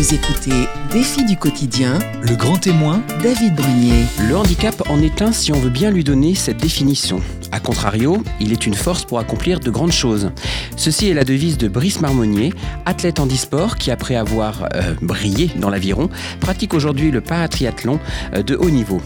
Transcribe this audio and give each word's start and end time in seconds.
Vous 0.00 0.14
écoutez 0.14 0.66
Défi 0.90 1.26
du 1.26 1.36
quotidien, 1.36 1.98
Le 2.22 2.34
grand 2.34 2.56
témoin, 2.56 3.02
David 3.22 3.54
Brunier. 3.54 4.06
Le 4.26 4.34
handicap 4.34 4.88
en 4.88 5.02
est 5.02 5.20
un 5.20 5.30
si 5.30 5.52
on 5.52 5.60
veut 5.60 5.68
bien 5.68 5.90
lui 5.90 6.04
donner 6.04 6.34
cette 6.34 6.56
définition. 6.56 7.20
A 7.52 7.60
contrario, 7.60 8.22
il 8.40 8.50
est 8.50 8.64
une 8.66 8.72
force 8.72 9.04
pour 9.04 9.18
accomplir 9.18 9.60
de 9.60 9.70
grandes 9.70 9.92
choses. 9.92 10.30
Ceci 10.74 11.10
est 11.10 11.12
la 11.12 11.24
devise 11.24 11.58
de 11.58 11.68
Brice 11.68 12.00
Marmonnier, 12.00 12.54
athlète 12.86 13.20
handisport 13.20 13.76
qui, 13.76 13.90
après 13.90 14.16
avoir 14.16 14.70
euh, 14.74 14.94
brillé 15.02 15.50
dans 15.56 15.68
l'aviron, 15.68 16.08
pratique 16.40 16.72
aujourd'hui 16.72 17.10
le 17.10 17.20
paratriathlon 17.20 18.00
euh, 18.34 18.42
de 18.42 18.56
haut 18.56 18.70
niveau. 18.70 19.02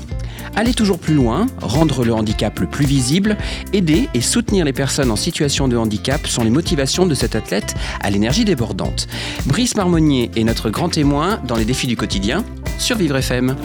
Aller 0.56 0.72
toujours 0.72 0.98
plus 0.98 1.14
loin, 1.14 1.46
rendre 1.60 2.04
le 2.04 2.14
handicap 2.14 2.58
le 2.60 2.66
plus 2.66 2.86
visible, 2.86 3.36
aider 3.72 4.08
et 4.14 4.20
soutenir 4.20 4.64
les 4.64 4.72
personnes 4.72 5.10
en 5.10 5.16
situation 5.16 5.66
de 5.66 5.76
handicap 5.76 6.26
sont 6.26 6.44
les 6.44 6.50
motivations 6.50 7.06
de 7.06 7.14
cet 7.14 7.34
athlète 7.34 7.74
à 8.00 8.10
l'énergie 8.10 8.44
débordante. 8.44 9.08
Brice 9.46 9.76
Marmonnier 9.76 10.30
est 10.36 10.44
notre 10.44 10.70
grand 10.70 10.88
témoin 10.88 11.40
dans 11.46 11.56
les 11.56 11.64
défis 11.64 11.88
du 11.88 11.96
quotidien 11.96 12.44
sur 12.78 12.96
Vivre 12.96 13.16
FM. 13.16 13.56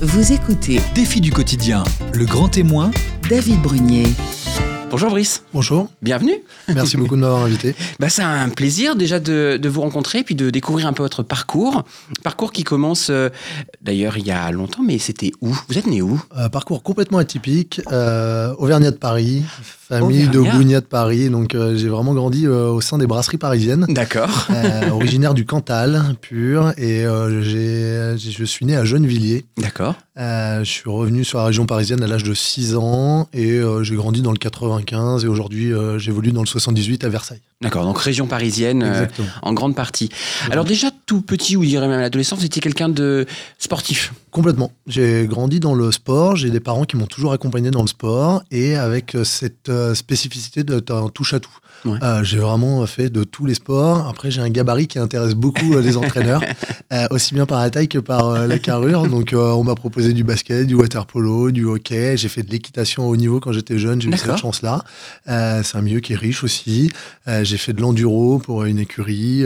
Vous 0.00 0.32
écoutez 0.32 0.80
défi 0.94 1.20
du 1.20 1.32
quotidien, 1.32 1.82
le 2.12 2.24
grand 2.24 2.48
témoin, 2.48 2.92
David 3.28 3.60
Brunier. 3.60 4.06
Bonjour 4.90 5.10
Brice, 5.10 5.42
Bonjour, 5.52 5.88
bienvenue. 6.02 6.42
merci 6.74 6.96
beaucoup 6.96 7.14
de 7.16 7.20
m'avoir 7.20 7.42
invité. 7.44 7.74
Bah, 8.00 8.08
c'est 8.08 8.22
un 8.22 8.48
plaisir 8.48 8.96
déjà 8.96 9.20
de, 9.20 9.58
de 9.60 9.68
vous 9.68 9.82
rencontrer 9.82 10.22
puis 10.24 10.34
de 10.34 10.50
découvrir 10.50 10.86
un 10.86 10.92
peu 10.92 11.02
votre 11.02 11.22
parcours. 11.22 11.82
Parcours 12.22 12.52
qui 12.52 12.64
commence 12.64 13.08
euh, 13.10 13.28
d'ailleurs 13.82 14.16
il 14.16 14.26
y 14.26 14.30
a 14.30 14.50
longtemps, 14.50 14.82
mais 14.82 14.98
c'était 14.98 15.30
où? 15.40 15.54
Vous 15.68 15.78
êtes 15.78 15.86
né 15.86 16.00
où? 16.00 16.20
Euh, 16.36 16.48
parcours 16.48 16.82
complètement 16.82 17.18
atypique, 17.18 17.80
euh, 17.92 18.54
Auvergnat 18.58 18.90
de 18.90 18.96
Paris, 18.96 19.42
famille 19.88 20.28
de 20.28 20.38
Auvergnat. 20.38 20.58
Gougnat 20.58 20.80
de 20.80 20.86
Paris, 20.86 21.30
donc 21.30 21.54
euh, 21.54 21.76
j'ai 21.76 21.88
vraiment 21.88 22.14
grandi 22.14 22.46
euh, 22.46 22.68
au 22.70 22.80
sein 22.80 22.98
des 22.98 23.06
brasseries 23.06 23.38
parisiennes. 23.38 23.86
D'accord. 23.88 24.46
Euh, 24.50 24.88
originaire 24.92 25.34
du 25.34 25.44
Cantal 25.46 26.14
pur 26.20 26.72
et 26.76 27.04
euh, 27.06 27.42
j'ai- 27.42 28.18
je 28.18 28.44
suis 28.44 28.66
né 28.66 28.76
à 28.76 28.84
Gennevilliers. 28.84 29.46
D'accord. 29.58 29.94
Euh, 30.18 30.60
je 30.64 30.70
suis 30.70 30.90
revenu 30.90 31.24
sur 31.24 31.38
la 31.38 31.44
région 31.46 31.64
parisienne 31.66 32.02
à 32.02 32.06
l'âge 32.06 32.24
de 32.24 32.34
6 32.34 32.74
ans 32.76 33.28
et 33.32 33.52
euh, 33.52 33.82
j'ai 33.82 33.94
grandi 33.96 34.20
dans 34.22 34.32
le 34.32 34.38
95 34.38 35.24
et 35.24 35.28
aujourd'hui 35.28 35.72
euh, 35.72 35.98
j'évolue 35.98 36.32
dans 36.32 36.42
le 36.42 36.46
78 36.46 37.04
à 37.04 37.08
Versailles. 37.08 37.40
D'accord. 37.60 37.84
Donc 37.84 37.98
région 37.98 38.28
parisienne 38.28 38.84
euh, 38.84 39.06
en 39.42 39.52
grande 39.52 39.74
partie. 39.74 40.10
Alors 40.48 40.64
déjà 40.64 40.90
tout 41.06 41.22
petit 41.22 41.56
ou 41.56 41.64
je 41.64 41.68
dirais 41.68 41.88
même 41.88 41.98
à 41.98 42.02
l'adolescence, 42.02 42.44
étiez 42.44 42.62
quelqu'un 42.62 42.88
de 42.88 43.26
sportif. 43.58 44.12
Complètement. 44.30 44.70
J'ai 44.86 45.26
grandi 45.26 45.58
dans 45.58 45.74
le 45.74 45.90
sport, 45.90 46.36
j'ai 46.36 46.50
des 46.50 46.60
parents 46.60 46.84
qui 46.84 46.96
m'ont 46.96 47.08
toujours 47.08 47.32
accompagné 47.32 47.72
dans 47.72 47.82
le 47.82 47.88
sport 47.88 48.44
et 48.52 48.76
avec 48.76 49.16
euh, 49.16 49.24
cette 49.24 49.70
euh, 49.70 49.96
spécificité 49.96 50.62
d'être 50.62 50.92
un 50.92 51.08
touche 51.08 51.34
à 51.34 51.40
tout. 51.40 51.50
Ouais. 51.84 51.98
Euh, 52.02 52.24
j'ai 52.24 52.38
vraiment 52.38 52.84
fait 52.86 53.10
de 53.10 53.24
tous 53.24 53.46
les 53.46 53.54
sports. 53.54 54.06
Après, 54.08 54.30
j'ai 54.30 54.40
un 54.40 54.50
gabarit 54.50 54.86
qui 54.86 54.98
intéresse 54.98 55.34
beaucoup 55.34 55.74
euh, 55.74 55.80
les 55.80 55.96
entraîneurs, 55.96 56.42
euh, 56.92 57.06
aussi 57.10 57.34
bien 57.34 57.46
par 57.46 57.60
la 57.60 57.70
taille 57.70 57.88
que 57.88 57.98
par 57.98 58.28
euh, 58.28 58.46
la 58.46 58.58
carrure. 58.58 59.06
Donc, 59.06 59.32
euh, 59.32 59.52
on 59.52 59.64
m'a 59.64 59.74
proposé 59.74 60.12
du 60.12 60.24
basket, 60.24 60.66
du 60.66 60.74
water 60.74 61.06
polo, 61.06 61.50
du 61.50 61.64
hockey. 61.64 62.16
J'ai 62.16 62.28
fait 62.28 62.42
de 62.42 62.50
l'équitation 62.50 63.06
au 63.06 63.12
haut 63.12 63.16
niveau 63.16 63.40
quand 63.40 63.52
j'étais 63.52 63.78
jeune. 63.78 64.00
J'ai 64.00 64.10
eu 64.10 64.16
cette 64.16 64.38
chance-là. 64.38 64.82
Euh, 65.28 65.62
c'est 65.62 65.78
un 65.78 65.82
milieu 65.82 66.00
qui 66.00 66.14
est 66.14 66.16
riche 66.16 66.42
aussi. 66.44 66.90
Euh, 67.28 67.44
j'ai 67.44 67.58
fait 67.58 67.72
de 67.72 67.80
l'enduro 67.80 68.38
pour 68.38 68.64
une 68.64 68.78
écurie. 68.78 69.44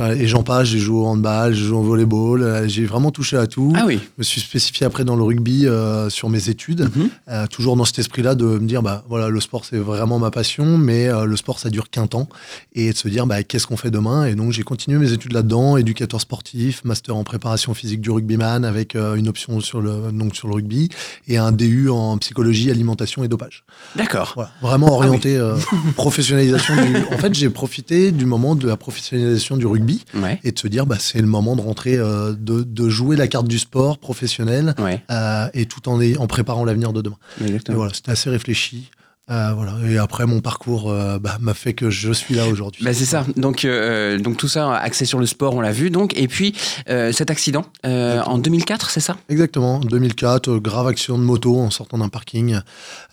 Enfin, 0.00 0.12
et 0.14 0.28
j'en 0.28 0.44
passe, 0.44 0.68
j'ai 0.68 0.78
joué 0.78 0.96
au 1.00 1.06
handball, 1.06 1.54
j'ai 1.54 1.64
joué 1.64 1.76
au 1.76 1.82
volleyball, 1.82 2.42
euh, 2.42 2.68
j'ai 2.68 2.86
vraiment 2.86 3.10
touché 3.10 3.36
à 3.36 3.48
tout. 3.48 3.72
Ah 3.74 3.82
oui. 3.84 3.98
Je 3.98 4.08
me 4.18 4.22
suis 4.22 4.40
spécifié 4.40 4.86
après 4.86 5.04
dans 5.04 5.16
le 5.16 5.24
rugby 5.24 5.66
euh, 5.66 6.08
sur 6.08 6.28
mes 6.28 6.48
études, 6.50 6.88
Mhm. 6.94 7.08
euh, 7.28 7.46
toujours 7.48 7.74
dans 7.76 7.84
cet 7.84 7.98
esprit-là 7.98 8.36
de 8.36 8.44
me 8.44 8.68
dire 8.68 8.80
bah 8.82 9.04
voilà 9.08 9.28
le 9.28 9.40
sport 9.40 9.64
c'est 9.64 9.76
vraiment 9.78 10.20
ma 10.20 10.30
passion, 10.30 10.78
mais 10.78 11.08
euh, 11.08 11.24
le 11.24 11.36
sport 11.36 11.58
ça 11.58 11.68
dure 11.68 11.90
qu'un 11.90 12.06
temps 12.06 12.28
et 12.74 12.92
de 12.92 12.96
se 12.96 13.08
dire 13.08 13.26
bah 13.26 13.42
qu'est-ce 13.42 13.66
qu'on 13.66 13.76
fait 13.76 13.90
demain? 13.90 14.24
Et 14.26 14.36
donc 14.36 14.52
j'ai 14.52 14.62
continué 14.62 14.98
mes 14.98 15.10
études 15.12 15.32
là-dedans, 15.32 15.76
éducateur 15.76 16.20
sportif, 16.20 16.84
master 16.84 17.16
en 17.16 17.24
préparation 17.24 17.74
physique 17.74 18.00
du 18.00 18.12
rugbyman 18.12 18.64
avec 18.64 18.94
euh, 18.94 19.16
une 19.16 19.26
option 19.26 19.58
sur 19.60 19.80
le 19.80 20.12
donc 20.12 20.36
sur 20.36 20.46
le 20.46 20.54
rugby 20.54 20.90
et 21.26 21.38
un 21.38 21.50
DU 21.50 21.88
en 21.90 22.18
psychologie, 22.18 22.70
alimentation 22.70 23.24
et 23.24 23.28
dopage. 23.28 23.64
D'accord. 23.96 24.32
Voilà, 24.36 24.50
vraiment 24.62 24.92
orienté 24.94 25.36
euh, 25.36 25.56
professionnalisation 25.96 26.74
du. 26.76 26.96
En 27.14 27.18
fait 27.18 27.34
j'ai 27.34 27.50
profité 27.50 28.12
du 28.12 28.26
moment 28.26 28.54
de 28.54 28.68
la 28.68 28.76
professionnalisation 28.76 29.56
du 29.56 29.66
rugby 29.66 29.87
Ouais. 30.14 30.40
et 30.44 30.52
de 30.52 30.58
se 30.58 30.68
dire 30.68 30.86
bah 30.86 30.96
c'est 30.98 31.20
le 31.20 31.26
moment 31.26 31.56
de 31.56 31.60
rentrer 31.60 31.96
euh, 31.96 32.32
de, 32.38 32.62
de 32.62 32.88
jouer 32.88 33.16
la 33.16 33.28
carte 33.28 33.48
du 33.48 33.58
sport 33.58 33.98
professionnel 33.98 34.74
Ouais. 34.78 35.02
euh, 35.10 35.48
et 35.54 35.66
tout 35.66 35.88
en, 35.88 36.26
préparant 36.26 36.64
l'avenir 36.64 36.92
de 36.92 37.02
demain. 37.02 37.16
Et 37.40 37.44
Exactement. 37.44 37.78
voilà, 37.78 37.94
c'était 37.94 38.10
assez 38.12 38.30
réfléchi. 38.30 38.90
Euh, 39.30 39.52
voilà. 39.54 39.74
Et 39.86 39.98
après, 39.98 40.26
mon 40.26 40.40
parcours 40.40 40.90
euh, 40.90 41.18
bah, 41.18 41.36
m'a 41.40 41.54
fait 41.54 41.74
que 41.74 41.90
je 41.90 42.12
suis 42.12 42.34
là 42.34 42.46
aujourd'hui. 42.46 42.84
Bah, 42.84 42.94
c'est 42.94 43.04
ça. 43.04 43.26
Donc, 43.36 43.64
euh, 43.64 44.18
donc 44.18 44.36
tout 44.36 44.48
ça 44.48 44.74
axé 44.76 45.04
sur 45.04 45.18
le 45.18 45.26
sport, 45.26 45.54
on 45.54 45.60
l'a 45.60 45.72
vu. 45.72 45.90
Donc 45.90 46.16
et 46.16 46.28
puis 46.28 46.54
cet 46.86 47.30
accident 47.30 47.64
en 47.84 48.38
2004, 48.38 48.90
c'est 48.90 49.00
ça? 49.00 49.16
Exactement. 49.28 49.80
2004, 49.80 50.48
euh, 50.48 50.60
grave 50.60 50.86
accident 50.86 51.18
de 51.18 51.24
moto 51.24 51.58
en 51.58 51.70
sortant 51.70 51.98
d'un 51.98 52.08
parking. 52.08 52.58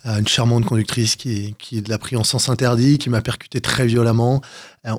Une 0.04 0.28
charmante 0.28 0.64
conductrice 0.64 1.16
qui, 1.16 1.54
qui 1.58 1.82
l'a 1.82 1.98
pris 1.98 2.16
en 2.16 2.24
sens 2.24 2.48
interdit, 2.48 2.98
qui 2.98 3.10
m'a 3.10 3.22
percuté 3.22 3.60
très 3.60 3.86
violemment. 3.86 4.40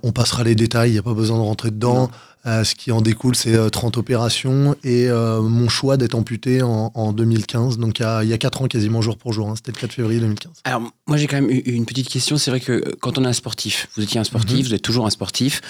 On 0.03 0.11
passera 0.11 0.43
les 0.43 0.55
détails, 0.55 0.89
il 0.89 0.93
n'y 0.93 0.99
a 0.99 1.03
pas 1.03 1.13
besoin 1.13 1.37
de 1.37 1.43
rentrer 1.43 1.71
dedans. 1.71 2.11
Euh, 2.47 2.63
ce 2.63 2.75
qui 2.75 2.91
en 2.93 3.01
découle, 3.01 3.35
c'est 3.35 3.53
euh, 3.55 3.69
30 3.69 3.97
opérations 3.97 4.75
et 4.83 5.09
euh, 5.09 5.41
mon 5.41 5.67
choix 5.67 5.97
d'être 5.97 6.15
amputé 6.15 6.61
en, 6.61 6.91
en 6.95 7.11
2015. 7.11 7.77
Donc 7.77 7.99
il 7.99 8.03
y 8.03 8.05
a, 8.05 8.23
il 8.23 8.29
y 8.29 8.33
a 8.33 8.37
4 8.37 8.61
ans 8.61 8.67
quasiment 8.67 9.01
jour 9.01 9.17
pour 9.17 9.33
jour. 9.33 9.49
hein. 9.49 9.55
C'était 9.57 9.71
le 9.73 9.77
4 9.81 9.91
février 9.93 10.19
2015. 10.21 10.53
Alors, 10.63 10.81
moi, 11.07 11.17
j'ai 11.17 11.27
quand 11.27 11.41
même 11.41 11.49
une 11.65 11.85
petite 11.85 12.07
question. 12.07 12.37
C'est 12.37 12.49
vrai 12.51 12.61
que 12.61 12.71
euh, 12.71 12.95
quand 13.01 13.17
on 13.17 13.25
est 13.25 13.27
un 13.27 13.33
sportif, 13.33 13.89
vous 13.97 14.03
étiez 14.03 14.19
un 14.19 14.23
sportif, 14.23 14.57
Mhm. 14.59 14.63
vous 14.63 14.73
êtes 14.73 14.81
toujours 14.81 15.05
un 15.05 15.09
sportif. 15.09 15.61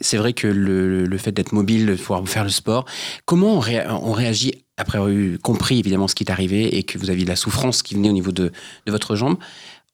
c'est 0.00 0.16
vrai 0.18 0.32
que 0.34 0.46
le, 0.46 1.04
le 1.06 1.18
fait 1.18 1.32
d'être 1.32 1.52
mobile, 1.52 1.86
de 1.86 1.94
pouvoir 1.94 2.26
faire 2.28 2.44
le 2.44 2.50
sport, 2.50 2.84
comment 3.24 3.58
on, 3.58 3.62
on 3.88 4.12
réagit 4.12 4.52
après 4.76 4.98
avoir 4.98 5.10
eu 5.10 5.38
compris 5.38 5.78
évidemment 5.78 6.08
ce 6.08 6.14
qui 6.14 6.24
est 6.24 6.30
arrivé 6.30 6.76
et 6.76 6.82
que 6.82 6.98
vous 6.98 7.10
aviez 7.10 7.24
de 7.24 7.28
la 7.30 7.36
souffrance 7.36 7.82
qui 7.82 7.94
venait 7.94 8.08
au 8.08 8.12
niveau 8.14 8.32
de, 8.32 8.50
de 8.86 8.92
votre 8.92 9.14
jambe? 9.16 9.36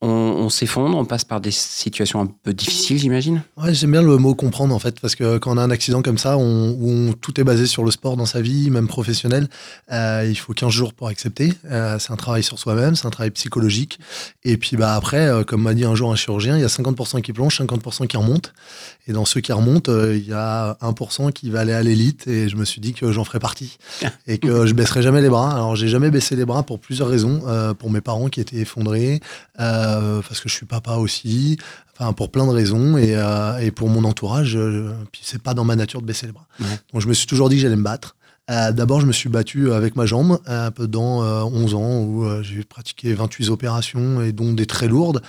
On, 0.02 0.08
on 0.08 0.48
s'effondre, 0.50 0.96
on 0.96 1.04
passe 1.06 1.24
par 1.24 1.40
des 1.40 1.50
situations 1.50 2.20
un 2.20 2.26
peu 2.26 2.52
difficiles, 2.52 2.98
j'imagine? 2.98 3.42
Ouais, 3.56 3.72
j'aime 3.72 3.92
bien 3.92 4.02
le 4.02 4.16
mot 4.18 4.34
comprendre 4.34 4.74
en 4.74 4.78
fait, 4.78 5.00
parce 5.00 5.14
que 5.14 5.38
quand 5.38 5.54
on 5.54 5.58
a 5.58 5.62
un 5.62 5.70
accident 5.70 6.02
comme 6.02 6.18
ça, 6.18 6.36
on, 6.36 6.70
où 6.78 6.90
on- 6.90 7.12
tout 7.14 7.40
est 7.40 7.44
basé 7.44 7.66
sur 7.66 7.82
le 7.82 7.90
sport 7.90 8.16
dans 8.18 8.26
sa 8.26 8.42
vie, 8.42 8.70
même 8.70 8.88
professionnelle, 8.88 9.48
euh, 9.90 10.26
il 10.28 10.36
faut 10.36 10.52
15 10.52 10.70
jours 10.70 10.92
pour 10.92 11.08
accepter. 11.08 11.54
Euh, 11.70 11.98
c'est 11.98 12.12
un 12.12 12.16
travail 12.16 12.42
sur 12.42 12.58
soi-même, 12.58 12.94
c'est 12.94 13.06
un 13.06 13.10
travail 13.10 13.30
psychologique. 13.30 13.98
Et 14.44 14.58
puis 14.58 14.76
bah 14.76 14.94
après, 14.94 15.26
euh, 15.28 15.44
comme 15.44 15.62
m'a 15.62 15.72
dit 15.72 15.84
un 15.86 15.94
jour 15.94 16.12
un 16.12 16.16
chirurgien, 16.16 16.56
il 16.56 16.60
y 16.60 16.64
a 16.64 16.68
50% 16.68 17.22
qui 17.22 17.32
plongent, 17.32 17.56
50% 17.58 18.06
qui 18.06 18.16
remontent. 18.18 18.50
Et 19.08 19.12
dans 19.12 19.24
ceux 19.24 19.40
qui 19.40 19.52
remontent, 19.52 19.90
euh, 19.90 20.16
il 20.16 20.26
y 20.26 20.32
a 20.32 20.76
1% 20.82 21.32
qui 21.32 21.50
va 21.50 21.60
aller 21.60 21.72
à 21.72 21.82
l'élite. 21.82 22.26
Et 22.26 22.48
je 22.48 22.56
me 22.56 22.64
suis 22.64 22.80
dit 22.80 22.92
que 22.92 23.12
j'en 23.12 23.24
ferais 23.24 23.38
partie 23.38 23.78
et 24.26 24.38
que 24.38 24.66
je 24.66 24.74
baisserais 24.74 25.02
jamais 25.02 25.22
les 25.22 25.28
bras. 25.28 25.52
Alors 25.52 25.76
j'ai 25.76 25.88
jamais 25.88 26.10
baissé 26.10 26.36
les 26.36 26.44
bras 26.44 26.62
pour 26.62 26.80
plusieurs 26.80 27.08
raisons. 27.08 27.42
Euh, 27.46 27.74
pour 27.74 27.90
mes 27.90 28.00
parents 28.00 28.28
qui 28.28 28.40
étaient 28.40 28.56
effondrés, 28.56 29.20
euh, 29.60 30.20
parce 30.26 30.40
que 30.40 30.48
je 30.48 30.54
suis 30.54 30.66
papa 30.66 30.94
aussi. 30.94 31.58
Enfin, 31.98 32.12
pour 32.12 32.30
plein 32.30 32.46
de 32.46 32.50
raisons 32.50 32.98
et, 32.98 33.16
et 33.62 33.70
pour 33.70 33.88
mon 33.88 34.04
entourage, 34.04 34.58
puis 35.12 35.22
c'est 35.24 35.40
pas 35.40 35.54
dans 35.54 35.64
ma 35.64 35.76
nature 35.76 36.02
de 36.02 36.06
baisser 36.06 36.26
les 36.26 36.32
bras. 36.32 36.46
Donc 36.92 37.00
je 37.00 37.08
me 37.08 37.14
suis 37.14 37.26
toujours 37.26 37.48
dit 37.48 37.56
que 37.56 37.62
j'allais 37.62 37.76
me 37.76 37.82
battre. 37.82 38.16
Euh, 38.48 38.70
D'abord, 38.70 39.00
je 39.00 39.06
me 39.06 39.12
suis 39.12 39.28
battu 39.28 39.72
avec 39.72 39.96
ma 39.96 40.06
jambe 40.06 40.38
euh, 40.48 40.70
pendant 40.70 41.24
euh, 41.24 41.42
11 41.42 41.74
ans 41.74 41.98
où 42.04 42.24
euh, 42.24 42.42
j'ai 42.44 42.62
pratiqué 42.62 43.12
28 43.12 43.48
opérations 43.50 44.22
et 44.22 44.30
dont 44.32 44.52
des 44.52 44.66
très 44.66 44.86
lourdes, 44.86 45.20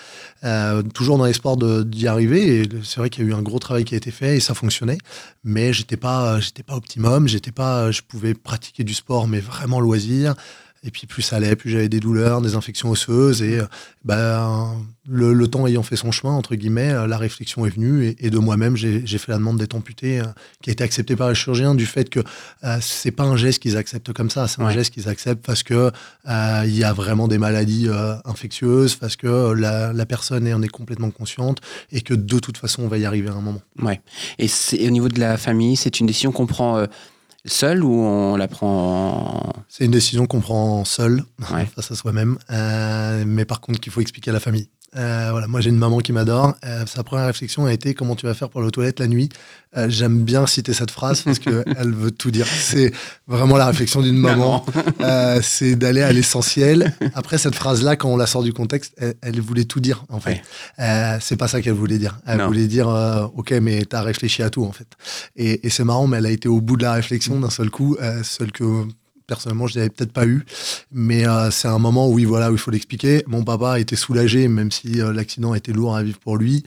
euh, 0.44 0.83
toujours 0.83 1.17
dans 1.17 1.25
l'espoir 1.25 1.57
d'y 1.57 2.07
arriver. 2.07 2.61
Et 2.61 2.69
c'est 2.83 3.00
vrai 3.00 3.09
qu'il 3.09 3.23
y 3.23 3.28
a 3.28 3.31
eu 3.31 3.33
un 3.33 3.41
gros 3.41 3.57
travail 3.57 3.85
qui 3.85 3.95
a 3.95 3.97
été 3.97 4.11
fait 4.11 4.38
et 4.38 4.39
ça 4.39 4.53
fonctionnait, 4.53 5.00
mais 5.44 5.73
j'étais 5.73 5.97
pas, 5.97 6.39
j'étais 6.39 6.61
pas 6.61 6.75
optimum. 6.75 7.28
J'étais 7.28 7.51
pas, 7.51 7.89
je 7.89 8.01
pouvais 8.07 8.35
pratiquer 8.35 8.83
du 8.83 8.94
sport, 8.94 9.28
mais 9.28 9.39
vraiment 9.39 9.79
loisir. 9.79 10.35
Et 10.84 10.92
puis 10.92 11.08
plus 11.08 11.22
ça 11.22 11.38
allait, 11.38 11.56
plus 11.56 11.70
j'avais 11.70 11.90
des 11.90 12.00
douleurs, 12.00 12.42
des 12.42 12.56
infections 12.56 12.90
osseuses. 12.90 13.42
Et 13.42 13.60
euh, 13.60 13.66
ben, 14.06 14.74
le, 15.08 15.34
le 15.34 15.48
temps 15.48 15.68
ayant 15.68 15.84
fait 15.84 15.96
son 15.96 16.12
chemin, 16.12 16.34
entre 16.34 16.56
guillemets, 16.56 16.92
euh, 16.92 17.08
la 17.08 17.18
réflexion 17.18 17.66
est 17.66 17.70
venue. 17.70 18.06
Et, 18.06 18.28
et 18.28 18.30
de 18.30 18.38
moi-même, 18.38 18.76
j'ai 18.76 19.18
fait 19.18 19.32
la 19.32 19.38
demande 19.38 19.58
d'être 19.58 19.76
amputé, 19.76 20.20
euh, 20.20 20.26
qui 20.62 20.70
a 20.70 20.74
été 20.74 20.84
acceptée 20.84 21.16
par 21.16 21.30
les 21.30 21.36
chirurgiens 21.36 21.76
du 21.76 21.85
fait 21.85 22.09
que 22.09 22.20
euh, 22.64 22.78
c'est 22.82 23.12
pas 23.12 23.24
un 23.24 23.38
geste 23.38 23.62
qu'ils 23.62 23.78
acceptent 23.78 24.14
comme 24.14 24.29
ça. 24.29 24.47
C'est 24.47 24.62
un 24.62 24.72
geste 24.72 24.94
qu'ils 24.94 25.09
acceptent 25.09 25.46
parce 25.46 25.64
que 25.64 25.91
euh, 26.28 26.64
il 26.66 26.76
y 26.76 26.84
a 26.84 26.94
vraiment 26.94 27.28
des 27.28 27.38
maladies 27.38 27.88
euh, 27.88 28.16
infectieuses, 28.26 28.96
parce 28.96 29.16
que 29.16 29.53
la, 29.53 29.94
la 29.94 30.06
personne 30.06 30.52
en 30.53 30.62
est 30.62 30.68
complètement 30.68 31.12
consciente 31.12 31.59
et 31.91 32.02
que 32.02 32.14
de 32.14 32.40
toute 32.40 32.58
façon, 32.58 32.84
on 32.84 32.88
va 32.88 32.97
y 32.97 33.06
arriver 33.06 33.30
à 33.30 33.34
un 33.34 33.41
moment. 33.41 33.62
Ouais. 33.82 34.02
Et, 34.40 34.47
au 34.88 34.91
niveau 34.91 35.09
de 35.09 35.20
la 35.20 35.38
famille, 35.38 35.76
c'est 35.76 36.00
une 36.00 36.08
décision 36.08 36.32
qu'on 36.32 36.47
prend 36.47 36.78
euh, 36.78 36.85
seul 37.47 37.84
ou 37.84 37.91
on 37.94 38.35
la 38.35 38.47
prend 38.47 39.47
en... 39.47 39.53
C'est 39.70 39.85
une 39.85 39.91
décision 39.91 40.28
qu'on 40.28 40.40
prend 40.41 40.85
seul, 40.85 41.23
Ouais. 41.52 41.66
face 41.76 41.91
à 41.91 41.96
soi-même. 41.96 42.38
Euh, 42.52 43.23
mais 43.26 43.46
par 43.46 43.61
contre, 43.61 43.79
qu'il 43.79 43.91
faut 43.91 44.02
expliquer 44.02 44.29
à 44.32 44.34
la 44.34 44.40
famille. 44.40 44.70
Euh, 44.97 45.28
voilà, 45.32 45.47
moi 45.47 45.61
j'ai 45.61 45.70
une 45.70 45.78
maman 45.78 45.99
qui 45.99 46.11
m'adore. 46.11 46.55
Euh, 46.66 46.85
sa 46.88 47.03
première 47.03 47.28
réflexion 47.28 47.66
a 47.66 47.73
été 47.73 47.94
comment 47.94 48.16
tu 48.16 48.26
vas 48.26 48.34
faire 48.34 48.49
pour 48.49 48.61
aller 48.61 48.67
aux 48.67 48.72
toilettes 48.72 48.99
la 48.99 49.08
nuit? 49.08 49.29
Euh, 49.76 49.88
J'aime 49.90 50.23
bien 50.23 50.47
citer 50.47 50.73
cette 50.73 50.90
phrase 50.91 51.22
parce 51.22 51.38
qu'elle 51.40 51.64
veut 51.94 52.09
tout 52.11 52.32
dire. 52.32 52.47
C'est 52.47 52.91
vraiment 53.28 53.58
la 53.58 53.67
réflexion 53.67 54.02
d'une 54.02 54.17
maman. 54.17 54.66
Euh, 55.02 55.40
c'est 55.44 55.76
d'aller 55.76 56.02
à 56.02 56.11
l'essentiel. 56.11 56.96
Après 57.14 57.38
cette 57.38 57.53
phrase-là, 57.55 57.96
quand 57.96 58.09
on 58.09 58.17
la 58.17 58.26
sort 58.28 58.44
du 58.44 58.53
contexte, 58.53 58.94
elle, 58.97 59.14
elle 59.22 59.40
voulait 59.41 59.66
tout 59.66 59.79
dire 59.79 60.03
en 60.09 60.20
fait. 60.20 60.41
Euh, 60.79 61.17
c'est 61.22 61.38
pas 61.38 61.47
ça 61.47 61.61
qu'elle 61.61 61.73
voulait 61.73 61.99
dire. 61.99 62.20
Elle 62.26 62.38
Non. 62.40 62.47
voulait 62.47 62.67
dire 62.67 62.90
euh, 62.90 63.26
ok, 63.35 63.52
mais 63.61 63.85
t'as 63.85 64.02
réfléchi 64.02 64.41
à 64.41 64.49
tout 64.49 64.64
en 64.66 64.72
fait. 64.72 64.88
Et, 65.35 65.67
et 65.67 65.70
c'est 65.70 65.84
marrant, 65.84 66.08
mais 66.08 66.17
elle 66.17 66.26
a 66.26 66.32
été 66.32 66.47
au 66.49 66.61
bout 66.61 66.78
de 66.78 66.84
la 66.84 66.94
réflexion 66.94 67.40
d'un 67.40 67.49
seul 67.52 67.70
coup, 67.70 67.97
euh, 68.02 68.23
seul 68.23 68.52
que 68.52 68.64
personnellement 69.28 69.68
je 69.68 69.78
n'avais 69.78 69.90
peut-être 69.90 70.14
pas 70.14 70.26
eu. 70.26 70.46
Mais 70.91 71.28
euh, 71.28 71.52
c'est 71.52 71.68
un 71.68 71.79
moment 71.79 72.08
où, 72.09 72.14
oui, 72.14 72.26
voilà, 72.26 72.50
où 72.50 72.56
il 72.56 72.58
faut 72.58 72.72
l'expliquer. 72.72 73.24
Mon 73.28 73.44
papa 73.44 73.74
a 73.74 73.79
été 73.79 73.96
soulagé, 73.96 74.47
même 74.47 74.72
si 74.72 75.02
euh, 75.02 75.14
l'accident 75.14 75.53
était 75.53 75.74
lourd 75.74 75.96
à 75.96 76.03
vivre 76.03 76.20
pour 76.20 76.38
lui. 76.38 76.64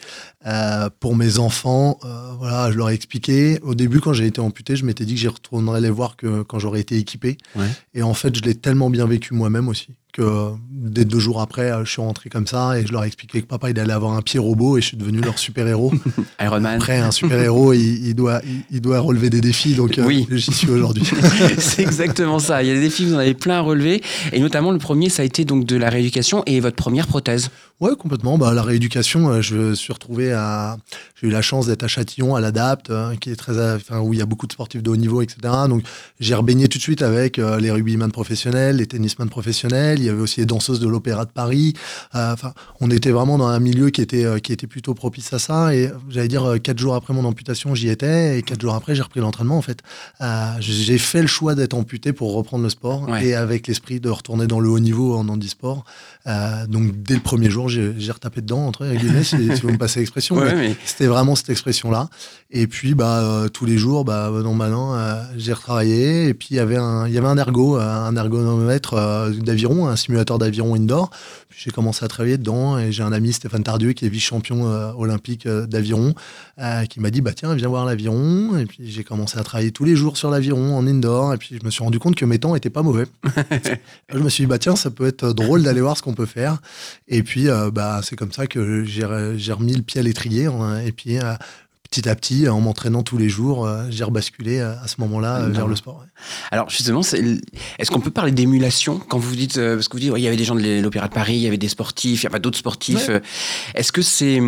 Euh, 0.47 0.89
pour 1.01 1.17
mes 1.17 1.39
enfants, 1.39 1.99
euh, 2.05 2.33
voilà, 2.39 2.71
je 2.71 2.77
leur 2.77 2.91
ai 2.91 2.95
expliqué. 2.95 3.59
Au 3.63 3.75
début, 3.75 4.01
quand 4.01 4.13
j'ai 4.13 4.27
été 4.27 4.41
amputé, 4.41 4.77
je 4.77 4.85
m'étais 4.85 5.05
dit 5.05 5.15
que 5.15 5.21
j'y 5.21 5.29
retournerais 5.29 5.81
les 5.81 5.91
voir 5.91 6.17
que 6.17 6.43
quand 6.43 6.59
j'aurais 6.59 6.81
été 6.81 6.97
équipé. 6.97 7.39
Ouais. 7.57 7.67
Et 7.95 8.03
en 8.03 8.15
fait, 8.15 8.37
je 8.37 8.43
l'ai 8.43 8.55
tellement 8.55 8.91
bien 8.91 9.07
vécu 9.07 9.35
moi-même 9.35 9.69
aussi 9.69 9.89
que 10.13 10.23
euh, 10.23 10.51
dès 10.71 11.05
deux 11.05 11.19
jours 11.19 11.41
après, 11.41 11.71
euh, 11.71 11.85
je 11.85 11.91
suis 11.91 12.03
rentré 12.03 12.31
comme 12.31 12.47
ça 12.47 12.79
et 12.79 12.87
je 12.87 12.93
leur 12.93 13.05
ai 13.05 13.07
expliqué 13.07 13.41
que 13.43 13.47
papa, 13.47 13.71
il 13.71 13.79
allait 13.79 13.93
avoir 13.93 14.13
un 14.13 14.23
pied 14.23 14.39
robot 14.39 14.79
et 14.79 14.81
je 14.81 14.87
suis 14.89 14.97
devenu 14.97 15.21
leur 15.21 15.39
super-héros. 15.39 15.93
Iron 16.41 16.61
Man. 16.61 16.77
Après, 16.77 16.99
un 16.99 17.11
super-héros, 17.11 17.73
il, 17.73 18.09
il 18.09 18.15
doit, 18.15 18.41
il, 18.45 18.63
il 18.71 18.81
doit 18.81 19.01
relever 19.01 19.31
des 19.31 19.41
défis, 19.41 19.75
donc 19.75 19.99
euh, 19.99 20.11
j'y 20.31 20.53
suis 20.53 20.71
aujourd'hui. 20.71 21.05
c'est 21.59 21.83
exactement 21.83 22.39
ça. 22.39 22.63
Il 22.63 22.69
y 22.69 22.71
a 22.71 22.75
des 22.75 22.81
défis, 22.81 23.05
vous 23.05 23.15
en 23.15 23.19
avez 23.19 23.35
plein 23.35 23.59
à 23.59 23.61
relever. 23.61 24.03
Et 24.33 24.41
notamment, 24.41 24.71
le 24.71 24.79
premier, 24.79 25.09
ça 25.09 25.23
a 25.23 25.25
été 25.25 25.45
donc 25.45 25.65
de 25.65 25.77
la 25.77 25.91
rééducation 25.91 26.43
et 26.47 26.61
votre 26.61 26.77
première 26.77 27.07
prothèse? 27.07 27.51
Ouais, 27.81 27.97
complètement. 27.97 28.37
Bah, 28.37 28.53
la 28.53 28.63
rééducation, 28.63 29.31
euh, 29.31 29.41
je 29.41 29.57
me 29.57 29.75
suis 29.75 29.93
retrouvé 29.93 30.33
à. 30.33 30.77
J'ai 31.21 31.29
eu 31.29 31.31
la 31.31 31.41
chance 31.41 31.67
d'être 31.67 31.83
à 31.83 31.89
Châtillon, 31.89 32.35
à 32.35 32.41
l'ADAPT, 32.41 32.91
euh, 32.91 33.17
qui 33.17 33.31
est 33.31 33.37
très, 33.37 33.75
enfin, 33.75 34.01
où 34.01 34.13
il 34.13 34.19
y 34.19 34.23
a 34.23 34.27
beaucoup 34.27 34.47
de 34.47 34.53
sportifs 34.53 34.83
de 34.83 34.91
haut 34.91 34.97
niveau, 34.97 35.23
etc. 35.23 35.39
Donc, 35.67 35.83
j'ai 36.19 36.35
rebaigné 36.35 36.69
tout 36.69 36.77
de 36.77 36.83
suite 36.83 37.01
avec 37.01 37.39
euh, 37.39 37.59
les 37.59 37.71
rugbyman 37.71 38.13
professionnels, 38.13 38.77
les 38.77 38.87
tennisman 38.87 39.31
professionnels. 39.31 39.99
Il 39.99 40.05
y 40.05 40.09
avait 40.11 40.21
aussi 40.21 40.41
les 40.41 40.47
danseuses 40.47 40.79
de 40.79 40.89
l'Opéra 40.89 41.25
de 41.25 41.31
Paris. 41.31 41.73
Euh, 42.15 42.33
Enfin, 42.33 42.53
on 42.81 42.91
était 42.91 43.11
vraiment 43.11 43.39
dans 43.39 43.49
un 43.49 43.59
milieu 43.61 43.91
qui 43.91 44.03
était, 44.03 44.25
euh, 44.25 44.39
qui 44.39 44.53
était 44.53 44.67
plutôt 44.67 44.95
propice 44.95 45.33
à 45.33 45.39
ça. 45.39 45.75
Et 45.75 45.91
j'allais 46.11 46.29
dire, 46.29 46.57
quatre 46.63 46.79
jours 46.79 46.95
après 46.95 47.15
mon 47.15 47.25
amputation, 47.25 47.75
j'y 47.75 47.89
étais. 47.89 48.39
Et 48.39 48.43
quatre 48.43 48.61
jours 48.61 48.75
après, 48.75 48.95
j'ai 48.95 49.03
repris 49.03 49.21
l'entraînement, 49.21 49.57
en 49.57 49.63
fait. 49.63 49.81
J'ai 50.61 50.99
fait 50.99 51.23
le 51.23 51.29
choix 51.29 51.55
d'être 51.55 51.75
amputé 51.75 52.13
pour 52.13 52.35
reprendre 52.35 52.63
le 52.63 52.71
sport. 52.71 53.09
Ouais. 53.09 53.27
Et 53.27 53.35
avec 53.35 53.67
l'esprit 53.67 54.01
de 54.01 54.11
retourner 54.11 54.47
dans 54.47 54.61
le 54.61 54.69
haut 54.69 54.79
niveau 54.79 55.17
en 55.17 55.29
handisport. 55.29 55.85
Donc, 56.69 57.03
dès 57.03 57.15
le 57.15 57.21
premier 57.21 57.51
jour, 57.51 57.70
j'ai 57.71 58.13
retapé 58.13 58.41
dedans, 58.41 58.67
entre 58.67 58.87
guillemets, 58.87 59.25
si, 59.25 59.37
si 59.57 59.63
vous 59.63 59.71
me 59.71 59.79
passez 59.79 60.01
l'expression. 60.01 60.37
Ouais, 60.41 60.55
Mais 60.55 60.69
mais 60.69 60.77
C'était 60.85 61.07
vraiment 61.07 61.35
cette 61.35 61.51
expression-là. 61.51 62.09
Et 62.51 62.67
puis, 62.67 62.95
bah, 62.95 63.21
euh, 63.21 63.49
tous 63.49 63.67
les 63.67 63.79
jours, 63.79 64.05
bah, 64.05 64.31
non, 64.43 64.57
bah, 64.57 64.69
non, 64.69 64.95
euh, 64.95 65.23
j'ai 65.37 65.53
retravaillé. 65.53 66.29
Et 66.29 66.35
puis, 66.35 66.49
il 66.53 66.57
y 66.57 66.61
avait 66.61 66.77
un, 66.77 67.07
il 67.07 67.13
y 67.13 67.19
avait 67.19 67.29
un 67.29 67.39
ergo, 67.39 67.79
euh, 67.79 67.81
un 67.81 68.17
ergonomètre 68.17 68.95
euh, 68.95 69.31
d'aviron, 69.31 69.89
un 69.89 69.97
simulateur 69.97 70.39
d'aviron 70.39 70.75
indoor. 70.75 71.11
J'ai 71.57 71.71
commencé 71.71 72.05
à 72.05 72.09
travailler 72.09 72.39
dedans. 72.39 72.79
Et 72.79 72.93
j'ai 72.93 73.03
un 73.03 73.13
ami, 73.13 73.33
Stéphane 73.33 73.63
Tardieu, 73.63 73.93
qui 73.93 74.07
est 74.07 74.09
vice-champion 74.09 74.67
euh, 74.67 74.93
olympique 74.97 75.47
euh, 75.47 75.67
d'aviron, 75.67 76.15
euh, 76.59 76.85
qui 76.87 77.01
m'a 77.01 77.11
dit, 77.11 77.21
bah, 77.21 77.33
tiens, 77.35 77.55
viens 77.55 77.69
voir 77.69 77.85
l'aviron. 77.85 78.57
Et 78.59 78.67
puis, 78.67 78.91
j'ai 78.91 79.05
commencé 79.05 79.39
à 79.39 79.43
travailler 79.43 79.71
tous 79.71 79.85
les 79.85 79.97
jours 79.97 80.17
sur 80.17 80.31
l'aviron, 80.31 80.77
en 80.77 80.87
indoor. 80.87 81.35
Et 81.35 81.37
puis, 81.37 81.59
je 81.61 81.65
me 81.65 81.71
suis 81.71 81.83
rendu 81.83 81.99
compte 81.99 82.15
que 82.17 82.25
mes 82.25 82.39
temps 82.39 82.55
étaient 82.55 82.71
pas 82.71 82.83
mauvais. 82.83 83.05
je 84.13 84.19
me 84.19 84.29
suis 84.29 84.45
dit, 84.45 84.49
bah, 84.49 84.59
tiens, 84.59 84.77
ça 84.77 84.91
peut 84.91 85.07
être 85.07 85.33
drôle 85.33 85.63
d'aller 85.63 85.81
voir 85.81 85.97
ce 85.97 86.03
qu'on 86.03 86.15
peut 86.15 86.27
faire. 86.27 86.59
Et 87.09 87.23
puis, 87.23 87.49
euh, 87.67 87.71
bah, 87.71 88.01
c'est 88.03 88.17
comme 88.17 88.33
ça 88.33 88.47
que 88.47 88.85
j'ai 88.85 89.03
re- 89.05 89.37
j'ai 89.37 89.53
remis 89.53 89.75
le 89.75 89.83
pied 89.83 90.01
à 90.01 90.03
l'étrier. 90.03 90.47
hein, 90.47 90.81
et 90.85 90.93
puis, 90.93 91.19
euh, 91.19 91.35
petit 91.91 92.09
à 92.09 92.15
petit, 92.15 92.49
en 92.49 92.61
m'entraînant 92.61 93.03
tous 93.03 93.19
les 93.19 93.29
jours, 93.29 93.67
euh, 93.67 93.85
j'ai 93.91 94.05
rebasculé 94.05 94.61
à 94.61 94.87
ce 94.87 94.97
moment-là 95.01 95.49
vers 95.49 95.67
le 95.67 95.75
sport. 95.75 95.99
ouais. 95.99 96.07
Alors 96.53 96.71
justement, 96.71 97.01
est-ce 97.03 97.91
qu'on 97.91 98.01
peut 98.01 98.13
parler 98.13 98.31
d'émulation 98.31 98.99
quand 99.01 99.19
vous 99.19 99.35
dites, 99.35 99.57
parce 99.57 99.89
que 99.89 99.95
vous 99.95 100.01
dites, 100.01 100.11
ouais, 100.13 100.21
il 100.21 100.25
y 100.25 100.29
avait 100.29 100.37
des 100.37 100.45
gens 100.45 100.55
de 100.55 100.81
l'Opéra 100.81 101.09
de 101.09 101.13
Paris, 101.13 101.35
il 101.35 101.41
y 101.43 101.49
avait 101.49 101.59
des 101.59 101.69
sportifs, 101.69 102.23
il 102.23 102.25
y 102.25 102.27
avait 102.29 102.39
d'autres 102.39 102.59
sportifs. 102.59 103.09
Ouais. 103.09 103.21
Est-ce 103.75 103.91
que 103.91 104.03
c'est 104.03 104.41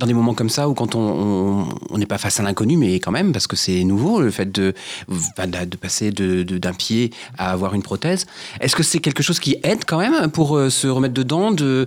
dans 0.00 0.06
des 0.06 0.14
moments 0.14 0.34
comme 0.34 0.48
ça 0.48 0.68
où 0.68 0.74
quand 0.74 0.94
on- 0.94 1.68
n'est 1.96 2.06
pas 2.06 2.16
face 2.18 2.40
à 2.40 2.42
l'inconnu, 2.42 2.78
mais 2.78 2.94
quand 2.98 3.10
même 3.12 3.32
parce 3.32 3.46
que 3.46 3.54
c'est 3.54 3.84
nouveau 3.84 4.22
le 4.22 4.30
fait 4.30 4.50
de 4.50 4.72
de, 5.08 5.64
de 5.66 5.76
passer 5.76 6.10
de- 6.10 6.42
de- 6.42 6.56
d'un 6.58 6.72
pied 6.72 7.12
à 7.36 7.52
avoir 7.52 7.74
une 7.74 7.82
prothèse, 7.82 8.24
est-ce 8.60 8.74
que 8.74 8.82
c'est 8.82 9.00
quelque 9.00 9.22
chose 9.22 9.38
qui 9.38 9.56
aide 9.62 9.84
quand 9.86 9.98
même 9.98 10.30
pour 10.30 10.56
euh, 10.56 10.70
se 10.70 10.86
remettre 10.88 11.12
dedans 11.14 11.50
de 11.52 11.84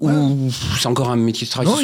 ou 0.00 0.50
c'est 0.80 0.86
encore 0.86 1.10
un 1.10 1.16
métier 1.16 1.46
de 1.46 1.50
travail 1.50 1.68
Non, 1.68 1.78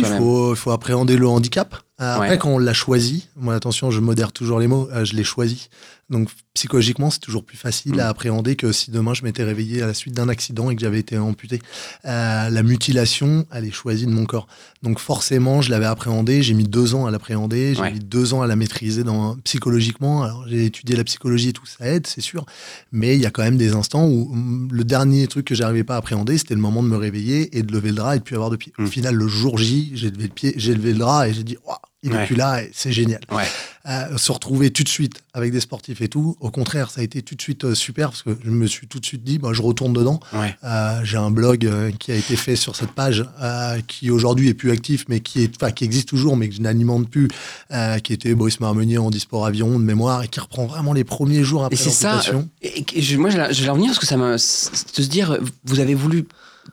il 0.51 0.57
faut, 0.57 0.71
appréhender 0.71 1.19
le 1.19 1.29
handicap. 1.29 1.77
Euh, 2.01 2.15
Après, 2.15 2.31
Ouais. 2.31 2.39
quand 2.39 2.49
on 2.51 2.59
l'a 2.59 2.73
choisi, 2.73 3.29
moi, 3.37 3.55
attention, 3.55 3.91
je 3.91 4.01
modère 4.01 4.33
toujours 4.33 4.59
les 4.59 4.67
mots, 4.69 4.89
euh, 4.95 5.05
je 5.05 5.15
l'ai 5.15 5.25
choisi. 5.25 5.69
Donc, 6.09 6.29
psychologiquement, 6.55 7.11
c'est 7.11 7.19
toujours 7.19 7.45
plus 7.45 7.57
facile 7.57 7.95
Mm. 7.97 8.01
à 8.01 8.09
appréhender 8.09 8.55
que 8.57 8.71
si 8.73 8.91
demain 8.93 9.13
je 9.13 9.25
m'étais 9.25 9.43
réveillé 9.43 9.83
à 9.83 9.87
la 9.89 9.95
suite 9.95 10.15
d'un 10.15 10.29
accident 10.29 10.71
et 10.71 10.77
que 10.77 10.81
j'avais 10.81 11.01
été 11.01 11.19
amputé. 11.19 11.61
Euh, 12.05 12.49
la 12.49 12.63
mutilation, 12.63 13.45
elle 13.53 13.65
est 13.65 13.71
choisie 13.73 14.07
de 14.07 14.13
mon 14.13 14.25
corps. 14.25 14.47
Donc, 14.83 14.99
forcément, 15.01 15.63
je 15.63 15.71
l'avais 15.71 15.85
appréhendé. 15.87 16.43
J'ai 16.43 16.55
mis 16.55 16.65
deux 16.65 16.95
ans 16.95 17.07
à 17.07 17.11
l'appréhender. 17.11 17.75
J'ai 17.75 17.81
Ouais. 17.81 17.93
mis 17.93 17.99
deux 17.99 18.35
ans 18.35 18.43
à 18.43 18.47
la 18.47 18.55
maîtriser 18.57 19.03
dans, 19.05 19.37
psychologiquement. 19.39 20.23
Alors, 20.23 20.47
j'ai 20.49 20.65
étudié 20.67 20.95
la 20.97 21.05
psychologie 21.05 21.49
et 21.49 21.53
tout, 21.53 21.67
ça 21.67 21.87
aide, 21.87 22.07
c'est 22.07 22.21
sûr. 22.21 22.47
Mais 22.93 23.17
il 23.17 23.21
y 23.21 23.27
a 23.27 23.31
quand 23.31 23.43
même 23.43 23.57
des 23.59 23.73
instants 23.75 24.07
où 24.07 24.31
hum, 24.33 24.69
le 24.71 24.85
dernier 24.85 25.27
truc 25.27 25.47
que 25.47 25.55
j'arrivais 25.57 25.85
pas 25.85 25.95
à 25.97 25.99
appréhender, 25.99 26.39
c'était 26.39 26.55
le 26.55 26.61
moment 26.61 26.83
de 26.85 26.89
me 26.89 26.97
réveiller 26.97 27.59
et 27.59 27.63
de 27.65 27.73
lever 27.73 27.89
le 27.91 27.97
drap 27.97 28.15
et 28.15 28.19
de 28.21 28.25
plus 28.25 28.37
avoir 28.37 28.51
de 28.51 28.57
pied. 28.57 28.73
Mm. 28.79 28.85
Au 28.85 28.87
final, 28.87 29.15
le 29.17 29.27
jour 29.29 29.59
J, 29.59 29.91
j'ai 29.95 30.11
levé 30.11 30.25
le 30.25 30.29
pied, 30.35 30.55
j'ai 30.57 30.75
levé 30.75 30.93
le 30.93 30.99
drap 31.01 31.27
et 31.29 31.35
j'ai 31.35 31.43
dit, 31.45 31.57
Ouah, 31.67 31.81
il 32.07 32.13
Ouais. 32.15 32.23
est 32.23 32.27
plus 32.27 32.37
là 32.37 32.63
et 32.63 32.71
c'est 32.73 32.93
génial. 32.93 33.21
Ouais. 33.31 33.45
Euh, 33.89 34.17
se 34.17 34.33
retrouver 34.33 34.71
tout 34.73 34.83
de 34.83 34.89
suite 34.89 35.23
avec 35.33 35.53
des 35.53 35.61
sportifs 35.61 36.01
et 36.01 36.09
tout, 36.09 36.37
au 36.41 36.51
contraire, 36.51 36.91
ça 36.91 37.03
a 37.03 37.05
été 37.05 37.23
tout 37.23 37.37
de 37.37 37.43
suite 37.43 37.65
euh, 37.65 37.75
super 37.77 38.09
parce 38.11 38.23
que 38.25 38.37
je 38.45 38.51
me 38.51 38.67
suis 38.67 38.89
tout 38.89 38.99
de 38.99 39.07
suite 39.07 39.23
dit, 39.23 39.39
bah, 39.39 39.51
je 39.53 39.63
retourne 39.63 39.93
dedans. 39.93 40.19
Ouais. 40.33 40.57
Euh, 40.65 41.01
j'ai 41.05 41.19
un 41.19 41.31
blog 41.31 41.65
euh, 41.67 41.93
qui 41.93 42.11
a 42.11 42.17
été 42.17 42.35
fait 42.35 42.57
sur 42.57 42.75
cette 42.75 42.91
page, 42.93 43.25
qui 43.87 44.11
aujourd'hui 44.11 44.49
est 44.49 44.55
plus 44.55 44.71
actif, 44.73 45.05
mais 45.09 45.21
qui 45.21 45.43
est, 45.45 45.53
enfin, 45.61 45.71
qui 45.71 45.85
existe 45.85 46.09
toujours, 46.09 46.37
mais 46.37 46.49
que 46.49 46.55
je 46.57 46.61
n'alimente 46.63 47.09
plus, 47.09 47.29
qui 48.03 48.13
était 48.13 48.35
Boris 48.35 48.59
Marmonier 48.61 48.99
en 48.99 49.11
disport 49.11 49.47
avion 49.47 49.79
de 49.79 49.85
mémoire 49.85 50.23
et 50.25 50.29
qui 50.29 50.41
reprend 50.41 50.67
vraiment 50.67 50.93
les 50.93 51.05
premiers 51.05 51.45
jours 51.45 51.63
Et 51.63 51.67
après 51.67 51.77
c'est 51.77 51.91
ça. 51.91 52.21
Et, 52.63 52.85
et 52.95 53.17
moi, 53.17 53.31
je 53.31 53.63
vais 53.63 53.71
revenir 53.71 53.89
parce 53.91 53.99
que 53.99 54.07
ça 54.07 54.17
m'a. 54.17 54.37
c'est 54.39 54.97
De 54.97 55.03
se 55.03 55.09
dire, 55.09 55.39
vous 55.65 55.81
avez 55.81 55.95
voulu 55.95 56.27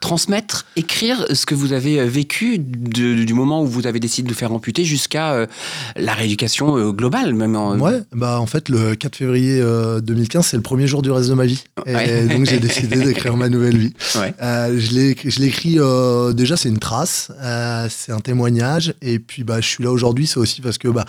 transmettre, 0.04 0.66
écrire 0.76 1.26
ce 1.34 1.46
que 1.46 1.56
vous 1.56 1.72
avez 1.72 2.00
euh, 2.02 2.06
vécu 2.06 2.60
de- 2.60 3.24
du 3.24 3.34
moment 3.34 3.64
où 3.64 3.66
vous 3.68 3.88
avez 3.88 4.02
décidé 4.02 4.26
de 4.28 4.34
le 4.34 4.36
faire 4.38 4.52
amputer 4.52 4.84
jusqu'à 4.84 5.32
euh, 5.32 5.46
la 5.96 6.14
rééducation 6.14 6.76
euh, 6.78 6.92
globale, 6.92 7.34
même. 7.34 7.56
En, 7.56 7.80
Ouais, 7.80 8.02
bah 8.14 8.40
en 8.42 8.46
fait 8.46 8.68
le 8.68 8.96
4 8.96 9.16
février 9.16 9.60
euh, 9.62 10.02
2015 10.02 10.46
c'est 10.48 10.58
le 10.58 10.62
premier 10.64 10.88
jour 10.88 11.02
du 11.02 11.10
reste 11.10 11.30
de 11.30 11.34
ma 11.36 11.46
vie 11.46 11.64
et 11.86 11.96
Ouais. 11.96 12.26
donc 12.36 12.46
j'ai 12.46 12.60
décidé 12.60 12.98
d'écrire 13.04 13.38
ma 13.38 13.48
nouvelle 13.48 13.78
vie. 13.78 13.94
Ouais. 14.16 14.34
Je 14.40 15.80
euh, 15.80 16.34
déjà 16.34 16.58
c'est 16.58 16.70
une 16.70 16.80
trace, 16.80 17.32
c'est 17.90 18.12
un 18.12 18.20
témoignage 18.20 18.94
et 19.02 19.20
puis 19.20 19.44
bah 19.46 19.62
je 19.62 19.68
suis 19.68 19.84
là 19.84 19.92
aujourd'hui 19.92 20.28
c'est 20.28 20.38
aussi 20.40 20.60
parce 20.62 20.78
que 20.78 20.90
bah 20.90 21.06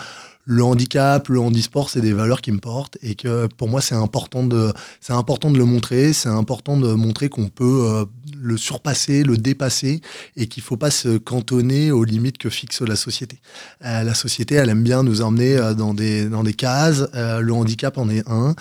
le 0.47 0.63
handicap, 0.63 1.27
le 1.29 1.39
handisport, 1.39 1.89
c'est 1.89 2.01
des 2.01 2.13
valeurs 2.13 2.39
qui 2.39 2.51
me 2.51 2.59
portent 2.59 2.99
et 3.01 3.15
que 3.15 3.47
pour 3.57 3.67
moi 3.67 3.81
c'est 3.81 3.95
important 3.95 4.43
de 4.45 4.71
c'est 5.01 5.13
important 5.13 5.49
de 5.49 5.57
le 5.57 5.65
montrer, 5.65 6.13
c'est 6.13 6.29
important 6.29 6.77
de 6.77 6.93
montrer 6.93 7.29
qu'on 7.29 7.47
peut 7.47 8.05
le 8.45 8.57
surpasser, 8.57 9.23
le 9.23 9.37
dépasser 9.37 10.01
et 10.37 10.47
qu'il 10.47 10.61
faut 10.61 10.77
pas 10.77 10.91
se 10.91 11.17
cantonner 11.17 11.91
aux 11.91 12.03
limites 12.03 12.37
que 12.37 12.49
fixe 12.49 12.81
la 12.81 12.95
société. 12.95 13.39
Euh, 13.83 14.03
la 14.03 14.13
société, 14.13 14.55
elle 14.55 14.69
aime 14.69 14.83
bien 14.83 15.03
nous 15.03 15.21
emmener 15.21 15.57
euh, 15.57 15.73
dans 15.73 15.93
des 15.93 16.29
dans 16.29 16.43
des 16.43 16.53
cases. 16.53 17.07
Euh, 17.15 17.39
le 17.39 17.53
handicap 17.53 17.97
en 17.97 18.09
est 18.09 18.27
un. 18.29 18.55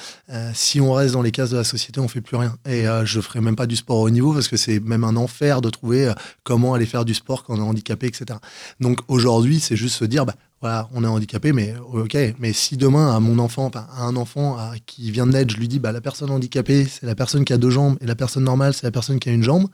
Si 0.54 0.80
on 0.80 0.92
reste 0.92 1.12
dans 1.14 1.22
les 1.22 1.30
cases 1.30 1.50
de 1.50 1.56
la 1.56 1.64
société, 1.64 2.00
on 2.00 2.08
fait 2.08 2.20
plus 2.20 2.36
rien. 2.36 2.56
Et 2.66 2.84
je 3.04 3.20
ferai 3.20 3.40
même 3.40 3.56
pas 3.56 3.66
du 3.66 3.76
sport 3.76 4.00
au 4.00 4.10
niveau 4.10 4.32
parce 4.32 4.48
que 4.48 4.56
c'est 4.56 4.80
même 4.80 5.04
un 5.04 5.16
enfer 5.16 5.60
de 5.60 5.70
trouver 5.70 6.12
comment 6.42 6.74
aller 6.74 6.86
faire 6.86 7.04
du 7.04 7.14
sport 7.14 7.44
quand 7.44 7.54
on 7.54 7.58
est 7.58 7.68
handicapé, 7.68 8.06
etc. 8.06 8.38
Donc 8.80 9.00
aujourd'hui, 9.08 9.60
c'est 9.60 9.76
juste 9.76 9.96
se 9.96 10.04
dire, 10.04 10.26
bah, 10.26 10.34
voilà, 10.64 10.88
on 10.94 11.04
est 11.04 11.06
handicapé, 11.06 11.52
mais 11.52 11.74
ok. 11.92 12.16
Mais 12.38 12.54
si 12.54 12.78
demain, 12.78 13.14
à 13.14 13.20
mon 13.20 13.38
enfant, 13.38 13.66
enfin, 13.66 13.86
à 13.98 14.04
un 14.04 14.16
enfant 14.16 14.56
à- 14.56 14.72
qui 14.86 15.10
vient 15.10 15.26
de 15.26 15.32
naître, 15.32 15.52
je 15.52 15.58
lui 15.58 15.68
dis, 15.68 15.78
bah, 15.78 15.92
la 15.92 16.00
personne 16.00 16.30
handicapée, 16.30 16.86
c'est 16.86 17.04
la 17.04 17.14
personne 17.14 17.44
qui 17.44 17.52
a 17.52 17.58
deux 17.58 17.68
jambes, 17.68 17.98
et 18.00 18.06
la 18.06 18.14
personne 18.14 18.44
normale, 18.44 18.72
c'est 18.72 18.84
la 18.84 18.90
personne 18.90 19.18
qui 19.20 19.28
a 19.28 19.32
une 19.32 19.42
jambe. 19.42 19.66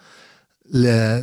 La, 0.72 1.20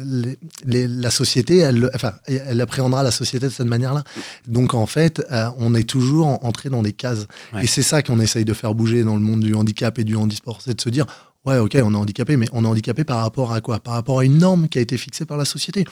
les- 0.66 0.88
la 0.88 1.10
société, 1.12 1.58
elle, 1.58 1.80
le- 1.80 1.92
enfin, 1.94 2.14
elle 2.28 2.62
appréhendera 2.62 3.04
la 3.04 3.12
société 3.12 3.48
de 3.48 3.52
cette 3.52 3.68
manière-là. 3.68 4.06
Donc 4.48 4.74
en 4.74 4.86
fait, 4.86 5.22
euh, 5.34 5.50
on 5.58 5.76
est 5.76 5.84
toujours 5.88 6.28
en- 6.28 6.40
entré 6.44 6.70
dans 6.70 6.82
des 6.82 6.94
cases. 6.94 7.28
Ouais. 7.54 7.66
Et 7.66 7.68
c'est 7.68 7.82
ça 7.84 8.02
qu'on 8.02 8.22
essaye 8.22 8.46
de 8.46 8.54
faire 8.54 8.74
bouger 8.74 9.04
dans 9.04 9.16
le 9.16 9.22
monde 9.22 9.42
du 9.42 9.54
handicap 9.54 10.00
et 10.00 10.06
du 10.06 10.16
handisport, 10.16 10.62
c'est 10.62 10.76
de 10.76 10.82
se 10.82 10.90
dire, 10.90 11.06
ouais, 11.46 11.58
ok, 11.58 11.78
on 11.84 11.94
est 11.94 11.98
handicapé, 11.98 12.38
mais 12.38 12.48
on 12.54 12.64
est 12.64 12.68
handicapé 12.68 13.04
par 13.04 13.18
rapport 13.22 13.52
à 13.52 13.60
quoi? 13.60 13.80
Par 13.82 13.96
rapport 13.96 14.20
à 14.20 14.24
une 14.26 14.38
norme 14.38 14.70
qui 14.70 14.80
a 14.80 14.82
été 14.82 14.98
fixée 14.98 15.26
par 15.26 15.38
la 15.38 15.46
société. 15.46 15.84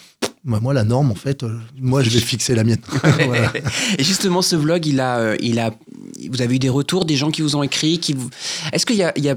Bah, 0.46 0.60
moi, 0.62 0.74
la 0.74 0.84
norme, 0.84 1.12
en 1.12 1.16
fait, 1.16 1.44
euh, 1.44 1.58
moi, 1.80 2.04
je 2.04 2.10
vais 2.12 2.20
fixer 2.32 2.56
la 2.56 2.64
mienne. 2.64 2.82
Voilà. 3.26 3.52
Et 3.98 4.04
justement, 4.04 4.42
ce 4.42 4.56
vlog, 4.56 4.86
il 4.86 5.00
a, 5.00 5.18
euh, 5.18 5.36
il 5.40 5.60
a, 5.60 5.72
vous 6.30 6.42
avez 6.42 6.56
eu 6.56 6.60
des 6.60 6.70
retours, 6.70 7.06
des 7.06 7.16
gens 7.16 7.32
qui 7.32 7.42
vous 7.42 7.56
ont 7.56 7.64
écrit, 7.64 8.00
qui 8.00 8.14
vous. 8.14 8.30
Est-ce 8.72 8.86
qu'il 8.86 8.98
y 8.98 9.04
a, 9.04 9.12
il 9.16 9.24
y 9.24 9.30
a 9.30 9.36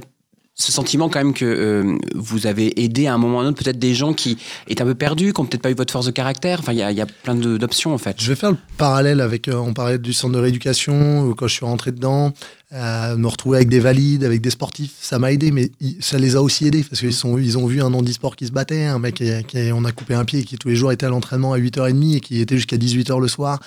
ce 0.59 0.73
sentiment 0.73 1.09
quand 1.09 1.21
même 1.21 1.35
que 1.35 1.45
euh, 1.45 1.97
vous 2.17 2.49
avez 2.49 2.83
aidé 2.83 3.07
à 3.07 3.15
un 3.15 3.19
moment 3.19 3.39
ou 3.39 3.41
à 3.41 3.45
un 3.45 3.47
autre 3.49 3.63
peut-être 3.63 3.79
des 3.79 3.95
gens 3.95 4.13
qui 4.13 4.37
étaient 4.67 4.83
un 4.83 4.87
peu 4.87 4.97
perdus, 4.97 5.33
qui 5.33 5.41
n'ont 5.41 5.47
peut-être 5.47 5.63
pas 5.63 5.71
eu 5.71 5.75
votre 5.75 5.93
force 5.93 6.07
de 6.07 6.11
caractère? 6.11 6.59
Enfin, 6.59 6.73
il 6.73 6.79
y 6.79 6.83
a, 6.83 6.91
y 6.91 7.01
a 7.01 7.07
plein 7.07 7.37
d'options 7.37 7.95
en 7.95 7.99
fait. 7.99 8.21
Je 8.21 8.29
vais 8.29 8.35
faire 8.35 8.51
le 8.51 8.59
parallèle 8.77 9.21
avec, 9.21 9.47
euh, 9.47 9.55
on 9.55 9.73
parlait 9.73 9.99
du 9.99 10.13
centre 10.13 10.35
de 10.35 10.41
rééducation, 10.41 11.33
quand 11.35 11.47
je 11.47 11.55
suis 11.55 11.65
rentré 11.65 11.93
dedans, 11.93 12.33
euh, 12.73 13.17
me 13.17 13.27
retrouver 13.27 13.57
avec 13.57 13.69
des 13.69 13.81
valides, 13.81 14.25
avec 14.25 14.43
des 14.43 14.51
sportifs, 14.51 14.95
ça 15.01 15.19
m'a 15.19 15.33
aidé, 15.33 15.51
mais 15.51 15.71
ça 16.01 16.19
les 16.19 16.37
a 16.37 16.43
aussi 16.43 16.67
aidés, 16.67 16.85
parce 16.85 17.01
qu'ils 17.01 17.15
sont, 17.15 17.39
ils 17.39 17.57
ont 17.57 17.67
vu 17.67 17.81
un 17.81 17.95
handisport 17.95 18.37
qui 18.37 18.47
se 18.47 18.53
battait, 18.53 18.85
un 18.85 18.99
mec 18.99 19.15
qui, 19.15 19.73
on 19.73 19.85
a 19.85 19.93
coupé 19.93 20.15
un 20.15 20.25
pied, 20.25 20.45
qui 20.45 20.59
tous 20.59 20.69
les 20.69 20.77
jours 20.77 20.93
était 20.93 21.07
à 21.07 21.09
l'entraînement 21.09 21.55
à 21.55 21.59
8h30 21.59 22.17
et 22.17 22.21
qui 22.21 22.41
était 22.41 22.57
jusqu'à 22.57 22.77
18h 22.77 23.21
le 23.21 23.29
soir, 23.29 23.61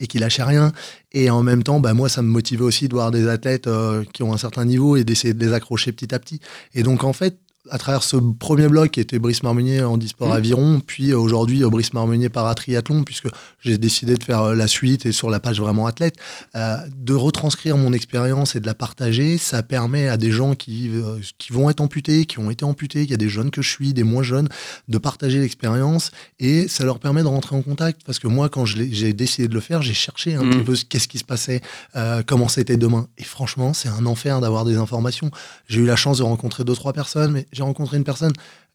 et 0.00 0.06
qui 0.06 0.18
lâchait 0.18 0.42
rien. 0.42 0.72
Et 1.12 1.30
en 1.30 1.42
même 1.42 1.62
temps, 1.62 1.78
bah, 1.78 1.94
moi, 1.94 2.08
ça 2.08 2.22
me 2.22 2.28
motivait 2.28 2.64
aussi 2.64 2.88
de 2.88 2.94
voir 2.94 3.10
des 3.10 3.28
athlètes 3.28 3.68
euh, 3.68 4.04
qui 4.12 4.22
ont 4.24 4.32
un 4.32 4.38
certain 4.38 4.64
niveau 4.64 4.96
et 4.96 5.04
d'essayer 5.04 5.34
de 5.34 5.44
les 5.44 5.52
accrocher 5.52 5.92
petit 5.92 6.12
à 6.14 6.18
petit. 6.18 6.40
Et 6.74 6.82
donc, 6.82 7.04
en 7.04 7.12
fait, 7.12 7.38
à 7.70 7.78
travers 7.78 8.02
ce 8.02 8.16
premier 8.16 8.68
bloc 8.68 8.90
qui 8.90 9.00
était 9.00 9.18
Brice 9.18 9.42
Marmonier 9.42 9.82
en 9.82 9.96
e-sport 9.98 10.28
Mmh. 10.28 10.32
aviron, 10.32 10.80
puis 10.86 11.10
euh, 11.12 11.18
aujourd'hui 11.18 11.64
euh, 11.64 11.70
Brice 11.70 11.92
Marmonier 11.94 12.28
paratriathlon, 12.28 13.04
puisque 13.04 13.28
j'ai 13.60 13.78
décidé 13.78 14.14
de 14.16 14.22
faire 14.22 14.42
euh, 14.42 14.54
la 14.54 14.66
suite 14.66 15.06
et 15.06 15.12
sur 15.12 15.30
la 15.30 15.40
page 15.40 15.60
vraiment 15.60 15.86
athlète, 15.86 16.16
euh, 16.56 16.76
de 16.96 17.14
retranscrire 17.14 17.76
mon 17.78 17.92
expérience 17.92 18.54
et 18.54 18.60
de 18.60 18.66
la 18.66 18.74
partager, 18.74 19.38
ça 19.38 19.62
permet 19.62 20.08
à 20.08 20.16
des 20.18 20.30
gens 20.30 20.54
qui, 20.54 20.90
euh, 20.92 21.18
qui 21.38 21.52
vont 21.52 21.70
être 21.70 21.80
amputés, 21.80 22.26
qui 22.26 22.38
ont 22.38 22.50
été 22.50 22.64
amputés, 22.64 23.02
il 23.02 23.10
y 23.10 23.14
a 23.14 23.18
des 23.18 23.28
jeunes 23.30 23.50
que 23.50 23.62
je 23.62 23.70
suis, 23.70 23.94
des 23.94 24.02
moins 24.04 24.22
jeunes, 24.22 24.48
de 24.88 24.98
partager 24.98 25.40
l'expérience 25.40 26.10
et 26.40 26.68
ça 26.68 26.84
leur 26.84 26.98
permet 26.98 27.22
de 27.22 27.28
rentrer 27.28 27.56
en 27.56 27.62
contact. 27.62 28.02
Parce 28.04 28.18
que 28.18 28.28
moi, 28.28 28.48
quand 28.50 28.66
j'ai 28.66 29.12
décidé 29.14 29.48
de 29.48 29.54
le 29.54 29.60
faire, 29.60 29.80
j'ai 29.82 29.94
cherché 29.94 30.34
un 30.34 30.48
petit 30.50 30.58
peu 30.64 30.74
ce- 30.74 30.84
qu'est-ce 30.84 31.08
qui 31.08 31.18
se 31.18 31.24
passait, 31.24 31.62
euh, 31.96 32.22
comment 32.26 32.48
c'était 32.48 32.76
demain. 32.76 33.06
Et 33.16 33.24
franchement, 33.24 33.72
c'est 33.72 33.88
un 33.88 34.04
enfer 34.06 34.40
d'avoir 34.40 34.64
des 34.64 34.76
informations. 34.76 35.30
J'ai 35.68 35.80
eu 35.80 35.86
la 35.86 35.96
chance 35.96 36.18
de 36.18 36.22
rencontrer 36.24 36.64
deux, 36.64 36.74
trois 36.74 36.92
personnes, 36.92 37.32
mais 37.32 37.46
j'ai 37.54 37.62
rencontré 37.62 37.96
une 37.96 38.04
personne 38.04 38.32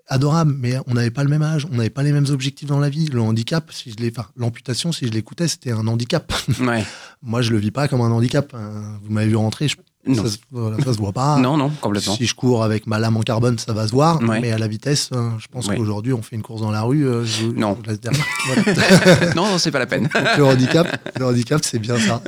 adorable, 0.07 0.55
mais 0.57 0.75
on 0.87 0.95
n'avait 0.95 1.11
pas 1.11 1.23
le 1.23 1.29
même 1.29 1.43
âge, 1.43 1.67
on 1.71 1.75
n'avait 1.75 1.91
pas 1.91 2.01
les 2.01 2.11
mêmes 2.11 2.25
objectifs 2.29 2.67
dans 2.67 2.79
la 2.79 2.89
vie. 2.89 3.05
Le 3.07 3.21
handicap, 3.21 3.71
si 3.71 3.91
je 3.91 3.97
l'ai, 3.97 4.11
enfin, 4.11 4.27
l'amputation, 4.35 4.91
si 4.91 5.05
je 5.05 5.11
l'écoutais, 5.11 5.47
c'était 5.47 5.71
un 5.71 5.85
handicap. 5.87 6.33
Ouais. 6.61 6.83
Moi, 7.21 7.41
je 7.43 7.51
le 7.51 7.57
vis 7.59 7.69
pas 7.71 7.87
comme 7.87 8.01
un 8.01 8.09
handicap. 8.11 8.51
Euh, 8.55 8.81
Vous 9.03 9.11
m'avez 9.13 9.27
vu 9.27 9.35
rentrer, 9.35 9.67
je- 9.67 9.75
Non. 10.07 10.23
ça, 10.23 10.29
se, 10.31 10.37
voilà, 10.49 10.77
ça 10.83 10.93
se 10.93 10.97
voit 10.97 11.11
pas. 11.11 11.37
non, 11.41 11.57
non, 11.57 11.69
complètement. 11.69 12.15
Si 12.15 12.25
je 12.25 12.33
cours 12.33 12.63
avec 12.63 12.87
ma 12.87 12.97
lame 12.97 13.17
en 13.17 13.21
carbone, 13.21 13.59
ça 13.59 13.71
va 13.73 13.85
se 13.87 13.91
voir, 13.91 14.19
Ouais. 14.23 14.39
mais 14.39 14.51
à 14.51 14.57
la 14.57 14.67
vitesse, 14.67 15.09
euh, 15.13 15.29
je 15.37 15.45
pense 15.47 15.67
Ouais. 15.67 15.75
qu'aujourd'hui, 15.77 16.13
on 16.13 16.23
fait 16.23 16.35
une 16.37 16.41
course 16.41 16.61
dans 16.61 16.71
la 16.71 16.81
rue, 16.81 17.05
euh, 17.05 17.23
je, 17.23 17.45
Non. 17.45 17.77
je 17.85 17.91
laisse. 17.91 17.99
Voilà. 18.65 19.33
non, 19.35 19.59
c'est 19.59 19.69
pas 19.71 19.77
la 19.79 19.85
peine. 19.85 20.03
Donc, 20.11 20.37
le 20.37 20.43
handicap, 20.45 20.87
le 21.19 21.25
handicap, 21.25 21.61
c'est 21.63 21.77
bien 21.79 21.99
ça. 21.99 22.23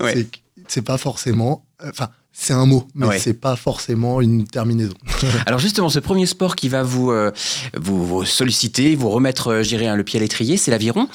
C'est 0.68 0.84
pas 0.84 1.00
forcément, 1.00 1.66
euh, 1.84 1.90
enfin, 1.90 2.10
c'est 2.34 2.54
un 2.54 2.66
mot, 2.66 2.88
mais 2.96 3.08
Ouais. 3.08 3.20
c'est 3.20 3.34
pas 3.34 3.56
forcément 3.56 4.22
une 4.22 4.46
terminaison. 4.48 4.94
Alors 5.46 5.60
justement, 5.60 5.90
ce 5.90 6.00
premier 6.00 6.26
sport 6.26 6.56
qui 6.56 6.70
va 6.70 6.82
vous, 6.84 7.12
euh, 7.12 7.32
vous, 7.78 8.06
vous 8.06 8.26
solliciter, 8.26 8.96
vous 8.96 9.10
remettre, 9.10 9.50
euh, 9.50 9.64
je 9.64 9.70
dirais, 9.70 9.88
hein, 9.88 9.96
le 9.96 10.04
pied 10.04 10.18
à 10.20 10.22
l'étrier, 10.22 10.58
c'est 10.58 10.72
l'aviron, 10.72 11.08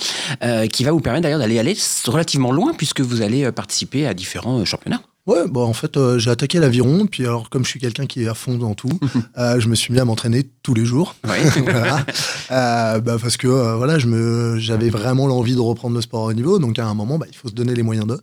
euh, 0.42 0.66
qui 0.66 0.85
va 0.85 0.92
vous 0.92 1.00
permettre 1.00 1.23
d'ailleurs 1.25 1.38
d'aller 1.40 1.58
aller 1.58 1.76
relativement 2.06 2.52
loin 2.52 2.75
puisque 2.75 3.00
vous 3.00 3.23
allez 3.23 3.44
euh, 3.44 3.52
participer 3.52 4.06
à 4.06 4.14
différents 4.14 4.58
euh, 4.61 4.64
championnats. 4.64 5.00
Ouais, 5.26 5.49
bon, 5.49 5.64
en 5.64 5.73
fait, 5.73 5.97
euh, 5.97 6.21
j'ai 6.21 6.30
attaqué 6.30 6.61
l'aviron, 6.61 7.06
puis 7.06 7.25
alors, 7.25 7.50
comme 7.50 7.64
je 7.64 7.71
suis 7.71 7.80
quelqu'un 7.80 8.06
qui 8.06 8.23
est 8.23 8.28
à 8.28 8.35
fond 8.35 8.59
dans 8.59 8.75
tout, 8.75 9.00
euh, 9.38 9.59
je 9.59 9.68
me 9.68 9.75
suis 9.75 9.92
mis 9.92 9.99
à 9.99 10.04
m'entraîner 10.04 10.49
tous 10.62 10.73
les 10.75 10.85
jours. 10.85 11.16
Voilà. 11.66 12.06
Euh, 12.52 13.00
bah, 13.00 13.16
parce 13.21 13.37
que 13.37 13.49
voilà, 13.49 13.99
je 13.99 14.06
me, 14.06 14.59
j'avais 14.59 14.88
vraiment 14.88 15.26
l'envie 15.26 15.54
de 15.54 15.61
reprendre 15.61 15.97
le 15.97 16.00
sport 16.00 16.23
au 16.23 16.33
niveau, 16.33 16.59
donc 16.59 16.78
à 16.78 16.87
un 16.87 16.95
moment, 16.95 17.18
bah, 17.18 17.26
il 17.28 17.37
faut 17.37 17.49
se 17.49 17.54
donner 17.54 17.75
les 17.75 17.83
moyens 17.83 18.06
de. 18.06 18.21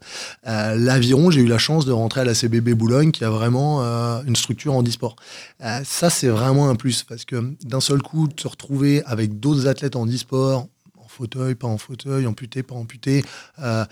Euh, 0.47 0.75
l'aviron, 0.75 1.29
j'ai 1.29 1.41
eu 1.41 1.47
la 1.47 1.57
chance 1.57 1.85
de 1.85 1.91
rentrer 1.91 2.21
à 2.21 2.23
la 2.23 2.33
CBB 2.33 2.73
Boulogne, 2.73 3.11
qui 3.11 3.25
a 3.25 3.29
vraiment 3.29 3.81
une 4.25 4.35
structure 4.35 4.73
en 4.73 4.83
e-sport. 4.83 5.15
Ça, 5.83 6.09
c'est 6.09 6.29
vraiment 6.29 6.69
un 6.69 6.75
plus, 6.75 7.03
parce 7.03 7.25
que 7.25 7.53
d'un 7.65 7.81
seul 7.81 8.01
coup, 8.01 8.27
de 8.27 8.39
se 8.39 8.47
retrouver 8.47 9.03
avec 9.05 9.39
d'autres 9.39 9.67
athlètes 9.67 9.95
en 9.95 10.07
e-sport, 10.07 10.67
fauteuil, 11.13 11.55
pas 11.55 11.67
en 11.67 11.77
fauteuil, 11.77 12.25
amputé, 12.27 12.63
pas 12.63 12.75
amputé, 12.75 13.23
euh, 13.59 13.85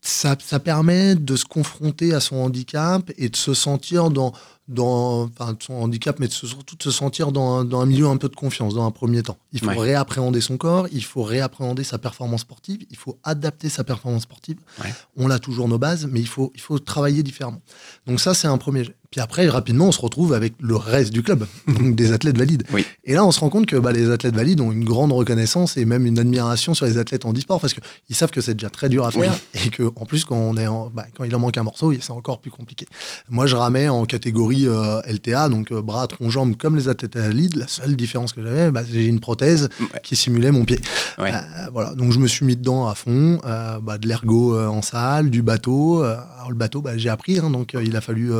ça, 0.00 0.36
ça 0.38 0.60
permet 0.60 1.14
de 1.16 1.36
se 1.36 1.44
confronter 1.44 2.14
à 2.14 2.20
son 2.20 2.36
handicap 2.36 3.10
et 3.18 3.28
de 3.28 3.36
se 3.36 3.52
sentir 3.54 4.10
dans, 4.10 4.32
dans 4.68 5.24
enfin, 5.24 5.56
son 5.60 5.74
handicap, 5.74 6.18
mais 6.20 6.28
de 6.28 6.32
se- 6.32 6.46
surtout 6.46 6.76
de 6.76 6.82
se 6.82 6.90
sentir 6.92 7.32
dans 7.32 7.58
un, 7.58 7.64
dans 7.64 7.80
un 7.80 7.86
milieu 7.86 8.06
un 8.06 8.16
peu 8.16 8.28
de 8.28 8.36
confiance 8.36 8.74
dans 8.74 8.86
un 8.86 8.90
premier 8.92 9.22
temps. 9.22 9.36
Il 9.52 9.60
faut 9.60 9.66
Ouais. 9.68 9.76
réappréhender 9.78 10.40
son 10.40 10.56
corps, 10.56 10.86
il 10.92 11.02
faut 11.04 11.24
réappréhender 11.24 11.82
sa 11.84 11.98
performance 11.98 12.42
sportive, 12.42 12.80
il 12.90 12.96
faut 12.96 13.18
adapter 13.24 13.68
sa 13.68 13.82
performance 13.82 14.22
sportive. 14.22 14.58
Ouais. 14.82 14.94
On 15.16 15.28
a 15.30 15.38
toujours 15.40 15.66
nos 15.68 15.78
bases, 15.78 16.06
mais 16.06 16.20
il 16.20 16.28
faut, 16.28 16.52
il 16.54 16.60
faut 16.60 16.78
travailler 16.78 17.22
différemment. 17.24 17.60
Donc 18.06 18.20
ça, 18.20 18.34
c'est 18.34 18.48
un 18.48 18.58
premier 18.58 18.84
jet. 18.84 18.94
Puis 19.10 19.20
après, 19.22 19.48
rapidement, 19.48 19.86
on 19.86 19.92
se 19.92 20.00
retrouve 20.02 20.34
avec 20.34 20.52
le 20.60 20.76
reste 20.76 21.12
du 21.14 21.22
club, 21.22 21.46
donc 21.66 21.96
des 21.96 22.12
athlètes 22.12 22.36
valides. 22.36 22.64
Oui. 22.72 22.84
Et 23.04 23.14
là, 23.14 23.24
on 23.24 23.30
se 23.32 23.40
rend 23.40 23.48
compte 23.48 23.64
que 23.66 23.76
bah, 23.76 23.90
les 23.90 24.10
athlètes 24.10 24.34
valides 24.34 24.60
ont 24.60 24.70
une 24.70 24.84
grande 24.84 25.12
reconnaissance 25.12 25.76
et 25.78 25.84
même 25.86 26.04
une 26.04 26.18
admiration 26.18 26.74
sur 26.74 26.84
les 26.84 26.98
athlètes 26.98 27.24
en 27.24 27.32
e-sport 27.32 27.58
parce 27.60 27.72
qu'ils 27.74 28.14
savent 28.16 28.30
que 28.30 28.40
c'est 28.42 28.54
déjà 28.54 28.68
très 28.68 28.88
dur 28.90 29.06
à 29.06 29.10
faire 29.10 29.34
et 29.54 29.70
que 29.70 29.84
en 29.96 30.04
plus, 30.04 30.24
quand, 30.26 30.36
on 30.36 30.56
est 30.58 30.66
en- 30.66 30.90
bah, 30.90 31.06
quand 31.16 31.24
il 31.24 31.34
en 31.34 31.38
manque 31.38 31.56
un 31.56 31.62
morceau, 31.62 31.92
c'est 32.00 32.10
encore 32.10 32.40
plus 32.40 32.50
compliqué. 32.50 32.86
Moi, 33.30 33.46
je 33.46 33.56
ramais 33.56 33.88
en 33.88 34.04
catégorie 34.04 34.66
euh, 34.66 35.00
LTA, 35.06 35.48
donc 35.48 35.72
euh, 35.72 35.80
bras, 35.80 36.06
tronc, 36.06 36.28
jambes, 36.28 36.56
comme 36.56 36.76
les 36.76 36.88
athlètes 36.88 37.16
valides. 37.16 37.56
La 37.56 37.66
seule 37.68 37.96
différence 37.96 38.34
que 38.34 38.42
j'avais, 38.42 38.70
bah, 38.70 38.82
j'ai 38.90 39.06
une 39.06 39.20
prothèse 39.20 39.68
Ouais. 39.80 40.00
qui 40.02 40.16
simulait 40.16 40.50
mon 40.50 40.64
pied. 40.66 40.78
Ouais. 41.18 41.32
Euh, 41.32 41.38
voilà, 41.72 41.94
donc 41.94 42.12
je 42.12 42.18
me 42.18 42.26
suis 42.28 42.44
mis 42.44 42.56
dedans 42.56 42.86
à 42.88 42.94
fond, 42.94 43.40
bah, 43.42 43.96
de 43.98 44.06
l'ergo 44.06 44.58
en 44.58 44.82
salle, 44.82 45.30
du 45.30 45.42
bateau. 45.42 46.02
alors 46.02 46.50
le 46.50 46.54
bateau, 46.56 46.82
bah, 46.82 46.98
j'ai 46.98 47.08
appris, 47.08 47.38
hein, 47.38 47.48
donc 47.50 47.74
il 47.82 47.96
a 47.96 48.00
fallu. 48.02 48.32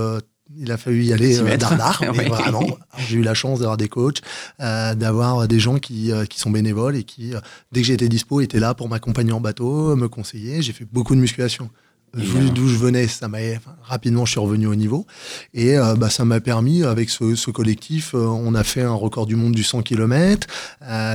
Il 0.57 0.73
a 0.73 0.77
fallu 0.77 1.05
y 1.05 1.13
aller 1.13 1.39
euh, 1.41 1.57
dardard, 1.57 2.03
mais 2.17 2.25
vraiment. 2.25 2.67
J'ai 3.09 3.17
eu 3.17 3.23
la 3.23 3.35
chance 3.35 3.59
d'avoir 3.61 3.77
des 3.77 3.89
coachs, 3.89 4.21
euh, 4.61 4.95
d'avoir 4.95 5.47
des 5.49 5.61
gens 5.61 5.79
qui, 5.79 6.13
euh, 6.13 6.25
qui 6.25 6.39
sont 6.41 6.51
bénévoles 6.51 6.97
et 6.97 7.05
qui, 7.05 7.35
euh, 7.35 7.41
dès 7.73 7.81
que 7.81 7.87
j'étais 7.87 8.09
dispo, 8.09 8.41
étaient 8.41 8.61
là 8.61 8.75
pour 8.75 8.89
m'accompagner 8.89 9.33
en 9.33 9.41
bateau, 9.41 9.95
me 9.97 10.09
conseiller. 10.09 10.63
J'ai 10.63 10.73
fait 10.73 10.87
beaucoup 10.91 11.15
de 11.15 11.21
musculation. 11.21 11.71
Vu 12.15 12.23
Évidemment. 12.25 12.53
d'où 12.53 12.69
je 12.69 12.77
venais, 12.77 13.07
ça 13.07 13.29
m'a 13.29 13.39
enfin, 13.57 13.77
rapidement 13.83 14.25
je 14.25 14.31
suis 14.33 14.41
revenu 14.41 14.67
au 14.67 14.75
niveau 14.75 15.07
et 15.53 15.77
euh, 15.79 15.95
bah, 15.95 16.09
ça 16.11 16.25
m'a 16.25 16.41
permis 16.41 16.83
avec 16.83 17.11
ce, 17.11 17.35
ce 17.35 17.51
collectif, 17.51 18.15
euh, 18.15 18.19
on 18.27 18.55
a 18.55 18.65
fait 18.65 18.83
un 18.83 18.93
record 18.95 19.27
du 19.27 19.37
monde 19.37 19.53
du 19.55 19.63
100 19.63 19.83
km. 19.83 20.47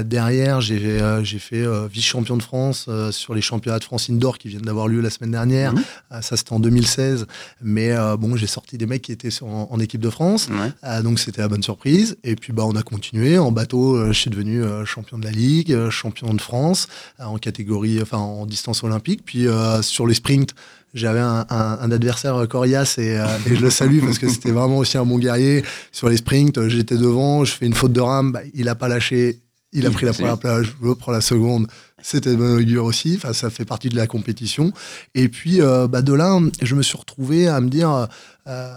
derrière, 0.03 0.61
j'ai 0.61 1.01
euh, 1.01 1.23
j'ai 1.23 1.39
fait 1.39 1.61
euh, 1.65 1.87
vice-champion 1.87 2.37
de 2.37 2.43
France 2.43 2.85
euh, 2.87 3.11
sur 3.11 3.33
les 3.33 3.41
championnats 3.41 3.79
de 3.79 3.83
France 3.83 4.09
indoor 4.09 4.37
qui 4.37 4.47
viennent 4.49 4.61
d'avoir 4.61 4.87
lieu 4.87 5.01
la 5.01 5.09
semaine 5.09 5.31
dernière. 5.31 5.73
Euh, 6.11 6.21
ça 6.21 6.37
c'était 6.37 6.53
en 6.53 6.59
2016, 6.59 7.25
mais 7.61 7.91
euh, 7.91 8.17
bon 8.17 8.35
j'ai 8.35 8.47
sorti 8.47 8.77
des 8.77 8.85
mecs 8.85 9.01
qui 9.01 9.11
étaient 9.11 9.31
sur- 9.31 9.47
en, 9.47 9.67
en 9.71 9.79
équipe 9.79 10.01
de 10.01 10.09
France. 10.09 10.47
Euh, 10.83 11.01
donc 11.01 11.19
c'était 11.19 11.41
la 11.41 11.47
bonne 11.47 11.63
surprise. 11.63 12.17
Et 12.23 12.35
puis 12.35 12.53
bah 12.53 12.63
on 12.65 12.75
a 12.75 12.83
continué 12.83 13.37
en 13.37 13.51
bateau. 13.51 13.95
euh, 13.95 14.07
je 14.11 14.19
suis 14.19 14.29
devenu 14.29 14.63
euh, 14.63 14.85
champion 14.85 15.17
de 15.17 15.25
la 15.25 15.31
ligue, 15.31 15.71
euh, 15.73 15.89
champion 15.89 16.33
de 16.33 16.41
France 16.41 16.87
euh, 17.19 17.25
en 17.25 17.37
catégorie, 17.37 17.99
enfin 18.01 18.17
en 18.17 18.45
distance 18.45 18.83
olympique. 18.83 19.21
Puis 19.25 19.47
euh, 19.47 19.81
sur 19.81 20.07
les 20.07 20.13
sprints, 20.13 20.53
j'avais 20.93 21.19
un, 21.19 21.45
un- 21.49 21.77
un 21.81 21.91
adversaire 21.91 22.35
euh, 22.35 22.45
coriace 22.47 22.97
et, 22.97 23.17
euh, 23.17 23.25
et 23.49 23.55
je 23.55 23.61
le 23.61 23.69
salue 23.69 23.99
parce 24.01 24.19
que 24.19 24.29
c'était 24.29 24.51
vraiment 24.51 24.77
aussi 24.77 24.97
un 24.97 25.05
bon 25.05 25.17
guerrier. 25.19 25.63
Sur 25.91 26.09
les 26.09 26.17
sprints, 26.17 26.57
euh, 26.57 26.69
j'étais 26.69 26.97
devant, 26.97 27.43
je 27.45 27.53
fais 27.53 27.65
une 27.65 27.73
faute 27.73 27.93
de 27.93 28.01
rame, 28.01 28.31
bah, 28.31 28.41
il 28.53 28.67
a 28.69 28.75
pas 28.75 28.87
lâché. 28.87 29.39
Il 29.75 29.87
a 29.87 29.89
pris 29.89 30.05
la 30.05 30.11
première 30.13 30.37
place, 30.37 30.67
je 30.83 30.93
prends 30.93 31.11
la 31.11 31.21
seconde. 31.21 31.65
C'était 32.03 32.35
augure 32.35 32.83
aussi. 32.83 33.15
Enfin, 33.15 33.33
ça 33.33 33.49
fait 33.49 33.65
partie 33.65 33.89
de 33.89 33.95
la 33.95 34.07
compétition. 34.07 34.71
Et 35.15 35.29
puis, 35.29 35.61
euh, 35.61 35.87
bah, 35.87 36.01
de 36.01 36.13
là, 36.13 36.37
je 36.61 36.75
me 36.75 36.83
suis 36.83 36.97
retrouvé 36.97 37.47
à 37.47 37.61
me 37.61 37.69
dire, 37.69 38.07
euh, 38.47 38.73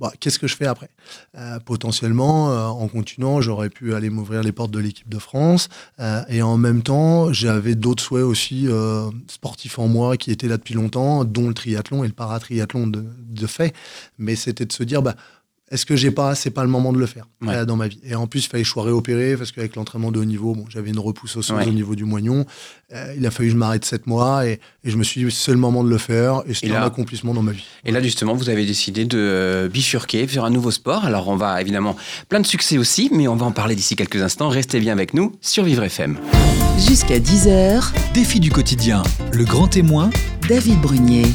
bah, 0.00 0.12
qu'est-ce 0.18 0.38
que 0.38 0.48
je 0.48 0.56
fais 0.56 0.66
après? 0.66 0.90
Euh, 1.38 1.58
Potentiellement, 1.60 2.50
euh, 2.50 2.66
en 2.66 2.88
continuant, 2.88 3.40
j'aurais 3.40 3.70
pu 3.70 3.94
aller 3.94 4.10
m'ouvrir 4.10 4.42
les 4.42 4.52
portes 4.52 4.72
de 4.72 4.80
l'équipe 4.80 5.08
de 5.08 5.18
France. 5.18 5.68
Euh, 6.00 6.22
et 6.28 6.42
en 6.42 6.58
même 6.58 6.82
temps, 6.82 7.32
j'avais 7.32 7.76
d'autres 7.76 8.02
souhaits 8.02 8.24
aussi 8.24 8.66
euh, 8.66 9.08
sportifs 9.28 9.78
en 9.78 9.86
moi 9.86 10.16
qui 10.16 10.32
étaient 10.32 10.48
là 10.48 10.56
depuis 10.56 10.74
longtemps, 10.74 11.24
dont 11.24 11.48
le 11.48 11.54
triathlon 11.54 12.02
et 12.04 12.08
le 12.08 12.12
paratriathlon 12.12 12.88
de, 12.88 13.04
de 13.28 13.46
fait. 13.46 13.74
Mais 14.18 14.34
c'était 14.34 14.66
de 14.66 14.72
se 14.72 14.82
dire, 14.82 15.02
bah, 15.02 15.14
est-ce 15.70 15.84
que 15.84 15.96
j'ai 15.96 16.10
pas, 16.12 16.34
c'est 16.36 16.50
pas 16.50 16.62
le 16.62 16.68
moment 16.70 16.92
de 16.92 16.98
le 16.98 17.06
faire 17.06 17.26
Ouais. 17.42 17.54
euh, 17.54 17.64
dans 17.64 17.74
ma 17.76 17.88
vie. 17.88 17.98
Et 18.04 18.14
en 18.14 18.26
plus, 18.28 18.44
il 18.44 18.48
fallait 18.48 18.62
que 18.62 18.68
je 18.68 18.72
sois 18.72 18.84
réopéré 18.84 19.36
parce 19.36 19.50
qu'avec 19.52 19.74
l'entraînement 19.74 20.12
de 20.12 20.20
haut 20.20 20.24
niveau, 20.24 20.54
bon, 20.54 20.64
j'avais 20.68 20.90
une 20.90 20.98
repousse 21.00 21.36
osseuse 21.36 21.56
Ouais. 21.56 21.66
au 21.66 21.72
niveau 21.72 21.94
du 21.96 22.04
moignon. 22.04 22.46
Euh, 22.94 23.14
il 23.16 23.26
a 23.26 23.32
fallu 23.32 23.48
que 23.48 23.52
je 23.54 23.58
m'arrête 23.58 23.84
sept 23.84 24.06
mois 24.06 24.46
et, 24.46 24.60
et 24.84 24.90
je 24.90 24.96
me 24.96 25.02
suis 25.02 25.24
dit, 25.24 25.30
c'est 25.34 25.50
le 25.50 25.58
moment 25.58 25.82
de 25.82 25.88
le 25.90 25.98
faire 25.98 26.42
et 26.46 26.54
c'était 26.54 26.68
là- 26.68 26.82
un 26.84 26.86
accomplissement 26.86 27.34
dans 27.34 27.42
ma 27.42 27.50
vie. 27.52 27.64
Et 27.84 27.90
là, 27.90 28.00
justement, 28.00 28.34
vous 28.34 28.48
avez 28.48 28.64
décidé 28.64 29.04
de 29.06 29.18
euh, 29.18 29.68
bifurquer 29.68 30.28
sur 30.28 30.44
un 30.44 30.50
nouveau 30.50 30.70
sport. 30.70 31.04
Alors, 31.04 31.26
on 31.28 31.36
va 31.36 31.60
évidemment 31.60 31.96
plein 32.28 32.38
de 32.40 32.46
succès 32.46 32.78
aussi, 32.78 33.10
mais 33.12 33.26
on 33.26 33.34
va 33.36 33.46
en 33.46 33.52
parler 33.52 33.74
d'ici 33.74 33.96
quelques 33.96 34.22
instants. 34.22 34.48
Restez 34.48 34.78
bien 34.78 34.92
avec 34.92 35.14
nous 35.14 35.32
sur 35.40 35.64
Vivre 35.64 35.82
FM. 35.82 36.16
Jusqu'à 36.78 37.18
10h, 37.18 37.90
Défi 38.14 38.38
du 38.38 38.50
quotidien, 38.52 39.02
le 39.32 39.44
grand 39.44 39.66
témoin, 39.66 40.10
David 40.48 40.80
Brunier. 40.80 41.26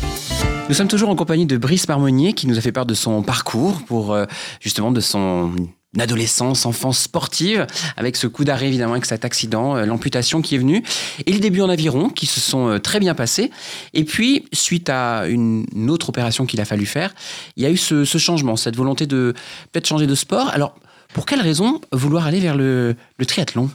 Nous 0.70 0.76
sommes 0.76 0.88
toujours 0.88 1.10
en 1.10 1.16
compagnie 1.16 1.46
de 1.46 1.58
Brice 1.58 1.88
Marmonnier 1.88 2.34
qui 2.34 2.48
nous 2.48 2.58
a 2.58 2.62
fait 2.62 2.72
part 2.72 2.86
de 2.86 2.94
son 2.94 3.24
parcours 3.24 3.82
pour 3.86 4.14
euh, 4.14 4.26
justement 4.62 4.92
de 4.92 5.02
son 5.02 5.52
adolescence, 6.00 6.66
enfance 6.66 7.00
sportive, 7.00 7.68
avec 7.98 8.16
ce 8.16 8.28
coup 8.28 8.46
d'arrêt 8.46 8.68
évidemment, 8.68 8.94
avec 8.94 9.06
cet 9.06 9.26
accident, 9.26 9.76
euh, 9.76 9.86
l'amputation 9.86 10.42
qui 10.42 10.56
est 10.56 10.58
venue, 10.58 10.84
et 11.26 11.34
le 11.34 11.40
début 11.40 11.62
en 11.62 11.70
aviron 11.70 12.10
qui 12.10 12.26
se 12.26 12.40
sont 12.40 12.70
euh, 12.70 12.80
très 12.80 13.00
bien 13.00 13.14
passés. 13.14 13.52
Et 13.94 14.06
puis, 14.06 14.46
suite 14.54 14.90
à 14.90 15.28
une, 15.28 15.66
autre 15.90 16.10
opération 16.10 16.46
qu'il 16.46 16.62
a 16.62 16.66
fallu 16.66 16.86
faire, 16.86 17.14
il 17.58 17.64
y 17.64 17.66
a 17.66 17.70
eu 17.70 17.78
ce, 17.78 18.06
changement, 18.06 18.56
cette 18.56 18.76
volonté 18.76 19.06
de 19.06 19.34
peut-être 19.72 19.88
changer 19.88 20.08
de 20.08 20.16
sport. 20.16 20.50
Alors, 20.50 20.76
pour 21.14 21.26
quelle 21.26 21.42
raison 21.42 21.82
vouloir 21.92 22.26
aller 22.26 22.40
vers 22.40 22.56
le, 22.56 22.96
triathlon? 23.28 23.70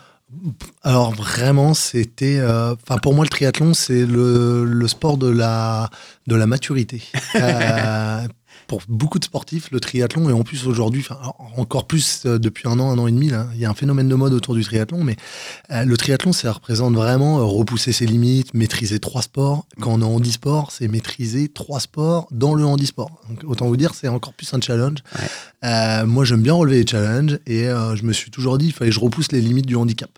Alors 0.83 1.13
vraiment, 1.15 1.73
c'était, 1.73 2.39
euh, 2.39 2.75
enfin 2.75 2.99
pour 2.99 3.15
moi 3.15 3.25
le 3.25 3.29
triathlon 3.29 3.75
c'est 3.75 4.05
le, 4.05 4.87
sport 4.89 5.19
de 5.19 5.29
la 5.29 5.89
de 6.27 6.35
la 6.35 6.47
maturité. 6.47 7.03
pour 8.67 8.83
beaucoup 8.89 9.19
de 9.19 9.25
sportifs, 9.25 9.71
le 9.71 9.81
triathlon, 9.81 10.29
et 10.29 10.33
en 10.33 10.43
plus 10.43 10.67
aujourd'hui, 10.67 11.05
encore 11.57 11.87
plus 11.87 12.23
euh, 12.27 12.39
depuis 12.39 12.69
un 12.69 12.79
an, 12.79 12.91
un 12.91 12.99
an 12.99 13.07
et 13.07 13.13
demi, 13.13 13.29
là, 13.29 13.47
il 13.55 13.61
y 13.61 13.65
a 13.65 13.71
un 13.71 13.75
phénomène 13.75 14.09
de 14.09 14.15
mode 14.15 14.33
autour 14.33 14.55
du 14.55 14.65
triathlon, 14.65 15.05
mais 15.05 15.17
euh, 15.71 15.85
le 15.85 15.97
triathlon, 15.97 16.33
ça 16.33 16.53
représente 16.53 16.95
vraiment 16.95 17.39
euh, 17.39 17.45
repousser 17.45 17.93
ses 17.93 18.07
limites, 18.07 18.55
maîtriser 18.55 18.99
trois 18.99 19.23
sports. 19.23 19.67
Quand 19.81 19.93
on 19.93 20.01
est 20.01 20.05
en 20.05 20.15
handisport, 20.15 20.71
c'est 20.73 20.89
maîtriser 20.89 21.49
trois 21.49 21.81
sports 21.81 22.29
dans 22.31 22.55
le 22.55 22.65
handisport. 22.65 23.11
Donc, 23.29 23.43
autant 23.47 23.67
vous 23.67 23.77
dire, 23.77 23.95
c'est 23.95 24.09
encore 24.09 24.33
plus 24.33 24.53
un 24.55 24.61
challenge. 24.61 24.99
moi, 25.63 26.25
j'aime 26.25 26.43
bien 26.43 26.55
relever 26.55 26.81
les 26.81 26.87
challenges, 26.87 27.39
et 27.47 27.65
je 27.65 28.03
me 28.03 28.13
suis 28.13 28.31
toujours 28.31 28.59
dit, 28.59 28.67
il 28.67 28.73
fallait 28.73 28.91
que 28.91 28.95
je 28.95 29.01
repousse 29.01 29.33
les 29.33 29.41
limites 29.41 29.67
du 29.67 29.77
handicap. 29.77 30.11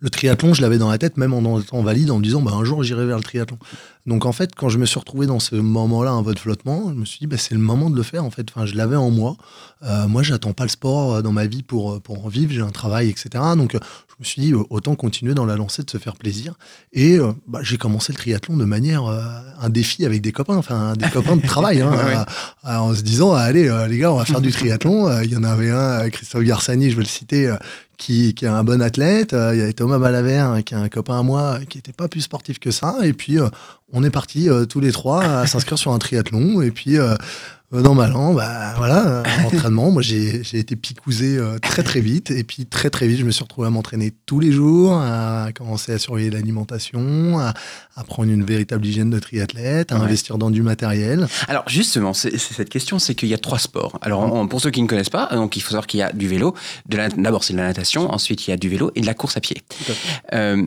Le 0.00 0.10
triathlon, 0.10 0.54
je 0.54 0.62
l'avais 0.62 0.78
dans 0.78 0.90
la 0.90 0.98
tête, 0.98 1.16
même 1.16 1.32
en 1.32 1.60
étant 1.60 1.82
valide, 1.82 2.10
en 2.10 2.18
me 2.18 2.22
disant, 2.24 2.42
bah, 2.42 2.52
un 2.54 2.64
jour, 2.64 2.82
j'irai 2.82 3.06
vers 3.06 3.16
le 3.16 3.22
triathlon. 3.22 3.58
Donc, 4.06 4.26
en 4.26 4.32
fait, 4.32 4.54
quand 4.54 4.68
je 4.68 4.78
me 4.78 4.86
suis 4.86 4.98
retrouvé 4.98 5.26
dans 5.26 5.38
ce 5.38 5.54
moment-là, 5.54 6.10
un 6.10 6.22
de 6.22 6.38
flottement, 6.38 6.88
je 6.88 6.94
me 6.94 7.04
suis 7.04 7.20
dit, 7.20 7.26
bah, 7.26 7.36
c'est 7.38 7.54
le 7.54 7.60
moment 7.60 7.88
de 7.88 7.96
le 7.96 8.02
faire, 8.02 8.24
en 8.24 8.30
fait. 8.30 8.46
Enfin, 8.50 8.66
je 8.66 8.74
l'avais 8.74 8.96
en 8.96 9.10
moi. 9.10 9.36
Euh, 9.84 10.08
moi, 10.08 10.22
j'attends 10.22 10.52
pas 10.52 10.64
le 10.64 10.70
sport 10.70 11.14
euh, 11.14 11.22
dans 11.22 11.32
ma 11.32 11.46
vie 11.46 11.62
pour, 11.62 11.92
euh, 11.92 12.00
pour 12.00 12.24
en 12.24 12.28
vivre. 12.28 12.52
J'ai 12.52 12.62
un 12.62 12.70
travail, 12.70 13.08
etc. 13.08 13.30
Donc, 13.56 13.72
je 13.74 14.11
me 14.22 14.26
suis 14.26 14.42
dit, 14.42 14.54
autant 14.54 14.94
continuer 14.94 15.34
dans 15.34 15.44
la 15.44 15.56
lancée 15.56 15.82
de 15.82 15.90
se 15.90 15.98
faire 15.98 16.16
plaisir. 16.16 16.54
Et 16.92 17.18
bah, 17.46 17.60
j'ai 17.62 17.76
commencé 17.76 18.12
le 18.12 18.18
triathlon 18.18 18.56
de 18.56 18.64
manière, 18.64 19.04
un 19.04 19.68
défi 19.68 20.04
avec 20.04 20.22
des 20.22 20.32
copains, 20.32 20.56
enfin, 20.56 20.94
des 20.94 21.08
copains 21.08 21.36
de 21.36 21.46
travail, 21.46 21.80
hein, 21.80 22.24
en 22.64 22.94
se 22.94 23.02
disant, 23.02 23.32
allez, 23.34 23.70
les 23.88 23.98
gars, 23.98 24.12
on 24.12 24.16
va 24.16 24.24
faire 24.24 24.40
du 24.40 24.50
triathlon. 24.50 25.22
Il 25.22 25.30
y 25.30 25.36
en 25.36 25.44
avait 25.44 25.70
un, 25.70 26.08
Christophe 26.10 26.42
Garsani, 26.42 26.90
je 26.90 26.96
veux 26.96 27.02
le 27.02 27.08
citer, 27.08 27.54
qui, 27.98 28.34
qui, 28.34 28.44
est 28.44 28.48
un 28.48 28.64
bon 28.64 28.80
athlète. 28.80 29.32
Il 29.32 29.58
y 29.58 29.62
avait 29.62 29.72
Thomas 29.72 29.98
Balavert, 29.98 30.64
qui 30.64 30.74
est 30.74 30.78
un 30.78 30.88
copain 30.88 31.18
à 31.18 31.22
moi, 31.22 31.58
qui 31.68 31.78
n'était 31.78 31.92
pas 31.92 32.08
plus 32.08 32.22
sportif 32.22 32.58
que 32.58 32.70
ça. 32.70 32.96
Et 33.02 33.12
puis, 33.12 33.38
on 33.92 34.04
est 34.04 34.10
partis 34.10 34.48
tous 34.68 34.80
les 34.80 34.92
trois 34.92 35.22
à 35.22 35.46
s'inscrire 35.46 35.78
sur 35.78 35.92
un 35.92 35.98
triathlon. 35.98 36.62
Et 36.62 36.70
puis, 36.70 36.98
dans 37.80 37.94
ma 37.94 38.06
langue, 38.06 38.36
bah 38.36 38.74
voilà, 38.76 39.22
entraînement. 39.46 39.90
Moi, 39.90 40.02
j'ai 40.02 40.58
été 40.58 40.76
picousé 40.76 41.38
euh, 41.38 41.58
très 41.58 41.82
très 41.82 42.00
vite, 42.00 42.30
et 42.30 42.44
puis 42.44 42.66
très 42.66 42.90
très 42.90 43.06
vite, 43.06 43.18
je 43.18 43.24
me 43.24 43.30
suis 43.30 43.42
retrouvé 43.42 43.66
à 43.66 43.70
m'entraîner 43.70 44.12
tous 44.26 44.40
les 44.40 44.52
jours, 44.52 44.94
à 44.94 45.48
commencer 45.54 45.92
à 45.92 45.98
surveiller 45.98 46.30
l'alimentation, 46.30 47.38
à, 47.38 47.54
prendre 48.04 48.30
une 48.30 48.44
véritable 48.44 48.84
hygiène 48.84 49.10
de 49.10 49.18
triathlète, 49.18 49.92
à 49.92 49.96
investir 49.96 50.36
dans 50.36 50.50
du 50.50 50.62
matériel. 50.62 51.26
Alors 51.48 51.64
justement, 51.66 52.12
c'est 52.12 52.36
cette 52.36 52.68
question, 52.68 52.98
c'est 52.98 53.14
qu'il 53.14 53.28
y 53.28 53.34
a 53.34 53.38
trois 53.38 53.58
sports. 53.58 53.98
Alors 54.02 54.48
pour 54.48 54.60
ceux 54.60 54.70
qui 54.70 54.82
ne 54.82 54.88
connaissent 54.88 55.08
pas, 55.08 55.28
donc 55.32 55.56
il 55.56 55.60
faut 55.60 55.70
savoir 55.70 55.86
qu'il 55.86 56.00
y 56.00 56.02
a 56.02 56.12
du 56.12 56.28
vélo. 56.28 56.54
D'abord, 56.86 57.44
c'est 57.44 57.52
de 57.52 57.58
la 57.58 57.66
natation. 57.66 58.12
Ensuite, 58.12 58.46
il 58.46 58.50
y 58.50 58.52
a 58.52 58.56
du 58.56 58.68
vélo 58.68 58.90
et 58.94 59.00
de 59.00 59.06
la 59.06 59.14
course 59.14 59.36
à 59.36 59.40
pied. 59.40 59.62
Euh, 60.34 60.66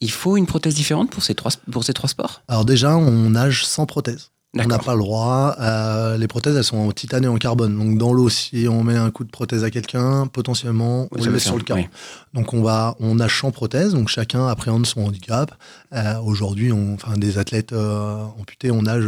il 0.00 0.10
faut 0.10 0.36
une 0.36 0.46
prothèse 0.46 0.74
différente 0.74 1.10
pour 1.10 1.22
ces 1.22 1.34
trois, 1.34 1.50
pour 1.70 1.84
ces 1.84 1.92
trois 1.92 2.08
sports? 2.08 2.42
Alors 2.48 2.64
déjà, 2.64 2.96
on 2.96 3.30
nage 3.30 3.64
sans 3.64 3.86
prothèse. 3.86 4.30
On 4.54 4.66
n'a 4.66 4.78
pas 4.78 4.94
le 4.94 5.00
droit. 5.00 5.54
Euh, 5.60 6.16
les 6.16 6.28
prothèses, 6.28 6.56
elles 6.56 6.64
sont 6.64 6.78
en 6.78 6.92
titane 6.92 7.24
et 7.24 7.28
en 7.28 7.36
carbone. 7.36 7.76
Donc 7.76 7.98
dans 7.98 8.12
l'eau, 8.12 8.28
si 8.28 8.66
on 8.70 8.82
met 8.82 8.96
un 8.96 9.10
coup 9.10 9.24
de 9.24 9.30
prothèse 9.30 9.64
à 9.64 9.70
quelqu'un, 9.70 10.26
potentiellement, 10.26 11.08
on 11.10 11.22
le 11.22 11.30
met 11.30 11.38
sur 11.38 11.56
le 11.56 11.62
carbone. 11.62 11.88
Donc 12.32 12.54
on 12.54 12.62
va, 12.62 12.96
on 13.00 13.20
a 13.20 13.28
sans 13.28 13.50
prothèse. 13.50 13.92
Donc 13.92 14.08
chacun 14.08 14.46
appréhende 14.46 14.86
son 14.86 15.04
handicap. 15.04 15.52
Euh, 15.92 16.18
aujourd'hui, 16.20 16.72
enfin 16.72 17.16
des 17.16 17.38
athlètes 17.38 17.72
euh, 17.72 18.24
amputés, 18.40 18.70
on 18.70 18.82
nage 18.82 19.06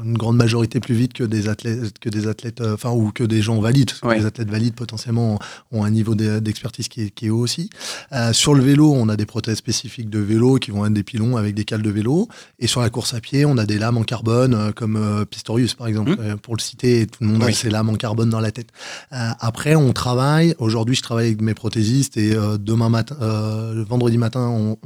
une 0.00 0.16
grande 0.16 0.36
majorité 0.36 0.80
plus 0.80 0.94
vite 0.94 1.12
que 1.12 1.24
des 1.24 1.48
athlètes, 1.48 1.98
que 1.98 2.08
des 2.08 2.26
athlètes, 2.26 2.60
euh, 2.60 2.74
enfin 2.74 2.90
ou 2.90 3.12
que 3.12 3.24
des 3.24 3.42
gens 3.42 3.60
valides. 3.60 3.90
Parce 4.00 4.14
que 4.14 4.20
les 4.20 4.26
athlètes 4.26 4.50
valides 4.50 4.74
potentiellement 4.74 5.38
ont 5.70 5.84
un 5.84 5.90
niveau 5.90 6.14
d'expertise 6.14 6.88
qui, 6.88 7.12
est, 7.22 7.30
haut 7.30 7.38
aussi. 7.38 7.68
Euh, 8.12 8.32
sur 8.32 8.54
le 8.54 8.62
vélo, 8.62 8.92
on 8.92 9.08
a 9.08 9.16
des 9.16 9.26
prothèses 9.26 9.58
spécifiques 9.58 10.08
de 10.08 10.18
vélo 10.18 10.56
qui 10.56 10.70
vont 10.70 10.86
être 10.86 10.92
des 10.92 11.02
pilons 11.02 11.36
avec 11.36 11.54
des 11.54 11.64
cales 11.64 11.82
de 11.82 11.90
vélo. 11.90 12.28
Et 12.58 12.66
sur 12.66 12.80
la 12.80 12.90
course 12.90 13.14
à 13.14 13.20
pied, 13.20 13.44
on 13.44 13.58
a 13.58 13.66
des 13.66 13.78
lames 13.78 13.98
en 13.98 14.02
carbone 14.02 14.54
euh, 14.54 14.72
comme 14.72 15.26
Pistorius 15.30 15.74
par 15.74 15.86
exemple, 15.86 16.12
mmh. 16.12 16.38
pour 16.38 16.56
le 16.56 16.60
citer. 16.60 17.06
Tout 17.06 17.24
le 17.24 17.28
monde 17.28 17.44
a 17.44 17.52
ses 17.52 17.70
lames 17.70 17.90
en 17.90 17.94
carbone 17.94 18.30
dans 18.30 18.40
la 18.40 18.50
tête. 18.50 18.68
après, 19.10 19.74
on 19.74 19.92
travaille. 19.92 20.54
Aujourd'hui, 20.58 20.94
je 20.94 21.02
travaille 21.02 21.26
avec 21.26 21.42
mes 21.42 21.54
prothésistes 21.54 22.16
et 22.16 22.34
demain 22.58 22.88
matin, 22.88 23.16
le 23.20 23.82
vendredi 23.82 24.18
matin, 24.18 24.48
on, 24.48 24.76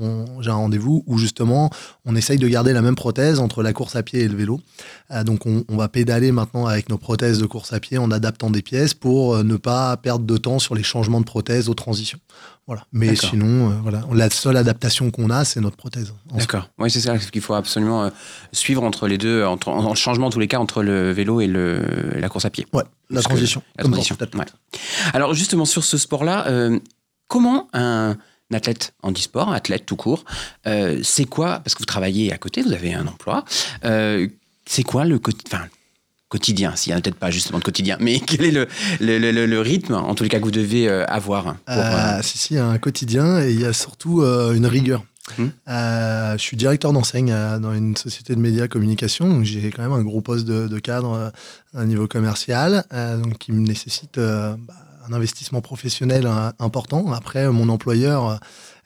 j'ai 0.41 0.51
un 0.51 0.55
rendez-vous 0.55 1.05
où 1.07 1.19
justement 1.19 1.71
on 2.05 2.17
essaye 2.17 2.39
de 2.39 2.49
garder 2.49 2.73
la 2.73 2.83
même 2.83 2.97
prothèse 2.97 3.39
entre 3.39 3.63
la 3.63 3.73
course 3.73 3.97
à 3.97 4.03
pied 4.03 4.21
et 4.21 4.29
le 4.29 4.37
vélo. 4.37 4.61
Euh, 5.11 5.25
donc 5.25 5.47
on, 5.47 5.65
va 5.77 5.89
pédaler 5.89 6.33
maintenant 6.33 6.67
avec 6.67 6.89
nos 6.89 6.99
prothèses 6.99 7.39
de 7.39 7.47
course 7.47 7.73
à 7.73 7.81
pied 7.81 7.99
en 7.99 8.11
adaptant 8.11 8.51
des 8.51 8.63
pièces 8.63 8.95
pour 8.95 9.37
euh, 9.37 9.43
ne 9.43 9.57
pas 9.57 9.97
perdre 9.97 10.25
de 10.25 10.37
temps 10.37 10.59
sur 10.59 10.75
les 10.75 10.83
changements 10.83 11.21
de 11.21 11.25
prothèses 11.25 11.69
aux 11.69 11.75
transitions. 11.75 12.19
Voilà. 12.67 12.85
Mais 12.93 13.15
sinon, 13.15 13.71
euh, 13.71 13.75
voilà, 13.83 14.03
la 14.13 14.29
seule 14.29 14.57
adaptation 14.57 15.13
qu'on 15.13 15.31
a, 15.31 15.45
c'est 15.45 15.61
notre 15.61 15.77
prothèse. 15.77 16.13
D'accord. 16.35 16.69
Oui, 16.79 16.91
c'est 16.91 17.01
ça 17.01 17.17
qu'il 17.17 17.41
faut 17.41 17.55
absolument 17.55 18.11
suivre 18.51 18.83
entre 18.83 19.07
les 19.07 19.19
deux, 19.19 19.45
entre, 19.45 19.69
en, 19.69 19.95
changement 19.95 20.27
en 20.27 20.31
tous 20.31 20.41
les 20.41 20.49
cas 20.49 20.59
entre 20.59 20.83
le 20.83 21.13
vélo 21.13 21.41
et, 21.41 21.47
le, 21.47 21.81
la 22.17 22.29
course 22.29 22.45
à 22.45 22.51
pied. 22.51 22.67
Ouais, 22.73 22.83
la 23.09 23.23
transition. 23.23 23.63
la 23.79 23.85
transition. 23.85 24.17
Alors 25.13 25.33
justement 25.33 25.65
sur 25.65 25.85
ce 25.85 25.97
sport-là, 25.97 26.71
comment 27.29 27.69
un 27.73 28.17
athlète 28.53 28.95
en 29.03 29.13
e-sport, 29.13 29.53
athlète 29.53 29.87
tout 29.87 29.97
court, 29.97 30.25
c'est 30.65 31.27
quoi 31.27 31.61
Parce 31.61 31.75
que 31.75 31.79
vous 31.79 31.87
travaillez 31.87 32.33
à 32.33 32.39
côté, 32.39 32.63
vous 32.63 32.73
avez 32.73 32.95
un 32.95 33.07
emploi 33.07 33.45
c'est 34.67 34.83
quoi 34.83 35.05
le 35.05 35.19
quotidien 36.29 36.77
S'il 36.77 36.93
n'y 36.93 36.99
a 36.99 37.01
peut-être 37.01 37.17
pas 37.17 37.31
justement 37.31 37.59
de 37.59 37.65
quotidien, 37.65 37.97
mais 38.01 38.21
quel 38.27 38.45
est 38.45 38.51
le, 38.51 38.67
le, 39.01 39.61
rythme, 39.61 39.95
en 39.95 40.15
tous 40.15 40.25
les 40.25 40.29
cas, 40.29 40.39
que 40.39 40.45
vous 40.45 40.51
devez 40.51 40.89
euh, 40.89 41.05
avoir 41.07 41.45
pour, 41.45 41.75
euh, 41.77 42.19
euh, 42.19 42.23
Si, 42.23 42.39
si, 42.39 42.55
il 42.55 42.57
y 42.57 42.61
a 42.61 42.67
un 42.67 42.79
quotidien 42.79 43.41
et 43.41 43.53
il 43.53 43.61
y 43.61 43.65
a 43.65 43.73
surtout 43.73 44.23
une 44.23 44.67
rigueur. 44.67 45.05
Hum. 45.41 45.51
je 45.67 46.37
suis 46.39 46.57
directeur 46.57 46.93
d'enseigne 46.93 47.35
dans 47.61 47.75
une 47.75 47.97
société 47.97 48.37
de 48.37 48.41
médias 48.41 48.69
communication, 48.69 49.29
donc 49.29 49.43
j'ai 49.43 49.71
quand 49.71 49.83
même 49.83 49.93
un 49.93 50.05
gros 50.05 50.21
poste 50.21 50.47
de, 50.47 50.79
cadre 50.79 51.33
à 51.75 51.81
un 51.81 51.85
niveau 51.87 52.07
commercial, 52.07 52.85
donc 52.93 53.39
qui 53.39 53.51
me 53.51 53.67
nécessite 53.67 54.19
bah, 54.19 54.57
un 55.09 55.13
investissement 55.13 55.61
professionnel 55.61 56.29
important. 56.59 57.13
Après, 57.13 57.49
mon 57.51 57.69
employeur 57.69 58.29
euh, 58.29 58.37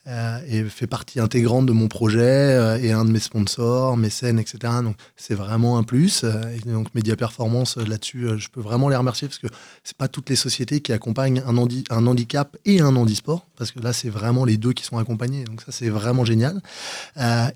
et 0.06 0.64
fait 0.64 0.86
partie 0.86 1.20
intégrante 1.20 1.66
de 1.66 1.72
mon 1.72 1.88
projet 1.88 2.20
euh, 2.20 2.78
et 2.82 2.92
un 2.92 3.04
de 3.04 3.10
mes 3.10 3.20
sponsors, 3.20 3.96
mes 3.96 4.10
scènes, 4.10 4.38
etc. 4.38 4.58
Donc 4.82 4.96
c'est 5.16 5.34
vraiment 5.34 5.78
un 5.78 5.82
plus. 5.82 6.22
Euh, 6.24 6.40
donc 6.66 6.94
Média 6.94 7.16
Performance 7.16 7.76
là-dessus, 7.76 8.28
je 8.38 8.48
peux 8.48 8.60
vraiment 8.60 8.88
les 8.88 8.96
remercier 8.96 9.28
parce 9.28 9.38
que 9.38 9.48
c'est 9.84 9.96
pas 9.96 10.08
toutes 10.08 10.30
les 10.30 10.36
sociétés 10.36 10.80
qui 10.80 10.92
accompagnent 10.92 11.42
un, 11.46 11.56
un 11.56 12.06
handicap 12.06 12.56
et 12.64 12.80
un 12.80 12.96
handisport 12.96 13.46
parce 13.56 13.72
que 13.72 13.80
là 13.80 13.92
c'est 13.92 14.10
vraiment 14.10 14.44
les 14.44 14.56
deux 14.56 14.72
qui 14.72 14.84
sont 14.84 14.98
accompagnés. 14.98 15.44
Donc 15.44 15.60
ça 15.60 15.72
c'est 15.72 15.90
vraiment 15.90 16.24
génial. 16.24 16.60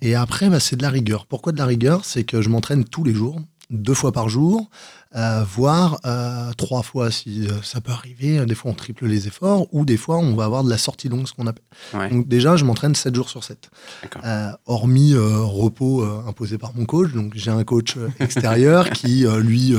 et 0.01 0.15
après 0.15 0.49
bah, 0.51 0.61
c'est 0.61 0.77
de 0.77 0.83
la 0.83 0.91
rigueur. 0.91 1.27
Pourquoi 1.27 1.53
de 1.53 1.59
la 1.59 1.67
rigueur? 1.67 2.05
C'est 2.05 2.25
que 2.25 2.43
je 2.43 2.49
m'entraîne 2.49 2.85
tous 2.85 3.05
les 3.05 3.15
jours 3.15 3.41
deux 3.71 3.95
fois 3.95 4.13
par 4.13 4.29
jour, 4.29 4.69
euh, 5.17 5.45
voire 5.45 6.01
euh, 6.05 6.53
trois 6.57 6.83
fois 6.83 7.11
si 7.13 7.47
euh, 7.47 7.63
ça 7.63 7.81
peut 7.81 7.93
arriver. 7.93 8.45
Des 8.47 8.55
fois, 8.55 8.73
on 8.73 8.75
triple 8.75 9.07
les 9.07 9.29
efforts, 9.29 9.67
ou 9.73 9.85
des 9.85 9.97
fois, 9.97 10.19
on 10.19 10.35
va 10.35 10.45
avoir 10.45 10.65
de 10.65 10.71
la 10.71 10.79
sortie 10.79 11.09
longue, 11.09 11.29
ce 11.29 11.33
qu'on 11.33 11.47
appelle. 11.47 12.11
Donc 12.11 12.27
déjà, 12.27 12.57
je 12.57 12.65
m'entraîne 12.65 12.95
7 12.95 13.15
jours 13.15 13.29
sur 13.29 13.45
7. 13.45 13.71
hormis 14.67 15.15
repos 15.15 16.05
imposé 16.27 16.59
par 16.59 16.75
mon 16.75 16.85
coach. 16.85 17.13
Donc 17.13 17.33
j'ai 17.35 17.51
un 17.51 17.63
coach 17.65 17.97
extérieur 18.21 18.91
qui, 18.91 19.25
lui, 19.41 19.75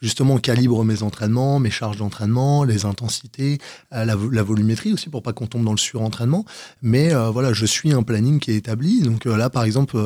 justement 0.00 0.38
calibre 0.38 0.84
mes 0.84 1.02
entraînements, 1.02 1.58
mes 1.58 1.70
charges 1.70 1.96
d'entraînement, 1.96 2.64
les 2.64 2.84
intensités, 2.84 3.58
la, 3.90 4.14
volumétrie 4.14 4.92
aussi, 4.92 5.08
pour 5.08 5.22
pas 5.22 5.32
qu'on 5.32 5.46
tombe 5.46 5.64
dans 5.64 5.72
le 5.72 5.78
surentraînement. 5.78 6.44
Mais 6.82 7.12
voilà, 7.32 7.52
je 7.52 7.66
suis 7.66 7.92
un 7.92 8.02
planning 8.02 8.38
qui 8.38 8.52
est 8.52 8.56
établi. 8.56 9.02
Donc 9.02 9.24
là, 9.24 9.50
par 9.50 9.64
exemple, 9.64 9.96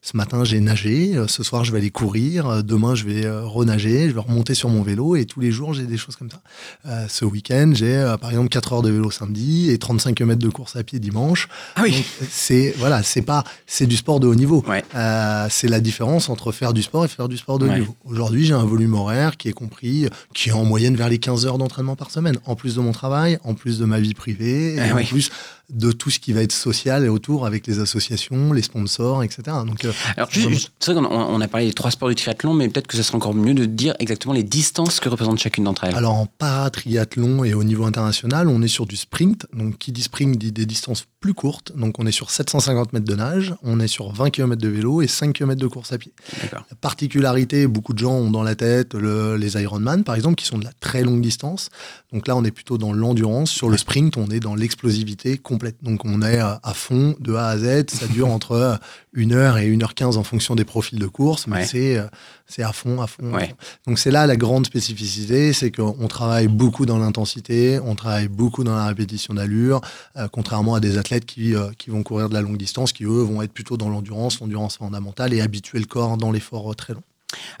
ce 0.00 0.16
matin, 0.16 0.44
j'ai 0.44 0.60
nagé. 0.60 1.22
ce 1.26 1.42
soir, 1.42 1.64
je 1.64 1.72
vais 1.72 1.78
aller 1.78 1.90
courir. 1.90 2.64
demain, 2.64 2.94
je 2.94 3.04
vais 3.04 3.28
renager 3.28 3.89
je 4.08 4.14
vais 4.14 4.20
remonter 4.20 4.54
sur 4.54 4.68
mon 4.68 4.82
vélo 4.82 5.16
et 5.16 5.24
tous 5.24 5.40
les 5.40 5.52
jours 5.52 5.74
j'ai 5.74 5.84
des 5.84 5.96
choses 5.96 6.16
comme 6.16 6.30
ça. 6.30 6.40
Euh, 6.86 7.06
ce 7.08 7.24
week-end, 7.24 7.72
j'ai 7.74 7.96
euh, 7.96 8.16
par 8.16 8.30
exemple 8.30 8.48
4 8.48 8.72
heures 8.72 8.82
de 8.82 8.90
vélo 8.90 9.10
samedi 9.10 9.70
et 9.70 9.78
35 9.78 10.20
mètres 10.22 10.40
de 10.40 10.48
course 10.48 10.76
à 10.76 10.82
pied 10.82 10.98
dimanche. 10.98 11.48
Ah 11.76 11.82
oui. 11.82 12.04
C'est 12.30 12.74
voilà, 12.78 13.02
c'est 13.02 13.22
pas 13.22 13.44
c'est 13.66 13.86
du 13.86 13.96
sport 13.96 14.20
de 14.20 14.26
haut 14.26 14.34
niveau. 14.34 14.64
Euh, 14.94 15.46
c'est 15.50 15.68
la 15.68 15.80
différence 15.80 16.28
entre 16.28 16.52
faire 16.52 16.72
du 16.72 16.82
sport 16.82 17.04
et 17.04 17.08
faire 17.08 17.28
du 17.28 17.36
sport 17.36 17.58
de 17.58 17.68
haut 17.68 17.72
niveau. 17.72 17.96
Aujourd'hui, 18.04 18.44
j'ai 18.44 18.54
un 18.54 18.64
volume 18.64 18.94
horaire 18.94 19.36
qui 19.36 19.48
est 19.48 19.52
compris, 19.52 20.08
qui 20.34 20.50
est 20.50 20.52
en 20.52 20.64
moyenne 20.64 20.96
vers 20.96 21.08
les 21.08 21.18
15 21.18 21.46
heures 21.46 21.58
d'entraînement 21.58 21.96
par 21.96 22.10
semaine, 22.10 22.38
en 22.46 22.54
plus 22.54 22.76
de 22.76 22.80
mon 22.80 22.92
travail, 22.92 23.38
en 23.44 23.54
plus 23.54 23.78
de 23.78 23.84
ma 23.84 24.00
vie 24.00 24.14
privée, 24.14 24.74
et 24.74 24.80
eh 24.88 24.92
en 24.92 25.02
plus 25.04 25.30
de 25.72 25.92
tout 25.92 26.10
ce 26.10 26.18
qui 26.18 26.32
va 26.32 26.42
être 26.42 26.52
social 26.52 27.04
et 27.04 27.08
autour 27.08 27.46
avec 27.46 27.66
les 27.66 27.78
associations, 27.78 28.52
les 28.52 28.62
sponsors, 28.62 29.22
etc. 29.22 29.42
Donc, 29.66 29.84
euh, 29.84 29.92
Alors, 30.16 30.30
juste- 30.30 30.72
c'est 30.80 30.92
vrai 30.92 31.02
qu'on 31.02 31.10
on 31.10 31.40
a 31.40 31.48
parlé 31.48 31.66
des 31.66 31.72
trois 31.74 31.90
sports 31.90 32.08
du 32.08 32.14
triathlon, 32.14 32.54
mais 32.54 32.68
peut-être 32.68 32.86
que 32.86 32.96
ce 32.96 33.02
serait 33.02 33.16
encore 33.16 33.34
mieux 33.34 33.54
de 33.54 33.64
dire 33.64 33.94
exactement 33.98 34.34
les 34.34 34.42
distances 34.42 35.00
que 35.00 35.08
représentent 35.08 35.38
chacune 35.38 35.64
d'entre 35.64 35.84
elles. 35.84 35.94
Alors 35.94 36.14
en 36.14 36.26
paratriathlon 36.26 37.44
et 37.44 37.54
au 37.54 37.64
niveau 37.64 37.84
international, 37.84 38.48
on 38.48 38.62
est 38.62 38.68
sur 38.68 38.86
du 38.86 38.96
sprint. 38.96 39.46
Donc 39.52 39.78
qui 39.78 39.92
dit 39.92 40.02
sprint 40.02 40.36
dit 40.38 40.52
des 40.52 40.66
distances 40.66 41.04
plus 41.20 41.34
courtes. 41.34 41.72
Donc 41.76 41.98
on 41.98 42.06
est 42.06 42.12
sur 42.12 42.30
750 42.30 42.92
mètres 42.92 43.06
de 43.06 43.14
nage, 43.14 43.54
on 43.62 43.80
est 43.80 43.88
sur 43.88 44.12
20 44.12 44.30
km 44.30 44.60
de 44.60 44.68
vélo 44.68 45.02
et 45.02 45.06
5 45.06 45.32
km 45.34 45.60
de 45.60 45.66
course 45.66 45.92
à 45.92 45.98
pied. 45.98 46.12
D'accord. 46.42 46.64
La 46.70 46.76
particularité, 46.76 47.66
beaucoup 47.66 47.92
de 47.92 47.98
gens 47.98 48.12
ont 48.14 48.30
dans 48.30 48.42
la 48.42 48.54
tête 48.54 48.94
le- 48.94 49.36
les 49.36 49.60
Ironman 49.60 50.04
par 50.04 50.14
exemple, 50.14 50.36
qui 50.36 50.46
sont 50.46 50.58
de 50.58 50.64
la 50.64 50.72
très 50.80 51.02
longue 51.02 51.20
distance. 51.20 51.68
Donc 52.12 52.26
là, 52.26 52.36
on 52.36 52.44
est 52.44 52.50
plutôt 52.50 52.78
dans 52.78 52.92
l'endurance. 52.92 53.50
Sur 53.50 53.68
le 53.68 53.76
sprint, 53.76 54.16
on 54.16 54.28
est 54.30 54.40
dans 54.40 54.54
l'explosivité 54.54 55.36
complète. 55.38 55.59
Donc 55.82 56.04
on 56.04 56.22
est 56.22 56.38
à, 56.38 56.60
fond 56.74 57.14
de 57.20 57.34
A 57.34 57.48
à 57.48 57.58
Z. 57.58 57.90
Ça 57.90 58.06
dure 58.06 58.28
entre 58.36 58.78
1 59.16 59.30
heure 59.32 59.58
et 59.58 59.68
1 59.72 59.82
heure 59.82 59.94
15 59.94 60.16
en 60.16 60.22
fonction 60.22 60.54
des 60.54 60.64
profils 60.64 60.98
de 60.98 61.06
course, 61.06 61.46
mais 61.46 61.56
Ouais. 61.58 61.64
c'est 61.64 61.96
euh, 61.98 62.06
c'est 62.46 62.62
à 62.62 62.72
fond, 62.72 63.00
à 63.00 63.06
fond. 63.06 63.32
Ouais. 63.32 63.54
Donc 63.86 63.98
c'est 63.98 64.10
là 64.10 64.26
la 64.26 64.36
grande 64.36 64.66
spécificité, 64.66 65.52
c'est 65.52 65.70
qu'on 65.70 66.08
travaille 66.08 66.48
beaucoup 66.48 66.84
dans 66.86 66.98
l'intensité, 66.98 67.78
on 67.84 67.94
travaille 67.94 68.28
beaucoup 68.28 68.64
dans 68.64 68.74
la 68.74 68.86
répétition 68.86 69.34
d'allure, 69.34 69.80
euh, 70.16 70.26
contrairement 70.32 70.74
à 70.74 70.80
des 70.80 70.98
athlètes 70.98 71.26
qui, 71.26 71.54
euh, 71.54 71.70
qui 71.78 71.90
vont 71.90 72.02
courir 72.02 72.28
de 72.28 72.34
la 72.34 72.42
longue 72.42 72.56
distance, 72.56 72.92
qui 72.92 73.04
eux 73.04 73.22
vont 73.22 73.42
être 73.42 73.52
plutôt 73.52 73.76
dans 73.76 73.88
l'endurance, 73.88 74.40
l'endurance 74.40 74.78
fondamentale 74.78 75.32
et 75.32 75.40
habituer 75.40 75.78
le 75.78 75.86
corps 75.86 76.16
dans 76.16 76.32
l'effort 76.32 76.70
euh, 76.70 76.74
très 76.74 76.92
long. 76.94 77.02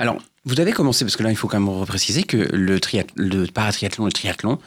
Alors, 0.00 0.16
vous 0.44 0.58
avez 0.58 0.72
commencé, 0.72 1.04
parce 1.04 1.14
que 1.16 1.22
là, 1.22 1.30
il 1.30 1.36
faut 1.36 1.46
quand 1.46 1.60
même 1.60 1.68
repréciser 1.68 2.24
que 2.24 2.36
le, 2.36 2.80
le 3.14 3.46
paratriathlon, 3.46 4.06
le 4.06 4.12
triathlon, 4.12 4.58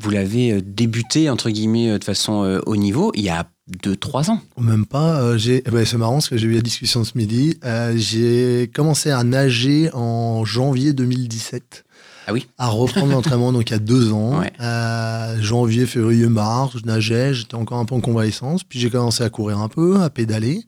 vous 0.00 0.10
l'avez 0.10 0.52
euh, 0.52 0.60
débuté, 0.64 1.28
entre 1.30 1.50
guillemets, 1.50 1.90
euh, 1.90 1.98
de 1.98 2.04
façon 2.04 2.44
euh, 2.44 2.60
haut 2.66 2.76
niveau, 2.76 3.10
il 3.14 3.22
y 3.22 3.28
a 3.30 3.46
2-3 3.82 4.30
ans. 4.30 4.40
Même 4.58 4.86
pas. 4.86 5.20
euh, 5.20 5.36
j'ai, 5.38 5.62
eh 5.66 5.70
ben, 5.70 5.84
c'est 5.84 5.96
marrant 5.98 6.14
parce 6.14 6.28
que 6.28 6.36
j'ai 6.38 6.46
eu 6.46 6.54
la 6.54 6.60
discussion 6.62 7.04
ce 7.04 7.18
midi. 7.18 7.58
Euh, 7.64 7.92
j'ai 7.96 8.70
commencé 8.74 9.10
à 9.10 9.22
nager 9.24 9.90
en 9.92 10.44
janvier 10.44 10.92
2017. 10.92 11.84
Ah 12.26 12.32
oui 12.34 12.46
À 12.58 12.68
reprendre 12.68 13.10
l'entraînement, 13.12 13.52
donc 13.52 13.70
il 13.70 13.72
y 13.72 13.76
a 13.76 13.78
deux 13.78 14.12
ans. 14.12 14.40
Ouais. 14.40 14.52
Euh, 14.60 15.40
janvier, 15.40 15.86
février, 15.86 16.26
mars, 16.26 16.76
je 16.78 16.86
nageais, 16.86 17.32
j'étais 17.34 17.54
encore 17.54 17.78
un 17.78 17.84
peu 17.86 17.94
en 17.94 18.00
convalescence. 18.00 18.64
Puis 18.64 18.78
j'ai 18.78 18.90
commencé 18.90 19.24
à 19.24 19.30
courir 19.30 19.58
un 19.58 19.68
peu, 19.68 20.00
à 20.02 20.10
pédaler, 20.10 20.62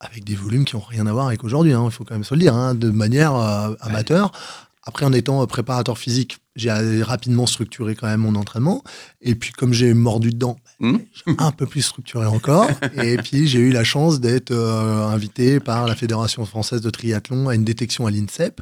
avec 0.00 0.24
des 0.24 0.34
volumes 0.34 0.64
qui 0.66 0.76
n'ont 0.76 0.82
rien 0.82 1.06
à 1.06 1.12
voir 1.12 1.26
avec 1.28 1.44
aujourd'hui. 1.44 1.72
hein, 1.72 1.82
Il 1.86 1.90
faut 1.90 2.04
quand 2.04 2.14
même 2.14 2.24
se 2.24 2.34
le 2.34 2.40
dire, 2.40 2.54
hein, 2.54 2.74
de 2.74 2.90
manière 2.90 3.34
euh, 3.34 3.74
amateur. 3.80 4.32
Après, 4.88 5.04
en 5.04 5.12
étant 5.12 5.42
euh, 5.42 5.46
préparateur 5.46 5.98
physique, 5.98 6.38
j'ai 6.56 6.70
euh, 6.70 7.04
rapidement 7.04 7.44
structuré 7.44 7.94
quand 7.94 8.06
même 8.06 8.20
mon 8.20 8.34
entraînement. 8.36 8.82
Et 9.20 9.34
puis, 9.34 9.52
comme 9.52 9.74
j'ai 9.74 9.92
mordu 9.92 10.30
dedans, 10.30 10.56
Hmm 10.80 10.98
un 11.38 11.50
peu 11.50 11.66
plus 11.66 11.82
structuré 11.82 12.26
encore. 12.26 12.68
Et 13.02 13.16
puis, 13.16 13.48
j'ai 13.48 13.58
eu 13.58 13.70
la 13.70 13.82
chance 13.82 14.20
d'être 14.20 14.52
euh, 14.52 15.06
invité 15.06 15.58
par 15.58 15.86
la 15.86 15.96
Fédération 15.96 16.44
française 16.46 16.82
de 16.82 16.90
triathlon 16.90 17.48
à 17.48 17.54
une 17.54 17.64
détection 17.64 18.06
à 18.06 18.10
l'INSEP. 18.10 18.60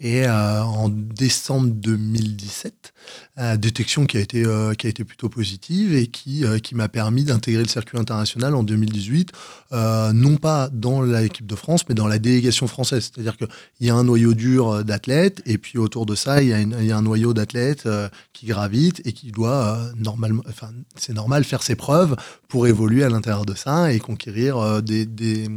Et 0.00 0.26
euh, 0.26 0.62
en 0.64 0.88
décembre 0.88 1.68
2017, 1.68 2.92
euh, 3.38 3.56
détection 3.56 4.04
qui 4.04 4.16
a 4.16 4.20
été 4.20 4.44
euh, 4.44 4.74
qui 4.74 4.86
a 4.86 4.90
été 4.90 5.04
plutôt 5.04 5.28
positive 5.28 5.94
et 5.94 6.08
qui 6.08 6.44
qui 6.62 6.74
m'a 6.74 6.88
permis 6.88 7.22
d'intégrer 7.24 7.62
le 7.62 7.68
circuit 7.68 7.98
international 7.98 8.56
en 8.56 8.64
2018, 8.64 9.30
euh, 9.72 10.12
non 10.12 10.36
pas 10.36 10.68
dans 10.70 11.02
l'équipe 11.02 11.46
de 11.46 11.54
France, 11.54 11.88
mais 11.88 11.94
dans 11.94 12.08
la 12.08 12.18
délégation 12.18 12.66
française. 12.66 13.12
C'est-à-dire 13.12 13.36
qu'il 13.36 13.46
y 13.80 13.90
a 13.90 13.94
un 13.94 14.04
noyau 14.04 14.34
dur 14.34 14.84
d'athlètes 14.84 15.40
et 15.46 15.56
puis 15.56 15.78
autour 15.78 16.04
de 16.04 16.16
ça, 16.16 16.42
il 16.42 16.48
y 16.48 16.84
y 16.86 16.92
a 16.92 16.96
un 16.96 17.02
noyau 17.02 17.32
d'athlètes 17.32 17.88
qui 18.32 18.46
gravite 18.46 19.00
et 19.04 19.12
qui 19.12 19.30
doit 19.30 19.78
normalement, 19.96 20.42
enfin 20.48 20.70
c'est 20.96 21.14
normal 21.14 21.44
faire 21.52 21.62
ses 21.62 21.76
preuves 21.76 22.16
pour 22.48 22.66
évoluer 22.66 23.04
à 23.04 23.10
l'intérieur 23.10 23.44
de 23.44 23.54
ça 23.54 23.92
et 23.92 23.98
conquérir 23.98 24.56
euh, 24.56 24.80
des, 24.80 25.04
des 25.04 25.48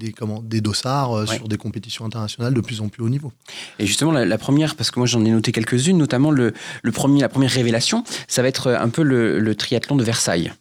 des 0.00 0.12
comment 0.12 0.42
des 0.42 0.60
dossards 0.60 1.12
euh, 1.16 1.24
Ouais. 1.26 1.36
sur 1.36 1.48
des 1.48 1.56
compétitions 1.56 2.04
internationales 2.04 2.52
de 2.54 2.60
plus 2.60 2.80
en 2.82 2.88
plus 2.88 3.02
haut 3.02 3.08
niveau. 3.08 3.32
Et 3.78 3.86
justement, 3.86 4.12
la, 4.12 4.24
la 4.26 4.38
première, 4.38 4.74
parce 4.76 4.90
que 4.90 4.98
moi 5.00 5.06
j'en 5.06 5.24
ai 5.24 5.30
noté 5.30 5.50
quelques-unes, 5.52 5.96
notamment 5.96 6.30
le, 6.30 6.52
le 6.82 6.92
premier, 6.92 7.20
la 7.22 7.28
première 7.30 7.50
révélation, 7.50 8.04
ça 8.28 8.42
va 8.42 8.48
être 8.48 8.66
euh, 8.68 8.78
un 8.78 8.90
peu 8.90 9.02
le, 9.02 9.38
le 9.38 9.54
triathlon 9.54 9.96
de 9.96 10.04
Versailles. 10.04 10.52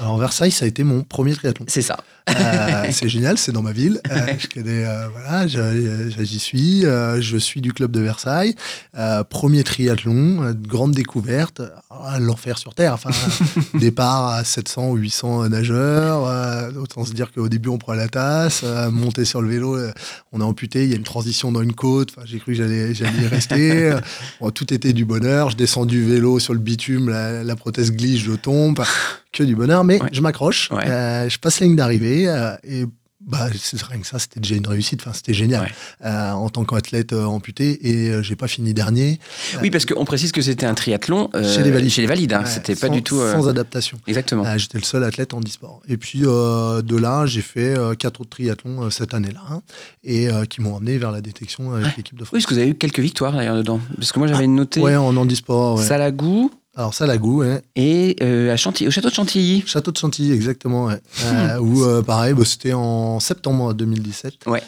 Alors 0.00 0.18
Versailles, 0.18 0.50
ça 0.50 0.64
a 0.64 0.68
été 0.68 0.82
mon 0.84 1.02
premier 1.02 1.34
triathlon. 1.34 1.64
C'est 1.68 1.82
ça. 1.82 1.98
Euh, 2.30 2.86
c'est 2.90 3.08
génial, 3.08 3.36
c'est 3.38 3.52
dans 3.52 3.62
ma 3.62 3.72
ville. 3.72 4.00
Euh, 4.10 4.16
je 4.38 4.46
connais, 4.48 4.84
euh, 4.86 5.08
voilà, 5.12 5.46
je- 5.46 6.10
je- 6.16 6.24
j'y 6.24 6.38
suis. 6.38 6.86
euh, 6.86 7.20
je 7.20 7.36
suis 7.36 7.60
du 7.60 7.72
club 7.72 7.90
de 7.92 8.00
Versailles. 8.00 8.54
Euh, 8.96 9.22
premier 9.24 9.62
triathlon, 9.62 10.42
euh, 10.42 10.52
grande 10.54 10.92
découverte. 10.92 11.60
Ah, 11.90 12.18
L'enfer 12.18 12.56
sur 12.58 12.74
terre. 12.74 12.94
Enfin, 12.94 13.10
départ 13.78 14.28
à 14.28 14.44
700 14.44 14.88
ou 14.90 14.96
800 14.96 15.48
nageurs. 15.50 16.26
euh, 16.26 16.70
autant 16.80 17.04
se 17.04 17.12
dire 17.12 17.30
qu'au 17.32 17.48
début, 17.48 17.68
on 17.68 17.78
prend 17.78 17.92
la 17.94 18.08
tasse. 18.08 18.62
euh, 18.64 18.90
monter 18.90 19.24
sur 19.26 19.42
le 19.42 19.48
vélo, 19.50 19.76
euh, 19.76 19.92
on 20.32 20.40
est 20.40 20.44
amputé. 20.44 20.84
Il 20.84 20.90
y 20.90 20.94
a 20.94 20.96
une 20.96 21.02
transition 21.04 21.52
dans 21.52 21.62
une 21.62 21.74
côte. 21.74 22.10
Enfin, 22.16 22.26
j'ai 22.26 22.38
cru 22.38 22.52
que 22.52 22.58
j'allais, 22.58 22.94
j'allais 22.94 23.22
y 23.22 23.26
rester. 23.26 23.84
Euh, 23.92 24.00
bon, 24.40 24.50
tout 24.50 24.72
était 24.72 24.92
du 24.94 25.04
bonheur. 25.04 25.50
Je 25.50 25.56
descends 25.56 25.84
du 25.86 26.04
vélo 26.04 26.38
sur 26.38 26.54
le 26.54 26.58
bitume. 26.60 27.10
La, 27.10 27.44
la 27.44 27.56
prothèse 27.56 27.92
glisse, 27.92 28.20
je 28.20 28.32
tombe. 28.32 28.80
Enfin, 28.80 28.90
que 29.34 29.42
du 29.44 29.54
bonheur. 29.54 29.84
Mais 29.84 30.00
Ouais. 30.02 30.08
je 30.12 30.20
m'accroche. 30.20 30.70
Ouais. 30.70 30.86
Euh, 30.88 31.28
je 31.28 31.38
passe 31.38 31.60
la 31.60 31.66
ligne 31.66 31.76
d'arrivée. 31.76 32.28
euh, 32.28 32.56
et 32.64 32.84
bah, 33.26 33.48
c'est 33.58 33.82
rien 33.82 34.00
que 34.00 34.06
ça, 34.06 34.18
c'était 34.18 34.38
déjà 34.38 34.54
une 34.54 34.66
réussite. 34.66 35.00
Enfin, 35.00 35.12
c'était 35.14 35.32
génial 35.32 35.62
Ouais. 35.62 35.68
euh, 36.04 36.32
en 36.32 36.50
tant 36.50 36.62
qu'athlète 36.66 37.14
euh, 37.14 37.24
amputé. 37.24 37.78
Et 37.88 38.10
euh, 38.10 38.22
j'ai 38.22 38.36
pas 38.36 38.48
fini 38.48 38.74
dernier. 38.74 39.18
Oui, 39.62 39.70
parce 39.70 39.86
qu'on 39.86 40.04
précise 40.04 40.30
que 40.30 40.42
c'était 40.42 40.66
un 40.66 40.74
triathlon 40.74 41.30
Chez 41.42 41.62
les 41.62 41.70
valides. 41.70 41.90
Chez 41.90 42.02
les 42.02 42.06
valides, 42.06 42.34
hein. 42.34 42.40
Ouais, 42.42 42.46
c'était 42.50 42.76
pas 42.76 42.90
du 42.90 43.02
tout. 43.02 43.16
sans 43.18 43.48
adaptation. 43.48 43.98
Exactement. 44.06 44.44
J'étais 44.58 44.76
le 44.76 44.84
seul 44.84 45.02
athlète 45.04 45.32
en 45.32 45.40
e-sport. 45.40 45.80
Et 45.88 45.96
puis 45.96 46.20
de 46.20 46.96
là, 46.98 47.24
j'ai 47.24 47.40
fait 47.40 47.74
quatre 47.98 48.20
autres 48.20 48.30
triathlons 48.30 48.90
cette 48.90 49.14
année-là, 49.14 49.40
hein, 49.50 49.62
et 50.02 50.28
qui 50.50 50.60
m'ont 50.60 50.76
amené 50.76 50.98
vers 50.98 51.10
la 51.10 51.22
détection 51.22 51.72
avec 51.72 51.86
Ouais. 51.86 51.92
l'équipe 51.96 52.16
de 52.16 52.24
Oui, 52.24 52.26
France. 52.26 52.32
parce 52.32 52.46
que 52.46 52.54
vous 52.54 52.60
avez 52.60 52.70
eu 52.70 52.74
quelques 52.74 53.00
victoires 53.00 53.32
d'ailleurs 53.32 53.56
dedans. 53.56 53.80
Parce 53.96 54.12
que 54.12 54.18
moi 54.18 54.28
j'avais 54.28 54.46
noté 54.46 54.80
Ouais, 54.80 54.96
en 54.96 55.16
handisport. 55.16 55.80
Salagou 55.80 56.50
Alors 56.76 56.92
ça, 56.92 57.06
la 57.06 57.18
goût, 57.18 57.42
ouais. 57.42 57.62
et 57.76 58.16
euh, 58.20 58.52
à 58.52 58.56
Chantilly, 58.56 58.88
au 58.88 58.90
château 58.90 59.08
de 59.08 59.14
Chantilly. 59.14 59.62
Château 59.64 59.92
de 59.92 59.96
Chantilly, 59.96 60.32
exactement. 60.32 60.86
Ouais. 60.86 61.00
Euh, 61.24 61.58
où 61.58 61.84
euh, 61.84 62.02
pareil, 62.02 62.34
bah, 62.34 62.44
c'était 62.44 62.72
en 62.74 63.18
septembre 63.18 63.74
2017. 63.74 64.46
Ouais. 64.46 64.62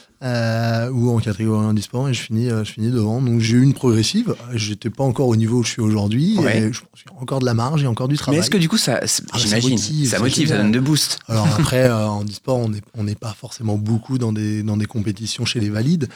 Ou 0.93 1.11
en 1.11 1.19
catégorie 1.19 1.67
handisport 1.67 2.09
et 2.09 2.15
je 2.15 2.21
finis, 2.23 2.49
je 2.49 2.65
finis 2.71 2.91
devant. 2.91 3.21
Donc 3.21 3.41
j'ai 3.41 3.57
eu 3.57 3.63
une 3.63 3.75
progressive. 3.75 4.35
J'étais 4.55 4.91
pas 4.91 5.05
encore 5.05 5.29
au 5.29 5.37
niveau 5.37 5.59
où 5.59 5.63
je 5.65 5.71
suis 5.71 5.83
aujourd'hui. 5.83 6.37
Ouais. 6.39 6.59
et 6.59 6.73
Je 6.73 6.81
pense 6.81 7.03
qu'il 7.03 7.13
y 7.13 7.15
a 7.15 7.21
encore 7.21 7.41
de 7.41 7.45
la 7.45 7.55
marge, 7.55 7.83
il 7.83 7.85
y 7.85 7.87
a 7.87 7.91
encore 7.91 8.09
du 8.09 8.15
Mais 8.15 8.19
travail. 8.19 8.41
est-ce 8.41 8.51
que 8.51 8.57
du 8.57 8.69
coup 8.69 8.79
ça, 8.79 9.01
Ah, 9.03 9.07
ça 9.07 9.23
j'imagine, 9.37 9.71
motive, 9.71 10.09
ça 10.09 10.19
motive, 10.19 10.49
ça 10.49 10.57
donne 10.57 10.73
de 10.73 10.81
boost. 10.81 11.19
Alors 11.29 11.47
après, 11.59 11.91
en 11.91 12.25
e-sport, 12.25 12.59
on 12.59 12.69
n'est 12.69 12.81
on 12.97 13.07
pas 13.15 13.35
forcément 13.39 13.77
beaucoup 13.77 14.19
dans 14.19 14.33
des, 14.33 14.63
dans 14.63 14.77
des 14.77 14.87
compétitions 14.87 15.45
chez 15.45 15.61
les 15.61 15.71
valides. 15.71 16.09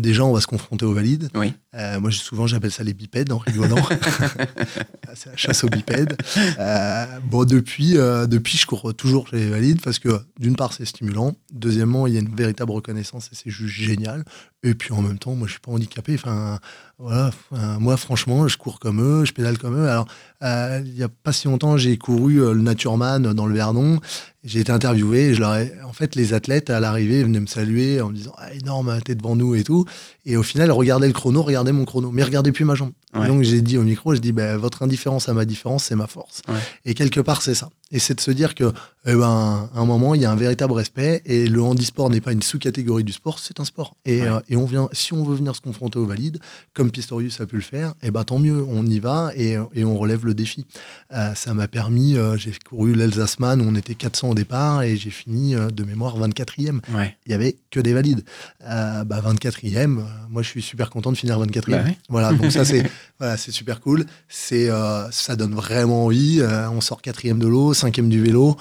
Déjà, 0.00 0.24
on 0.24 0.32
va 0.32 0.40
se 0.40 0.46
confronter 0.46 0.84
aux 0.84 0.94
valides. 0.94 1.30
Oui. 1.34 1.52
Moi, 2.00 2.10
souvent, 2.10 2.46
j'appelle 2.46 2.72
ça 2.72 2.82
les 2.82 2.94
bipèdes 2.94 3.32
en 3.32 3.38
rigolant. 3.38 3.76
Chasse 5.36 5.64
aux 5.64 5.68
bipèdes. 5.68 6.16
Euh, 6.58 7.06
bon, 7.24 7.44
depuis, 7.44 7.96
euh, 7.96 8.26
depuis, 8.26 8.58
je 8.58 8.66
cours 8.66 8.94
toujours 8.94 9.28
chez 9.28 9.36
les 9.36 9.48
valides 9.48 9.80
parce 9.82 9.98
que, 9.98 10.20
d'une 10.38 10.56
part, 10.56 10.72
c'est 10.72 10.84
stimulant. 10.84 11.34
Deuxièmement, 11.52 12.06
il 12.06 12.14
y 12.14 12.16
a 12.16 12.20
une 12.20 12.34
véritable 12.34 12.70
reconnaissance 12.70 13.28
et 13.32 13.34
c'est 13.34 13.50
juste 13.50 13.74
génial. 13.74 14.24
Et 14.62 14.74
puis, 14.74 14.92
en 14.92 15.02
même 15.02 15.18
temps, 15.18 15.34
moi, 15.34 15.46
je 15.46 15.52
suis 15.52 15.60
pas 15.60 15.72
handicapé. 15.72 16.14
Enfin, 16.14 16.58
voilà. 16.98 17.30
Enfin, 17.50 17.78
moi, 17.80 17.96
franchement, 17.96 18.46
je 18.46 18.56
cours 18.56 18.78
comme 18.78 19.00
eux, 19.02 19.24
je 19.24 19.32
pédale 19.32 19.58
comme 19.58 19.76
eux. 19.76 19.88
Alors, 19.88 20.06
euh, 20.42 20.80
il 20.84 20.96
y 20.96 21.02
a 21.02 21.08
pas 21.08 21.32
si 21.32 21.48
longtemps, 21.48 21.76
j'ai 21.76 21.96
couru 21.98 22.40
euh, 22.40 22.52
le 22.52 22.62
Natureman 22.62 23.20
dans 23.20 23.46
le 23.46 23.54
Vernon. 23.54 23.98
J'ai 24.44 24.60
été 24.60 24.70
interviewé 24.70 25.28
et 25.28 25.34
je 25.34 25.40
leur 25.40 25.56
ai... 25.56 25.72
En 25.84 25.92
fait, 25.92 26.14
les 26.14 26.34
athlètes, 26.34 26.70
à 26.70 26.78
l'arrivée, 26.78 27.22
venaient 27.24 27.40
me 27.40 27.46
saluer 27.46 28.00
en 28.00 28.10
me 28.10 28.14
disant 28.14 28.32
ah, 28.38 28.52
énorme, 28.54 28.96
t'es 29.04 29.14
devant 29.14 29.34
nous 29.34 29.54
et 29.54 29.64
tout. 29.64 29.86
Et 30.24 30.36
au 30.36 30.42
final, 30.42 30.70
regardez 30.70 31.06
le 31.06 31.12
chrono, 31.12 31.42
regardez 31.42 31.72
mon 31.72 31.84
chrono, 31.84 32.10
mais 32.12 32.22
regardez 32.22 32.52
plus 32.52 32.64
ma 32.64 32.74
jambe. 32.74 32.92
Ouais. 33.14 33.26
Donc, 33.26 33.42
j'ai 33.42 33.60
dit 33.60 33.76
au 33.76 33.82
micro, 33.82 34.14
je 34.14 34.20
dis 34.20 34.32
bah, 34.32 34.56
votre 34.56 34.82
indifférence 34.82 35.28
à 35.28 35.34
ma 35.34 35.44
différence, 35.44 35.84
c'est 35.84 35.96
ma 35.96 36.06
force. 36.06 36.42
Ouais. 36.48 36.54
Et 36.84 36.94
quelque 36.94 37.20
part, 37.20 37.42
c'est 37.42 37.54
ça. 37.54 37.70
Et 37.94 37.98
c'est 38.00 38.14
de 38.14 38.20
se 38.20 38.30
dire 38.32 38.54
que, 38.54 38.72
eh 39.06 39.14
ben, 39.14 39.70
à 39.74 39.78
un 39.80 39.84
moment, 39.84 40.14
il 40.16 40.20
y 40.20 40.24
a 40.24 40.30
un 40.30 40.34
véritable 40.36 40.72
respect 40.72 41.22
et 41.26 41.46
le 41.46 41.62
handisport 41.62 42.10
n'est 42.10 42.20
pas 42.20 42.32
une 42.32 42.42
sous-catégorie 42.42 43.04
du 43.04 43.12
sport, 43.12 43.38
c'est 43.38 43.60
un 43.60 43.64
sport. 43.64 43.94
Et, 44.04 44.20
Ouais. 44.22 44.28
euh, 44.28 44.40
et 44.48 44.56
on 44.56 44.64
vient, 44.66 44.88
si 44.92 45.12
on 45.12 45.22
veut 45.22 45.36
venir 45.36 45.54
se 45.54 45.60
confronter 45.60 45.98
aux 46.00 46.06
valides, 46.06 46.38
comme 46.74 46.90
Pistorius 46.90 47.40
a 47.40 47.46
pu 47.46 47.54
le 47.56 47.62
faire, 47.62 47.94
eh 48.02 48.10
ben, 48.10 48.24
tant 48.24 48.38
mieux, 48.40 48.64
on 48.68 48.84
y 48.84 48.98
va 48.98 49.30
et, 49.36 49.56
et 49.74 49.84
on 49.84 49.96
relève 49.96 50.26
le 50.26 50.34
défi. 50.34 50.66
Euh, 51.12 51.34
ça 51.34 51.54
m'a 51.54 51.68
permis, 51.68 52.16
euh, 52.16 52.36
j'ai 52.36 52.52
couru 52.68 52.94
l'Alsaceman 52.94 53.60
où 53.60 53.64
on 53.68 53.76
était 53.76 53.94
400 53.94 54.30
au 54.30 54.34
départ 54.34 54.82
et 54.82 54.96
j'ai 54.96 55.10
fini 55.10 55.54
euh, 55.54 55.68
de 55.68 55.84
mémoire 55.84 56.18
24e. 56.18 56.80
Ouais. 56.96 57.16
Il 57.26 57.30
y 57.32 57.34
avait 57.34 57.56
que 57.70 57.78
des 57.80 57.92
valides. 57.92 58.24
Euh, 58.66 59.04
bah, 59.04 59.22
24e, 59.24 59.98
euh, 59.98 60.02
moi 60.30 60.42
je 60.42 60.48
suis 60.48 60.62
super 60.62 60.90
content 60.90 61.12
de 61.12 61.16
finir 61.16 61.38
24e. 61.38 61.70
Bah 61.70 61.82
ouais. 61.84 61.98
Voilà, 62.08 62.32
donc 62.32 62.50
ça 62.50 62.64
c'est 62.64 62.82
voilà, 63.20 63.36
super 63.36 63.80
cool. 63.80 64.04
C'est 64.28 64.68
euh, 64.68 65.08
ça 65.12 65.36
donne 65.36 65.54
vraiment 65.54 66.06
envie. 66.06 66.40
Euh, 66.40 66.68
on 66.70 66.80
sort 66.80 67.00
quatrième 67.02 67.38
de 67.38 67.46
l'eau, 67.46 67.74
cinquième 67.84 68.08
du 68.08 68.22
vélo. 68.22 68.56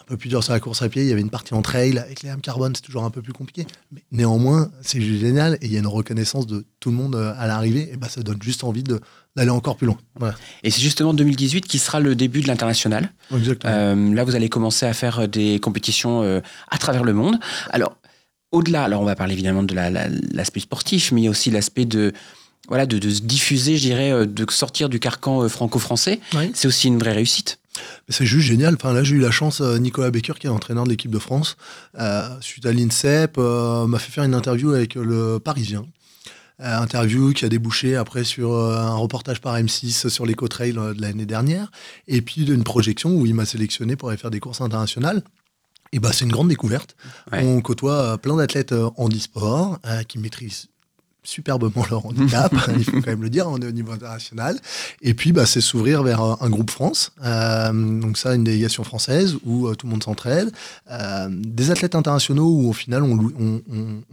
un 0.00 0.04
peu 0.06 0.16
plus 0.16 0.28
dur 0.28 0.42
sur 0.42 0.52
la 0.52 0.60
course 0.60 0.82
à 0.82 0.88
pied. 0.88 1.02
Il 1.02 1.08
y 1.08 1.12
avait 1.12 1.20
une 1.20 1.30
partie 1.30 1.54
en 1.54 1.62
trail 1.62 1.96
avec 1.98 2.22
les 2.22 2.28
lames 2.28 2.40
carbone, 2.40 2.74
c'est 2.74 2.82
toujours 2.82 3.04
un 3.04 3.10
peu 3.10 3.22
plus 3.22 3.32
compliqué. 3.32 3.66
Mais 3.92 4.02
néanmoins, 4.12 4.70
c'est 4.82 5.00
génial 5.00 5.54
et 5.60 5.66
il 5.66 5.72
y 5.72 5.76
a 5.76 5.78
une 5.78 5.86
reconnaissance 5.86 6.46
de 6.46 6.66
tout 6.80 6.90
le 6.90 6.96
monde 6.96 7.14
à 7.16 7.46
l'arrivée. 7.46 7.88
Et 7.92 7.96
bah, 7.96 8.08
ça 8.08 8.22
donne 8.22 8.42
juste 8.42 8.64
envie 8.64 8.82
d'aller 8.82 9.50
encore 9.50 9.76
plus 9.76 9.86
loin. 9.86 9.98
Et 10.62 10.70
c'est 10.70 10.82
justement 10.82 11.14
2018 11.14 11.66
qui 11.66 11.78
sera 11.78 12.00
le 12.00 12.14
début 12.14 12.40
de 12.40 12.48
l'international. 12.48 13.12
Exactement. 13.34 14.14
là, 14.14 14.24
vous 14.24 14.34
allez 14.34 14.48
commencer 14.48 14.86
à 14.86 14.92
faire 14.92 15.28
des 15.28 15.60
compétitions 15.60 16.42
à 16.68 16.78
travers 16.78 17.04
le 17.04 17.14
monde. 17.14 17.38
Alors, 17.70 17.96
au-delà, 18.52 18.84
alors 18.84 19.02
on 19.02 19.04
va 19.04 19.16
parler 19.16 19.34
évidemment 19.34 19.62
de 19.62 19.74
l'aspect 20.34 20.60
sportif, 20.60 21.12
mais 21.12 21.22
il 21.22 21.24
y 21.24 21.28
a 21.28 21.30
aussi 21.30 21.50
l'aspect 21.50 21.84
de 21.84 22.12
voilà, 22.68 22.86
de, 22.86 23.10
se 23.10 23.20
diffuser, 23.20 23.76
je 23.76 23.82
dirais, 23.82 24.10
euh, 24.10 24.26
de 24.26 24.46
sortir 24.50 24.88
du 24.88 24.98
carcan 24.98 25.42
euh, 25.42 25.48
franco-français. 25.48 26.20
C'est 26.54 26.68
aussi 26.68 26.88
une 26.88 26.98
vraie 26.98 27.12
réussite. 27.12 27.58
C'est 28.08 28.26
juste 28.26 28.46
génial. 28.46 28.74
Enfin, 28.74 28.92
là, 28.92 29.02
j'ai 29.02 29.16
eu 29.16 29.20
la 29.20 29.30
chance, 29.30 29.60
euh, 29.60 29.78
Nicolas 29.78 30.10
Becker, 30.10 30.34
qui 30.38 30.46
est 30.46 30.50
entraîneur 30.50 30.84
de 30.84 30.90
l'équipe 30.90 31.10
de 31.10 31.18
France, 31.18 31.56
suite 32.40 32.66
à 32.66 32.72
l'INSEP, 32.72 33.38
m'a 33.38 33.98
fait 33.98 34.12
faire 34.12 34.24
une 34.24 34.34
interview 34.34 34.72
avec 34.72 34.94
le 34.94 35.38
Parisien. 35.38 35.84
interview 36.58 37.32
qui 37.32 37.44
a 37.44 37.48
débouché 37.48 37.96
après 37.96 38.24
sur 38.24 38.54
un 38.54 38.94
reportage 38.94 39.40
par 39.40 39.56
M6 39.56 40.08
sur 40.08 40.26
l'éco-trail 40.26 40.72
de 40.72 41.00
l'année 41.00 41.26
dernière, 41.26 41.70
et 42.06 42.22
puis 42.22 42.44
d'une 42.44 42.64
projection 42.64 43.10
où 43.10 43.26
il 43.26 43.34
m'a 43.34 43.46
sélectionné 43.46 43.96
pour 43.96 44.10
aller 44.10 44.18
faire 44.18 44.30
des 44.30 44.40
courses 44.40 44.60
internationales. 44.60 45.22
Et 45.92 45.98
bah, 45.98 46.10
c'est 46.12 46.24
une 46.24 46.32
grande 46.32 46.48
découverte. 46.48 46.96
On 47.32 47.60
côtoie 47.60 48.18
plein 48.18 48.36
d'athlètes 48.36 48.74
en 48.96 49.08
e-sport 49.08 49.78
qui 50.08 50.18
maîtrisent 50.18 50.68
superbement 51.24 51.84
leur 51.90 52.06
handicap, 52.06 52.54
il 52.76 52.84
faut 52.84 53.00
quand 53.00 53.06
même 53.06 53.22
le 53.22 53.30
dire, 53.30 53.48
on 53.48 53.58
est 53.58 53.66
au 53.66 53.72
niveau 53.72 53.92
international. 53.92 54.58
Et 55.02 55.14
puis, 55.14 55.32
bah, 55.32 55.46
c'est 55.46 55.60
s'ouvrir 55.60 56.02
vers 56.02 56.20
un, 56.20 56.50
groupe 56.50 56.70
France. 56.70 57.12
Euh, 57.24 57.72
donc 57.72 58.16
ça, 58.16 58.34
une 58.34 58.44
délégation 58.44 58.84
française 58.84 59.36
où 59.44 59.66
euh, 59.66 59.74
tout 59.74 59.86
le 59.86 59.92
monde 59.92 60.04
s'entraide. 60.04 60.52
Euh, 60.90 61.28
des 61.30 61.70
athlètes 61.70 61.94
internationaux 61.94 62.48
où 62.48 62.68
au 62.68 62.72
final, 62.72 63.02
on, 63.02 63.18
on, 63.38 63.62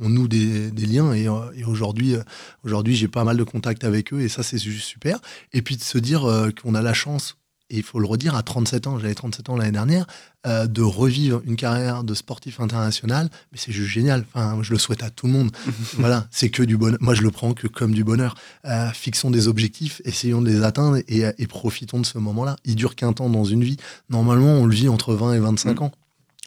on, 0.01 0.09
noue 0.09 0.27
des, 0.27 0.71
des 0.71 0.85
liens. 0.85 1.13
Et, 1.13 1.27
et 1.55 1.63
aujourd'hui, 1.65 2.15
aujourd'hui, 2.63 2.95
j'ai 2.95 3.07
pas 3.07 3.23
mal 3.23 3.37
de 3.37 3.43
contacts 3.43 3.83
avec 3.83 4.13
eux 4.13 4.21
et 4.21 4.29
ça, 4.29 4.43
c'est 4.43 4.57
juste 4.57 4.87
super. 4.87 5.19
Et 5.53 5.61
puis 5.61 5.75
de 5.75 5.83
se 5.83 5.97
dire 5.97 6.21
qu'on 6.61 6.73
a 6.73 6.81
la 6.81 6.93
chance 6.93 7.37
et 7.71 7.77
il 7.77 7.83
faut 7.83 7.99
le 7.99 8.05
redire, 8.05 8.35
à 8.35 8.43
37 8.43 8.87
ans, 8.87 8.99
j'avais 8.99 9.15
37 9.15 9.49
ans 9.49 9.55
l'année 9.55 9.71
dernière, 9.71 10.05
euh, 10.45 10.67
de 10.67 10.81
revivre 10.81 11.41
une 11.45 11.55
carrière 11.55 12.03
de 12.03 12.13
sportif 12.13 12.59
international, 12.59 13.29
mais 13.51 13.57
c'est 13.57 13.71
juste 13.71 13.89
génial. 13.89 14.25
Enfin, 14.33 14.59
je 14.61 14.73
le 14.73 14.77
souhaite 14.77 15.03
à 15.03 15.09
tout 15.09 15.25
le 15.25 15.31
monde. 15.31 15.51
voilà, 15.97 16.27
c'est 16.31 16.49
que 16.49 16.63
du 16.63 16.75
bonheur. 16.75 16.97
Moi, 16.99 17.13
je 17.13 17.21
le 17.21 17.31
prends 17.31 17.53
que 17.53 17.67
comme 17.67 17.93
du 17.93 18.03
bonheur. 18.03 18.35
Euh, 18.65 18.89
fixons 18.91 19.31
des 19.31 19.47
objectifs, 19.47 20.01
essayons 20.03 20.41
de 20.41 20.49
les 20.49 20.63
atteindre 20.63 20.97
et, 21.07 21.23
et 21.37 21.47
profitons 21.47 22.01
de 22.01 22.05
ce 22.05 22.17
moment-là. 22.17 22.57
Il 22.65 22.75
dure 22.75 22.95
qu'un 22.95 23.13
temps 23.13 23.29
dans 23.29 23.45
une 23.45 23.63
vie. 23.63 23.77
Normalement, 24.09 24.53
on 24.53 24.65
le 24.65 24.75
vit 24.75 24.89
entre 24.89 25.13
20 25.13 25.33
et 25.33 25.39
25 25.39 25.79
mm. 25.79 25.83
ans. 25.83 25.91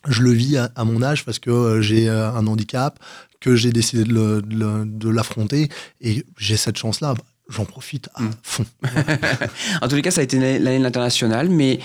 Je 0.06 0.22
le 0.22 0.30
vis 0.30 0.58
à, 0.58 0.84
mon 0.84 1.02
âge 1.02 1.24
parce 1.24 1.38
que 1.38 1.48
euh, 1.48 1.80
j'ai 1.80 2.10
un 2.10 2.46
handicap, 2.46 2.98
que 3.40 3.56
j'ai 3.56 3.72
décidé 3.72 4.04
de 4.04 5.08
l'affronter 5.08 5.70
et 6.02 6.26
j'ai 6.36 6.58
cette 6.58 6.76
chance-là 6.76 7.14
j'en 7.48 7.64
profite 7.64 8.08
à 8.14 8.22
mm. 8.22 8.30
fond. 8.42 8.66
en 9.82 9.88
tous 9.88 9.96
les 9.96 10.02
cas, 10.02 10.10
ça 10.10 10.20
a 10.20 10.24
été 10.24 10.38
l'année 10.38 10.78
de 10.78 10.82
l'international, 10.82 11.48
mais 11.48 11.80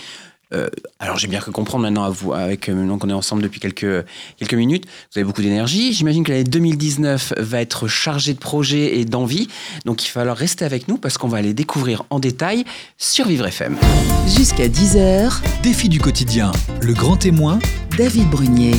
euh, 0.51 0.67
alors 0.97 1.17
j'ai 1.17 1.27
bien 1.27 1.39
que 1.39 1.51
comprendre 1.51 1.83
maintenant 1.83 2.03
à 2.03 2.09
vous, 2.09 2.33
avec 2.33 2.69
euh, 2.69 2.73
maintenant 2.73 2.97
qu'on 2.97 3.09
est 3.09 3.13
ensemble 3.13 3.43
depuis 3.43 3.59
quelques 3.59 4.05
quelques 4.37 4.53
minutes, 4.55 4.85
vous 4.85 5.19
avez 5.19 5.25
beaucoup 5.25 5.43
d'énergie. 5.43 5.93
J'imagine 5.93 6.23
que 6.23 6.31
l'année 6.31 6.43
2019 6.43 7.33
va 7.37 7.61
être 7.61 7.87
chargée 7.87 8.33
de 8.33 8.39
projets 8.39 8.97
et 8.97 9.05
d'envie, 9.05 9.47
donc 9.85 10.03
il 10.03 10.07
va 10.07 10.13
falloir 10.13 10.37
rester 10.37 10.65
avec 10.65 10.87
nous 10.87 10.97
parce 10.97 11.17
qu'on 11.17 11.27
va 11.27 11.37
aller 11.37 11.53
découvrir 11.53 12.03
en 12.09 12.19
détail 12.19 12.65
sur 12.97 13.27
Vivre 13.27 13.45
FM. 13.45 13.77
Jusqu'à 14.27 14.67
10h. 14.67 15.39
Défi 15.61 15.87
du 15.87 15.99
quotidien, 15.99 16.51
le 16.81 16.93
grand 16.93 17.17
témoin. 17.17 17.59
David 17.99 18.29
Brunier. 18.29 18.75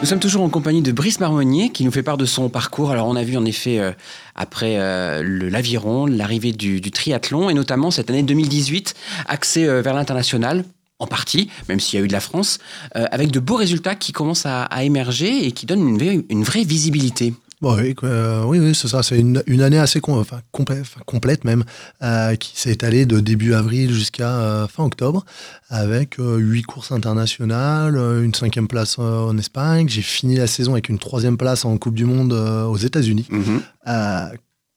Nous 0.00 0.08
sommes 0.08 0.18
toujours 0.18 0.42
en 0.42 0.48
compagnie 0.48 0.82
de 0.82 0.90
Brice 0.90 1.20
Marmonnier 1.20 1.70
qui 1.70 1.84
nous 1.84 1.92
fait 1.92 2.02
part 2.02 2.16
de 2.16 2.26
son 2.26 2.48
parcours. 2.48 2.90
Alors 2.90 3.06
on 3.06 3.14
a 3.14 3.22
vu 3.22 3.36
en 3.36 3.44
effet 3.44 3.78
euh, 3.78 3.92
après 4.34 4.80
euh, 4.80 5.22
l'aviron, 5.24 6.04
l'arrivée 6.04 6.50
du, 6.50 6.80
triathlon 6.80 7.48
et 7.48 7.54
notamment 7.54 7.92
cette 7.92 8.10
année 8.10 8.24
2018 8.24 8.96
axée 9.28 9.68
euh, 9.68 9.82
vers 9.82 9.94
l'international 9.94 10.64
en 10.98 11.06
partie, 11.06 11.48
même 11.68 11.78
s'il 11.78 12.00
y 12.00 12.02
a 12.02 12.04
eu 12.04 12.08
de 12.08 12.12
la 12.12 12.18
France, 12.20 12.58
avec 12.92 13.30
de 13.30 13.40
beaux 13.40 13.54
résultats 13.54 13.94
qui 13.94 14.12
commencent 14.12 14.44
à, 14.44 14.68
émerger 14.82 15.46
et 15.46 15.52
qui 15.52 15.64
donnent 15.64 15.88
une, 15.88 16.24
une 16.28 16.42
vraie 16.42 16.64
visibilité. 16.64 17.32
Bon, 17.60 17.76
oui, 17.76 17.94
oui, 18.02 18.58
oui 18.58 18.74
c'est 18.74 18.88
ça. 18.88 19.02
C'est 19.02 19.18
une, 19.18 19.42
une, 19.46 19.60
année 19.60 19.78
assez 19.78 20.00
enfin, 20.08 20.40
complète, 20.50 20.86
complète 21.04 21.44
même, 21.44 21.64
euh, 22.02 22.34
qui 22.36 22.58
s'est 22.58 22.70
étalée 22.70 23.04
de 23.04 23.20
début 23.20 23.52
avril 23.52 23.92
jusqu'à 23.92 24.30
euh, 24.30 24.66
fin 24.66 24.84
octobre, 24.84 25.26
avec 25.68 26.18
euh, 26.18 26.38
huit 26.38 26.62
courses 26.62 26.90
internationales, 26.90 27.96
une 27.96 28.32
cinquième 28.32 28.66
place 28.66 28.98
en 28.98 29.36
Espagne. 29.36 29.88
J'ai 29.88 30.02
fini 30.02 30.36
la 30.36 30.46
saison 30.46 30.72
avec 30.72 30.88
une 30.88 30.98
troisième 30.98 31.36
place 31.36 31.66
en 31.66 31.76
Coupe 31.76 31.94
du 31.94 32.06
Monde 32.06 32.32
aux 32.32 32.76
États-Unis. 32.76 33.28
Mm-hmm 33.30 34.30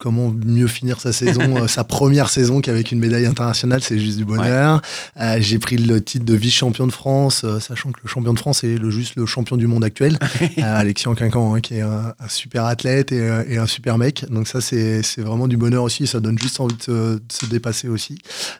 comment 0.03 0.35
mieux 0.45 0.67
finir 0.67 0.99
sa 0.99 1.13
saison, 1.13 1.55
euh, 1.55 1.67
sa 1.67 1.85
première 1.85 2.29
saison 2.29 2.59
qu'avec 2.59 2.91
une 2.91 2.99
médaille 2.99 3.25
internationale, 3.25 3.81
c'est 3.81 3.97
juste 3.97 4.17
du 4.17 4.25
bonheur. 4.25 4.81
Euh, 5.17 5.37
j'ai 5.39 5.59
pris 5.59 5.77
le 5.77 6.03
titre 6.03 6.25
de 6.25 6.33
vice-champion 6.33 6.87
de 6.87 6.91
France, 6.91 7.43
euh, 7.45 7.61
sachant 7.61 7.93
que 7.93 8.01
le 8.03 8.09
champion 8.09 8.33
de 8.33 8.39
France 8.39 8.65
est 8.65 8.77
le, 8.77 8.91
juste 8.91 9.15
le 9.15 9.25
champion 9.25 9.55
du 9.55 9.65
monde 9.65 9.85
actuel, 9.85 10.19
Alexis 10.61 11.05
Quincan, 11.15 11.55
hein, 11.55 11.61
qui 11.61 11.75
est 11.75 11.81
un, 11.81 12.13
super 12.27 12.65
athlète 12.65 13.13
et, 13.13 13.57
un 13.57 13.65
super 13.65 13.97
mec. 13.97 14.25
Donc 14.29 14.49
ça, 14.49 14.59
c'est 14.59 15.01
vraiment 15.19 15.47
du 15.47 15.55
bonheur 15.55 15.83
aussi, 15.83 16.05
ça 16.05 16.19
donne 16.19 16.37
juste 16.37 16.59
envie 16.59 16.75
de 16.87 17.21
se 17.31 17.45
dépasser 17.45 17.87
aussi. 17.87 18.17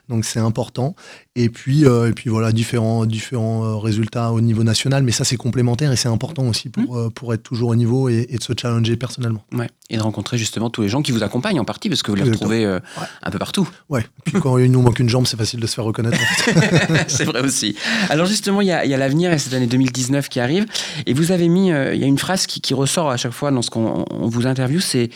Donc 0.08 0.24
c'est 0.24 0.40
important. 0.40 0.96
Et 1.36 1.48
puis, 1.48 1.82
et 1.84 2.12
puis 2.14 2.30
voilà, 2.30 2.52
différents, 2.52 3.06
différents 3.06 3.78
résultats 3.80 4.32
au 4.32 4.40
niveau 4.40 4.62
national, 4.62 5.02
mais 5.02 5.12
ça 5.12 5.24
c'est 5.24 5.36
complémentaire 5.36 5.90
et 5.92 5.96
c'est 5.96 6.08
important 6.08 6.46
aussi 6.46 6.68
pour, 6.68 6.96
mmh. 6.96 7.10
pour 7.10 7.34
être 7.34 7.42
toujours 7.42 7.70
au 7.70 7.74
niveau 7.74 8.08
et, 8.08 8.26
et 8.30 8.38
de 8.38 8.42
se 8.42 8.52
challenger 8.56 8.96
personnellement. 8.96 9.44
Ouais. 9.52 9.68
Et 9.90 9.98
de 9.98 10.02
rencontrer 10.02 10.38
justement 10.38 10.70
tous 10.70 10.80
les 10.80 10.88
gens 10.88 11.02
qui 11.02 11.12
vous 11.12 11.22
accompagnent 11.22 11.60
en 11.60 11.64
partie 11.64 11.90
parce 11.90 12.02
que 12.02 12.10
vous 12.10 12.16
les 12.16 12.22
retrouvez 12.22 12.64
euh, 12.64 12.80
un 13.22 13.30
peu 13.30 13.38
partout. 13.38 13.68
Ouais. 13.90 14.06
Puis 14.24 14.40
quand 14.40 14.56
il 14.56 14.70
nous 14.70 14.80
manque 14.80 14.98
une 14.98 15.10
jambe, 15.10 15.26
c'est 15.26 15.36
facile 15.36 15.60
de 15.60 15.66
se 15.66 15.74
faire 15.74 15.84
reconnaître. 15.84 16.16
c'est 17.06 17.24
vrai 17.24 17.42
aussi. 17.42 17.76
Alors 18.08 18.26
justement, 18.26 18.62
il 18.62 18.68
y 18.68 18.72
a, 18.72 18.96
l'avenir 18.96 19.30
et 19.32 19.38
cette 19.38 19.52
année 19.52 19.66
2019 19.66 20.30
qui 20.30 20.40
arrive. 20.40 20.64
Et 21.04 21.12
vous 21.12 21.32
avez 21.32 21.48
mis, 21.48 21.70
euh, 21.70 21.94
il 21.94 22.00
y 22.00 22.04
a 22.04 22.06
une 22.06 22.18
phrase 22.18 22.46
qui, 22.46 22.74
ressort 22.74 23.10
à 23.10 23.16
chaque 23.18 23.32
fois 23.32 23.50
dans 23.50 23.62
ce 23.62 23.70
qu'on 23.70 24.04
vous 24.10 24.46
interviewe, 24.46 24.80
c'est 24.80 25.10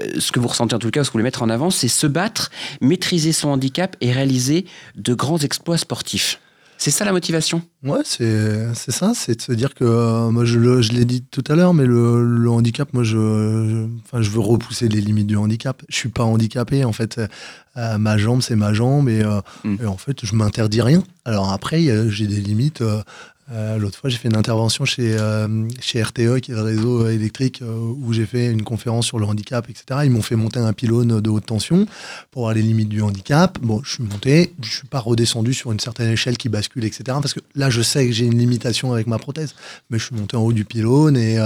euh, 0.00 0.18
ce 0.18 0.32
que 0.32 0.40
vous 0.40 0.48
ressentez 0.48 0.74
en 0.74 0.78
tout 0.78 0.90
cas, 0.90 1.04
ce 1.04 1.10
que 1.10 1.12
vous 1.12 1.18
voulez 1.18 1.24
mettre 1.24 1.42
en 1.42 1.50
avant, 1.50 1.70
c'est 1.70 1.86
se 1.86 2.06
battre, 2.06 2.50
maîtriser 2.80 3.32
son 3.32 3.50
handicap 3.50 3.94
et 4.00 4.10
réaliser 4.10 4.64
de 4.96 5.14
grands 5.14 5.36
exploits 5.48 5.78
sportifs. 5.78 6.38
C'est 6.80 6.92
ça 6.92 7.04
la 7.04 7.10
motivation? 7.10 7.60
Ouais, 7.82 8.02
c'est 8.04 8.92
ça, 8.92 9.12
c'est 9.12 9.34
de 9.34 9.42
se 9.42 9.50
dire 9.50 9.74
que, 9.74 9.82
euh, 9.82 10.30
moi 10.30 10.44
je, 10.44 10.80
je 10.80 10.92
l'ai 10.92 11.04
dit 11.04 11.22
tout 11.22 11.42
à 11.48 11.56
l'heure, 11.56 11.74
mais 11.74 11.86
le, 11.86 12.22
le, 12.22 12.50
handicap, 12.50 12.94
moi 12.94 13.02
je, 13.02 13.86
enfin, 14.04 14.22
je 14.22 14.30
veux 14.30 14.38
repousser 14.38 14.88
les 14.88 15.00
limites 15.00 15.26
du 15.26 15.36
handicap. 15.36 15.82
Je 15.88 15.96
suis 15.96 16.08
pas 16.08 16.22
handicapé, 16.22 16.84
en 16.84 16.92
fait, 16.92 17.20
euh, 17.76 17.98
ma 17.98 18.16
jambe 18.16 18.42
c'est 18.42 18.54
ma 18.54 18.72
jambe 18.72 19.08
et, 19.08 19.24
euh, 19.24 19.40
mm. 19.64 19.76
et, 19.82 19.86
en 19.86 19.96
fait 19.96 20.24
je 20.24 20.36
m'interdis 20.36 20.80
rien. 20.80 21.02
Alors 21.24 21.52
après, 21.52 21.82
j'ai 22.10 22.28
des 22.28 22.40
limites 22.40 22.84
euh, 23.50 23.78
l'autre 23.78 23.98
fois, 23.98 24.10
j'ai 24.10 24.18
fait 24.18 24.28
une 24.28 24.36
intervention 24.36 24.84
chez, 24.84 25.16
euh, 25.18 25.66
chez 25.80 26.02
RTE, 26.02 26.40
qui 26.40 26.52
est 26.52 26.54
le 26.54 26.62
réseau 26.62 27.08
électrique, 27.08 27.62
euh, 27.62 27.94
où 28.02 28.12
j'ai 28.12 28.26
fait 28.26 28.50
une 28.50 28.62
conférence 28.62 29.06
sur 29.06 29.18
le 29.18 29.24
handicap, 29.24 29.68
etc. 29.70 30.00
Ils 30.04 30.10
m'ont 30.10 30.22
fait 30.22 30.36
monter 30.36 30.60
un 30.60 30.72
pylône 30.72 31.20
de 31.20 31.30
haute 31.30 31.46
tension 31.46 31.86
pour 32.30 32.42
voir 32.42 32.54
les 32.54 32.62
limites 32.62 32.90
du 32.90 33.00
handicap. 33.00 33.58
Bon, 33.62 33.80
je 33.82 33.94
suis 33.94 34.02
monté, 34.02 34.52
je 34.62 34.70
suis 34.70 34.86
pas 34.86 35.00
redescendu 35.00 35.54
sur 35.54 35.72
une 35.72 35.80
certaine 35.80 36.10
échelle 36.10 36.36
qui 36.36 36.48
bascule, 36.48 36.84
etc. 36.84 37.04
Parce 37.06 37.32
que 37.32 37.40
là, 37.54 37.70
je 37.70 37.80
sais 37.80 38.06
que 38.06 38.12
j'ai 38.12 38.26
une 38.26 38.38
limitation 38.38 38.92
avec 38.92 39.06
ma 39.06 39.18
prothèse, 39.18 39.54
mais 39.88 39.98
je 39.98 40.04
suis 40.04 40.16
monté 40.16 40.36
en 40.36 40.42
haut 40.42 40.52
du 40.52 40.64
pylône 40.64 41.16
et, 41.16 41.38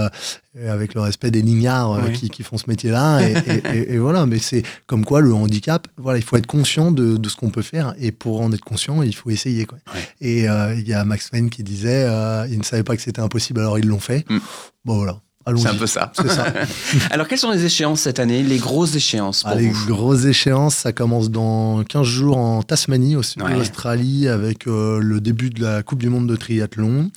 avec 0.68 0.94
le 0.94 1.00
respect 1.00 1.30
des 1.30 1.40
lignards 1.40 2.12
qui, 2.12 2.28
qui, 2.28 2.42
font 2.42 2.58
ce 2.58 2.64
métier-là. 2.68 3.20
Et, 3.22 3.94
et, 3.94 3.98
voilà, 3.98 4.26
mais 4.26 4.38
c'est 4.38 4.62
comme 4.86 5.04
quoi 5.04 5.20
le 5.20 5.32
handicap, 5.32 5.88
voilà, 5.96 6.18
il 6.18 6.24
faut 6.24 6.36
être 6.36 6.46
conscient 6.46 6.92
de, 6.92 7.16
de 7.16 7.28
ce 7.28 7.36
qu'on 7.36 7.48
peut 7.48 7.62
faire. 7.62 7.94
Et 7.98 8.12
pour 8.12 8.40
en 8.40 8.52
être 8.52 8.64
conscient, 8.64 9.02
il 9.02 9.14
faut 9.14 9.30
essayer. 9.30 9.64
Quoi. 9.64 9.78
Et 10.20 10.48
euh, 10.48 10.74
il 10.74 10.86
y 10.86 10.92
a 10.92 11.04
Max 11.04 11.30
Wayne 11.32 11.48
qui 11.48 11.62
disait, 11.62 11.91
euh, 11.92 12.46
ils 12.50 12.58
ne 12.58 12.64
savaient 12.64 12.82
pas 12.82 12.96
que 12.96 13.02
c'était 13.02 13.20
impossible, 13.20 13.60
alors 13.60 13.78
ils 13.78 13.86
l'ont 13.86 14.00
fait. 14.00 14.24
Mm. 14.28 14.38
Bon 14.84 14.96
voilà. 14.96 15.20
C'est 15.56 15.66
un 15.66 15.74
peu 15.74 15.88
ça. 15.88 16.12
ça. 16.14 16.52
Alors, 17.10 17.26
quelles 17.26 17.38
sont 17.38 17.50
les 17.50 17.64
échéances 17.64 18.02
cette 18.02 18.20
année, 18.20 18.44
les 18.44 18.58
grosses 18.58 18.94
échéances 18.94 19.42
ah, 19.44 19.56
Les 19.56 19.70
grosses 19.88 20.24
échéances, 20.24 20.76
ça 20.76 20.92
commence 20.92 21.30
dans 21.30 21.82
15 21.82 22.06
jours 22.06 22.36
en 22.36 22.62
Tasmanie, 22.62 23.16
au 23.16 23.24
sud 23.24 23.42
de 23.42 23.48
l'Australie, 23.48 24.28
avec 24.28 24.66
le 24.66 25.18
début 25.18 25.50
de 25.50 25.60
la 25.64 25.82
Coupe 25.82 25.98
du 25.98 26.08
Monde 26.08 26.28
de 26.28 26.36
triathlon. 26.36 27.10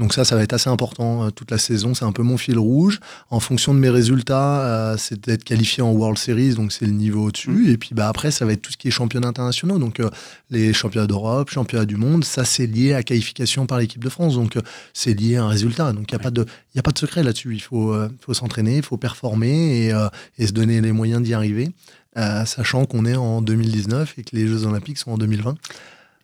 Donc 0.00 0.14
ça, 0.14 0.24
ça 0.24 0.34
va 0.34 0.42
être 0.42 0.54
assez 0.54 0.70
important 0.70 1.26
euh, 1.26 1.30
toute 1.30 1.50
la 1.50 1.58
saison. 1.58 1.92
C'est 1.92 2.06
un 2.06 2.12
peu 2.12 2.22
mon 2.22 2.38
fil 2.38 2.58
rouge. 2.58 3.00
En 3.28 3.38
fonction 3.38 3.74
de 3.74 3.78
mes 3.78 3.90
résultats, 3.90 4.64
euh, 4.64 4.96
c'est 4.96 5.26
d'être 5.26 5.44
qualifié 5.44 5.82
en 5.82 5.92
World 5.92 6.16
Series, 6.16 6.54
donc 6.54 6.72
c'est 6.72 6.86
le 6.86 6.92
niveau 6.92 7.26
au-dessus. 7.26 7.50
Mm. 7.50 7.68
Et 7.68 7.76
puis 7.76 7.90
bah, 7.92 8.08
après, 8.08 8.30
ça 8.30 8.46
va 8.46 8.54
être 8.54 8.62
tout 8.62 8.72
ce 8.72 8.78
qui 8.78 8.88
est 8.88 8.90
championnats 8.90 9.28
internationaux. 9.28 9.78
Donc 9.78 10.00
euh, 10.00 10.08
les 10.48 10.72
championnats 10.72 11.06
d'Europe, 11.06 11.50
championnats 11.50 11.84
du 11.84 11.96
monde, 11.96 12.24
ça 12.24 12.46
c'est 12.46 12.66
lié 12.66 12.94
à 12.94 13.02
qualification 13.02 13.66
par 13.66 13.78
l'équipe 13.78 14.02
de 14.02 14.08
France. 14.08 14.36
Donc 14.36 14.56
c'est 14.94 15.12
lié 15.12 15.36
à 15.36 15.44
un 15.44 15.48
résultat. 15.48 15.92
Donc 15.92 16.10
il 16.10 16.14
n'y 16.14 16.20
a, 16.20 16.22
pas 16.22 16.30
de, 16.30 16.46
y 16.74 16.78
a 16.78 16.82
pas 16.82 16.92
de 16.92 16.98
secret 16.98 17.22
là-dessus. 17.22 17.52
Il 17.52 17.60
faut, 17.60 17.94
faut 18.20 18.32
s'entraîner, 18.32 18.78
il 18.78 18.82
faut 18.82 18.96
performer 18.96 19.88
et, 19.88 19.92
et, 20.38 20.46
se 20.46 20.52
donner 20.52 20.80
les 20.80 20.92
moyens 20.92 21.20
d'y 21.20 21.34
arriver. 21.34 21.72
sachant 22.16 22.86
qu'on 22.86 23.04
est 23.04 23.16
en 23.16 23.42
2019 23.42 24.14
et 24.16 24.22
que 24.22 24.34
les 24.34 24.46
Jeux 24.46 24.64
Olympiques 24.64 24.96
sont 24.96 25.12
en 25.12 25.18
2020. 25.18 25.56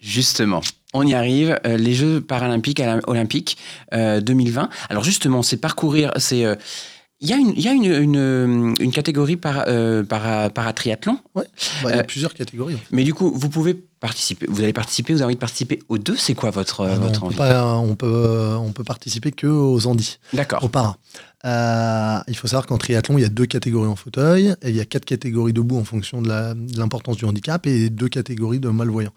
Justement, 0.01 0.61
on 0.95 1.07
y 1.07 1.15
arrive. 1.15 1.59
Euh, 1.67 1.77
les 1.77 1.95
Jeux 1.95 2.21
paralympiques 2.21 2.83
olympiques 3.07 3.57
euh, 3.95 4.21
2020. 4.21 4.69
Alors 4.89 5.05
justement, 5.05 5.43
c'est 5.43 5.57
parcourir, 5.57 6.13
c'est 6.17 6.45
euh, 6.45 6.55
il 7.21 7.29
y 7.31 7.33
a 7.33 7.37
une, 7.37 7.55
il 7.57 7.63
y 7.63 7.69
a 7.69 7.73
une, 7.73 7.85
une, 7.87 8.75
une 8.79 8.93
catégorie 8.93 9.37
par, 9.39 9.65
euh, 9.69 10.03
par, 10.05 10.51
par 10.53 10.73
triathlon. 10.75 11.19
Ouais, 11.35 11.45
bah, 11.83 11.91
il 11.93 11.97
y 11.97 11.99
a 11.99 12.05
plusieurs 12.05 12.35
catégories. 12.35 12.77
Mais 12.91 13.05
du 13.05 13.15
coup, 13.15 13.33
vous 13.35 13.49
pouvez 13.49 13.73
participer. 13.73 14.45
Vous 14.51 14.63
allez 14.63 14.75
participer. 14.75 15.15
Vous 15.15 15.21
avez 15.21 15.27
envie 15.27 15.35
de 15.37 15.41
participer 15.41 15.79
aux 15.89 15.97
deux. 15.97 16.17
C'est 16.17 16.35
quoi 16.35 16.51
votre, 16.51 16.85
Ah 16.87 16.97
non, 16.97 17.07
votre 17.07 17.23
on, 17.23 17.27
envie? 17.27 17.37
peut 17.37 17.43
pas- 17.43 17.75
on 17.79 17.95
peut 17.97 18.55
on 18.61 18.73
peut 18.73 18.85
participer 18.85 19.33
que 19.33 19.47
aux 19.47 19.87
Andis, 19.87 20.19
D'accord. 20.35 20.63
aux 20.63 20.69
para. 20.69 20.99
Euh, 21.47 22.19
il 22.29 22.37
faut 22.37 22.49
savoir 22.49 22.67
qu'en 22.67 22.79
triathlon, 22.79 23.19
il 23.19 23.23
y 23.23 23.25
a 23.25 23.29
deux 23.29 23.47
catégories 23.47 23.89
en 23.89 23.97
fauteuil, 23.97 24.55
et 24.63 24.71
il 24.71 24.77
y 24.77 24.81
a 24.81 24.85
quatre 24.85 25.05
catégories 25.05 25.53
debout 25.53 25.79
en 25.79 25.85
fonction 25.85 26.21
de 26.21 26.29
l'importance 26.77 27.17
du 27.17 27.25
handicap, 27.25 27.67
et 27.67 27.89
deux 27.89 28.09
catégories 28.09 28.59
de 28.61 28.69
malvoyants, 28.69 29.15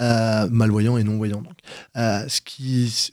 euh, 0.00 0.46
malvoyants 0.50 0.98
et 0.98 1.04
non-voyants. 1.04 1.42
Euh, 1.96 2.26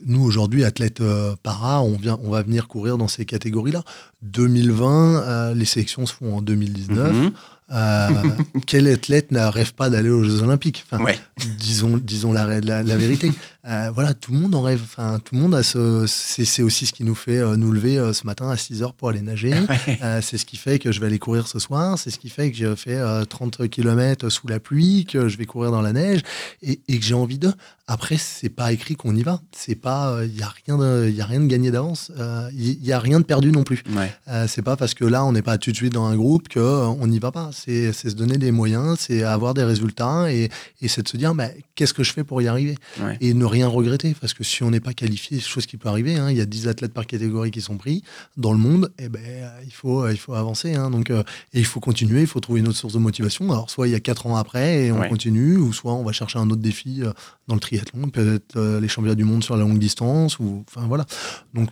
nous 0.06 0.23
aujourd'hui, 0.23 0.65
athlètes 0.65 1.01
para, 1.43 1.82
on 1.82 1.95
vient, 1.95 2.19
on 2.23 2.30
va 2.30 2.43
venir 2.43 2.67
courir 2.67 2.97
dans 2.97 3.08
ces 3.08 3.25
catégories-là. 3.25 3.84
2020, 4.23 5.21
euh, 5.23 5.53
les 5.53 5.65
sélections 5.65 6.06
se 6.06 6.13
font 6.13 6.38
en 6.38 6.41
2019. 6.41 7.13
Mhm. 7.15 7.32
Euh, 7.69 8.08
quel 8.65 8.88
athlète 8.88 9.32
ne 9.32 9.41
rêve 9.41 9.73
pas 9.73 9.89
d'aller 9.89 10.10
aux 10.10 10.23
Jeux 10.23 10.41
Olympiques? 10.41 10.86
Enfin, 10.89 11.03
Ouais. 11.03 11.19
disons, 11.60 11.97
disons 11.97 12.32
la, 12.32 12.62
la, 12.62 12.82
la 12.82 12.97
vérité. 12.97 13.30
Euh, 13.67 13.91
voilà, 13.93 14.13
tout 14.13 14.32
le 14.32 14.39
monde 14.39 14.56
en 14.56 14.62
rêve. 14.62 14.80
Enfin, 14.86 15.19
tout 15.23 15.36
le 15.36 15.41
monde 15.41 15.53
a 15.53 15.63
ce. 15.63 16.06
C'est 16.08 16.63
aussi 16.63 16.86
ce 16.86 16.93
qui 16.93 17.03
nous 17.03 17.13
fait 17.15 17.38
euh, 17.39 17.58
nous 17.58 17.73
lever 17.73 18.13
ce 18.13 18.25
matin 18.25 18.49
à 18.49 18.56
6 18.56 18.84
heures 18.84 18.93
pour 18.93 19.10
aller 19.10 19.19
nager. 19.21 19.53
C'est 20.21 20.38
ce 20.38 20.45
qui 20.45 20.56
fait 20.56 20.80
que 20.80 20.93
je 20.93 21.01
vais 21.01 21.08
aller 21.08 21.19
courir 21.19 21.45
ce 21.49 21.60
soir. 21.60 21.99
C'est 21.99 22.10
ce 22.10 22.19
qui 22.19 22.30
fait 22.30 22.49
que 22.51 22.56
j'ai 22.58 22.73
fait 22.77 22.95
euh, 22.95 23.25
30 23.25 23.67
km 23.67 24.30
sous 24.30 24.47
la 24.47 24.62
pluie, 24.62 25.03
que 25.06 25.27
je 25.27 25.38
vais 25.38 25.45
courir 25.45 25.71
dans 25.71 25.82
la 25.82 25.91
neige 25.91 26.21
et, 26.62 26.80
et 26.88 26.97
que 26.97 27.03
j'ai 27.06 27.15
envie 27.15 27.38
de. 27.38 27.51
Après, 27.88 28.15
c'est 28.17 28.49
pas 28.49 28.71
écrit 28.71 28.95
qu'on 28.95 29.13
y 29.13 29.23
va. 29.23 29.41
C'est 29.51 29.75
pas. 29.75 30.19
Il 30.23 30.38
y 30.38 30.41
a 30.43 30.53
rien 30.65 30.77
de. 30.77 31.10
Y 31.10 31.19
a 31.19 31.25
rien 31.25 31.41
de 31.41 31.47
gagné 31.47 31.69
d'avance. 31.69 32.13
Il 32.53 32.82
y 32.86 32.93
a 32.93 32.99
rien 32.99 33.19
de 33.19 33.25
perdu 33.25 33.51
non 33.51 33.63
plus. 33.63 33.84
Ouais. 33.93 34.07
Euh, 34.28 34.46
c'est 34.48 34.62
pas 34.62 34.76
parce 34.76 34.93
que 34.93 35.06
là, 35.06 35.24
on 35.26 35.32
n'est 35.32 35.41
pas 35.41 35.58
tout 35.58 35.72
de 35.72 35.76
suite 35.76 35.93
dans 35.93 36.06
un 36.06 36.15
groupe 36.15 36.48
que 36.48 36.60
euh, 36.60 37.08
n'y 37.08 37.20
va 37.20 37.32
pas. 37.32 37.50
C'est 37.54 37.91
se 37.93 38.10
donner 38.10 38.38
des 38.38 38.52
moyens, 38.52 38.98
c'est 39.00 39.24
avoir 39.24 39.54
des 39.54 39.63
résultats 39.63 40.32
et, 40.32 40.50
et 40.82 40.88
c'est 40.88 41.02
de 41.04 41.08
se 41.08 41.17
dire 41.17 41.34
bah, 41.36 41.48
qu'est-ce 41.76 41.93
que 41.93 42.04
je 42.04 42.13
fais 42.13 42.24
pour 42.24 42.41
y 42.41 42.48
arriver? 42.48 42.76
Ouais. 43.02 43.17
et 43.22 43.34
ne 43.34 43.46
rien 43.46 43.67
regretter. 43.67 44.15
Parce 44.20 44.34
que 44.34 44.43
si 44.43 44.63
on 44.63 44.72
n'est 44.72 44.80
pas 44.80 44.93
qualifié, 44.93 45.39
chose 45.39 45.65
qui 45.65 45.78
peut 45.78 45.89
arriver, 45.89 46.15
hein, 46.15 46.30
il 46.32 46.38
y 46.38 46.41
a 46.41 46.46
10 46.46 46.67
athlètes 46.67 46.93
par 46.93 47.06
catégorie 47.06 47.52
qui 47.52 47.62
sont 47.62 47.78
pris 47.78 48.04
dans 48.38 48.52
le 48.52 48.58
monde, 48.60 48.91
et 49.00 49.10
ben, 49.10 49.22
euh, 49.24 49.50
il, 49.65 49.74
faut, 49.74 50.08
il 50.10 50.17
faut 50.17 50.34
avancer. 50.34 50.74
hein. 50.76 50.89
donc, 50.89 51.10
euh, 51.10 51.24
et 51.54 51.60
il 51.60 51.65
faut 51.65 51.80
continuer, 51.80 52.22
il 52.22 52.28
faut 52.28 52.39
trouver 52.39 52.60
une 52.60 52.67
autre 52.67 52.78
source 52.78 52.93
de 52.93 53.00
motivation. 53.00 53.52
Alors, 53.52 53.70
soit 53.70 53.88
il 53.88 53.91
y 53.91 53.96
a 53.96 54.00
4 54.00 54.28
ans 54.28 54.36
après 54.36 54.86
et 54.86 54.91
on 54.91 55.00
Ouais. 55.00 55.10
continue, 55.10 55.58
ou 55.58 55.74
soit 55.74 55.93
on 55.93 56.04
va 56.04 56.12
chercher 56.12 56.39
un 56.39 56.50
autre 56.50 56.62
défi 56.62 57.02
euh, 57.04 57.12
dans 57.48 57.54
le 57.56 57.60
triathlon, 57.62 58.10
peut-être 58.10 58.60
les 58.82 58.88
championnats 58.88 59.15
du 59.15 59.24
monde 59.24 59.43
sur 59.43 59.56
la 59.56 59.62
longue 59.63 59.78
distance, 59.80 60.39
ou 60.39 60.63
enfin 60.67 60.86
voilà. 60.88 61.06
Donc, 61.54 61.70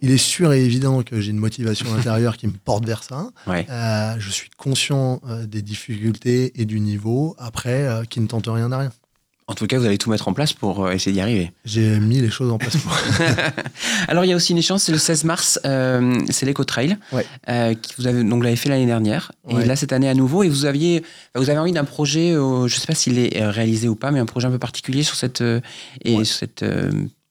il 0.00 0.10
est 0.10 0.16
sûr 0.18 0.52
et 0.52 0.64
évident 0.64 1.02
que 1.02 1.20
j'ai 1.20 1.30
une 1.30 1.38
motivation 1.38 1.92
intérieure 1.98 2.36
qui 2.36 2.46
me 2.46 2.52
porte 2.52 2.84
vers 2.86 3.02
ça. 3.02 3.30
Ouais. 3.46 3.66
Euh, 3.70 4.14
je 4.18 4.30
suis 4.30 4.48
conscient 4.56 5.20
euh, 5.28 5.46
des 5.46 5.62
difficultés 5.62 6.52
et 6.60 6.64
du 6.64 6.80
niveau, 6.80 7.34
après, 7.38 7.82
euh, 7.86 8.04
qui 8.04 8.20
ne 8.20 8.26
tente 8.26 8.46
rien 8.48 8.70
à 8.72 8.78
rien. 8.78 8.92
En 9.50 9.54
tout 9.54 9.66
cas, 9.66 9.78
vous 9.78 9.86
allez 9.86 9.96
tout 9.96 10.10
mettre 10.10 10.28
en 10.28 10.34
place 10.34 10.52
pour 10.52 10.90
essayer 10.90 11.10
d'y 11.12 11.22
arriver. 11.22 11.52
J'ai 11.64 11.98
mis 12.00 12.20
les 12.20 12.28
choses 12.28 12.52
en 12.52 12.58
place 12.58 12.76
pour. 12.76 12.92
Alors, 14.08 14.26
il 14.26 14.28
y 14.28 14.32
a 14.34 14.36
aussi 14.36 14.52
une 14.52 14.58
échéance, 14.58 14.82
c'est 14.82 14.92
le 14.92 14.98
16 14.98 15.24
mars, 15.24 15.58
euh, 15.64 16.20
c'est 16.28 16.44
l'Eco 16.44 16.64
Trail, 16.64 16.98
Ouais. 17.12 17.24
euh, 17.48 17.74
vous 17.96 18.06
avez 18.06 18.22
donc 18.24 18.44
l'avez 18.44 18.56
fait 18.56 18.68
l'année 18.68 18.84
dernière, 18.84 19.32
Ouais. 19.44 19.62
et 19.62 19.66
là 19.66 19.74
cette 19.74 19.94
année 19.94 20.08
à 20.08 20.12
nouveau, 20.12 20.42
et 20.42 20.50
vous 20.50 20.66
aviez, 20.66 21.02
vous 21.34 21.48
avez 21.48 21.58
envie 21.58 21.72
d'un 21.72 21.84
projet, 21.84 22.32
euh, 22.32 22.68
je 22.68 22.74
ne 22.76 22.80
sais 22.80 22.86
pas 22.86 22.94
s'il 22.94 23.18
est 23.18 23.42
réalisé 23.48 23.88
ou 23.88 23.94
pas, 23.96 24.10
mais 24.10 24.18
un 24.20 24.26
projet 24.26 24.46
un 24.46 24.50
peu 24.50 24.58
particulier 24.58 25.02
sur 25.02 25.14
cette 25.16 25.40
et 25.40 26.16
Ouais. 26.16 26.24
sur 26.26 26.36
cette 26.36 26.62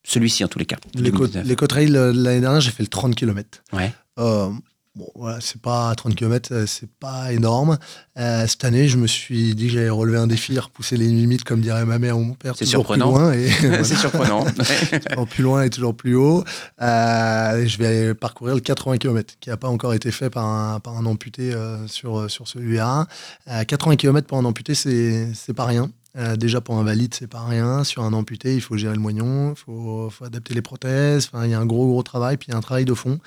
celui-ci 0.07 0.43
en 0.43 0.47
tous 0.47 0.57
les 0.57 0.65
cas. 0.65 0.77
L'éco 0.95 1.27
2019. 1.27 1.45
l'éco 1.45 1.67
trail 1.67 1.95
euh, 1.95 2.13
l'année 2.13 2.39
dernière, 2.39 2.61
j'ai 2.61 2.71
fait 2.71 2.83
le 2.83 2.87
30 2.87 3.13
km. 3.13 3.61
Ouais. 3.73 3.91
Euh, 4.19 4.49
bon, 4.95 5.09
voilà, 5.15 5.39
c'est 5.41 5.61
pas 5.61 5.93
30 5.93 6.15
km, 6.15 6.63
c'est 6.65 6.89
pas 6.89 7.33
énorme. 7.33 7.77
Euh, 8.17 8.47
cette 8.47 8.63
année, 8.63 8.87
je 8.87 8.97
me 8.97 9.05
suis 9.05 9.53
dit 9.53 9.67
que 9.67 9.73
j'allais 9.73 9.89
relever 9.89 10.17
un 10.17 10.27
défi, 10.27 10.57
repousser 10.57 10.95
les 10.95 11.07
limites, 11.07 11.43
comme 11.43 11.59
dirait 11.59 11.85
ma 11.85 11.99
mère 11.99 12.17
ou 12.17 12.23
mon 12.23 12.35
père. 12.35 12.53
C'est 12.57 12.65
surprenant. 12.65 13.11
Plus 13.11 13.21
loin 13.21 13.33
et, 13.33 13.49
c'est 13.83 13.95
surprenant. 13.95 14.45
toujours 15.09 15.27
plus 15.27 15.43
loin 15.43 15.63
et 15.63 15.69
toujours 15.69 15.95
plus 15.95 16.15
haut. 16.15 16.45
Euh, 16.81 17.67
je 17.67 17.77
vais 17.77 18.13
parcourir 18.13 18.55
le 18.55 18.61
80 18.61 18.97
km, 18.99 19.33
qui 19.41 19.49
n'a 19.49 19.57
pas 19.57 19.67
encore 19.67 19.93
été 19.93 20.11
fait 20.11 20.29
par 20.29 20.45
un, 20.45 20.79
par 20.79 20.95
un 20.97 21.05
amputé 21.05 21.53
euh, 21.53 21.85
sur, 21.87 22.31
sur 22.31 22.47
ce 22.47 22.59
UA. 22.59 23.07
Euh, 23.49 23.63
80 23.65 23.97
km 23.97 24.25
pour 24.25 24.37
un 24.37 24.45
amputé, 24.45 24.73
c'est 24.73 25.53
pas 25.53 25.65
rien. 25.65 25.91
Euh, 26.17 26.35
déjà 26.35 26.61
pour 26.61 26.75
un 26.77 26.83
valide, 26.83 27.13
c'est 27.13 27.27
pas 27.27 27.45
rien. 27.45 27.83
Sur 27.83 28.03
un 28.03 28.11
amputé, 28.13 28.55
il 28.55 28.61
faut 28.61 28.75
gérer 28.75 28.95
le 28.95 28.99
moignon, 28.99 29.51
il 29.51 29.55
faut, 29.55 30.09
faut 30.09 30.25
adapter 30.25 30.55
les 30.55 30.63
prothèses. 30.63 31.29
Enfin, 31.31 31.45
il 31.45 31.51
y 31.51 31.53
a 31.53 31.59
un 31.59 31.65
gros 31.65 31.87
gros 31.87 32.01
travail, 32.01 32.37
puis 32.37 32.47
il 32.49 32.51
y 32.51 32.55
a 32.55 32.57
un 32.57 32.61
travail 32.61 32.85
de 32.85 32.93
fond. 32.95 33.19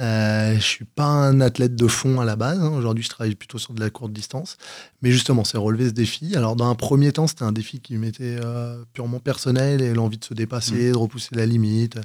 Euh, 0.00 0.54
je 0.56 0.60
suis 0.60 0.84
pas 0.84 1.04
un 1.04 1.40
athlète 1.40 1.76
de 1.76 1.86
fond 1.86 2.20
à 2.20 2.24
la 2.24 2.34
base. 2.34 2.58
hein. 2.58 2.72
Aujourd'hui, 2.76 3.04
je 3.04 3.10
travaille 3.10 3.36
plutôt 3.36 3.58
sur 3.58 3.74
de 3.74 3.80
la 3.80 3.90
courte 3.90 4.12
distance. 4.12 4.56
Mais 5.02 5.12
justement, 5.12 5.44
c'est 5.44 5.58
relever 5.58 5.86
ce 5.88 5.94
défi. 5.94 6.34
Alors, 6.34 6.56
dans 6.56 6.68
un 6.68 6.74
premier 6.74 7.12
temps, 7.12 7.26
c'était 7.28 7.44
un 7.44 7.52
défi 7.52 7.80
qui 7.80 7.96
m'était 7.96 8.38
euh, 8.42 8.82
purement 8.92 9.20
personnel 9.20 9.80
et 9.80 9.94
l'envie 9.94 10.18
de 10.18 10.24
se 10.24 10.34
dépasser, 10.34 10.90
de 10.90 10.96
repousser 10.96 11.34
la 11.36 11.46
limite. 11.46 11.98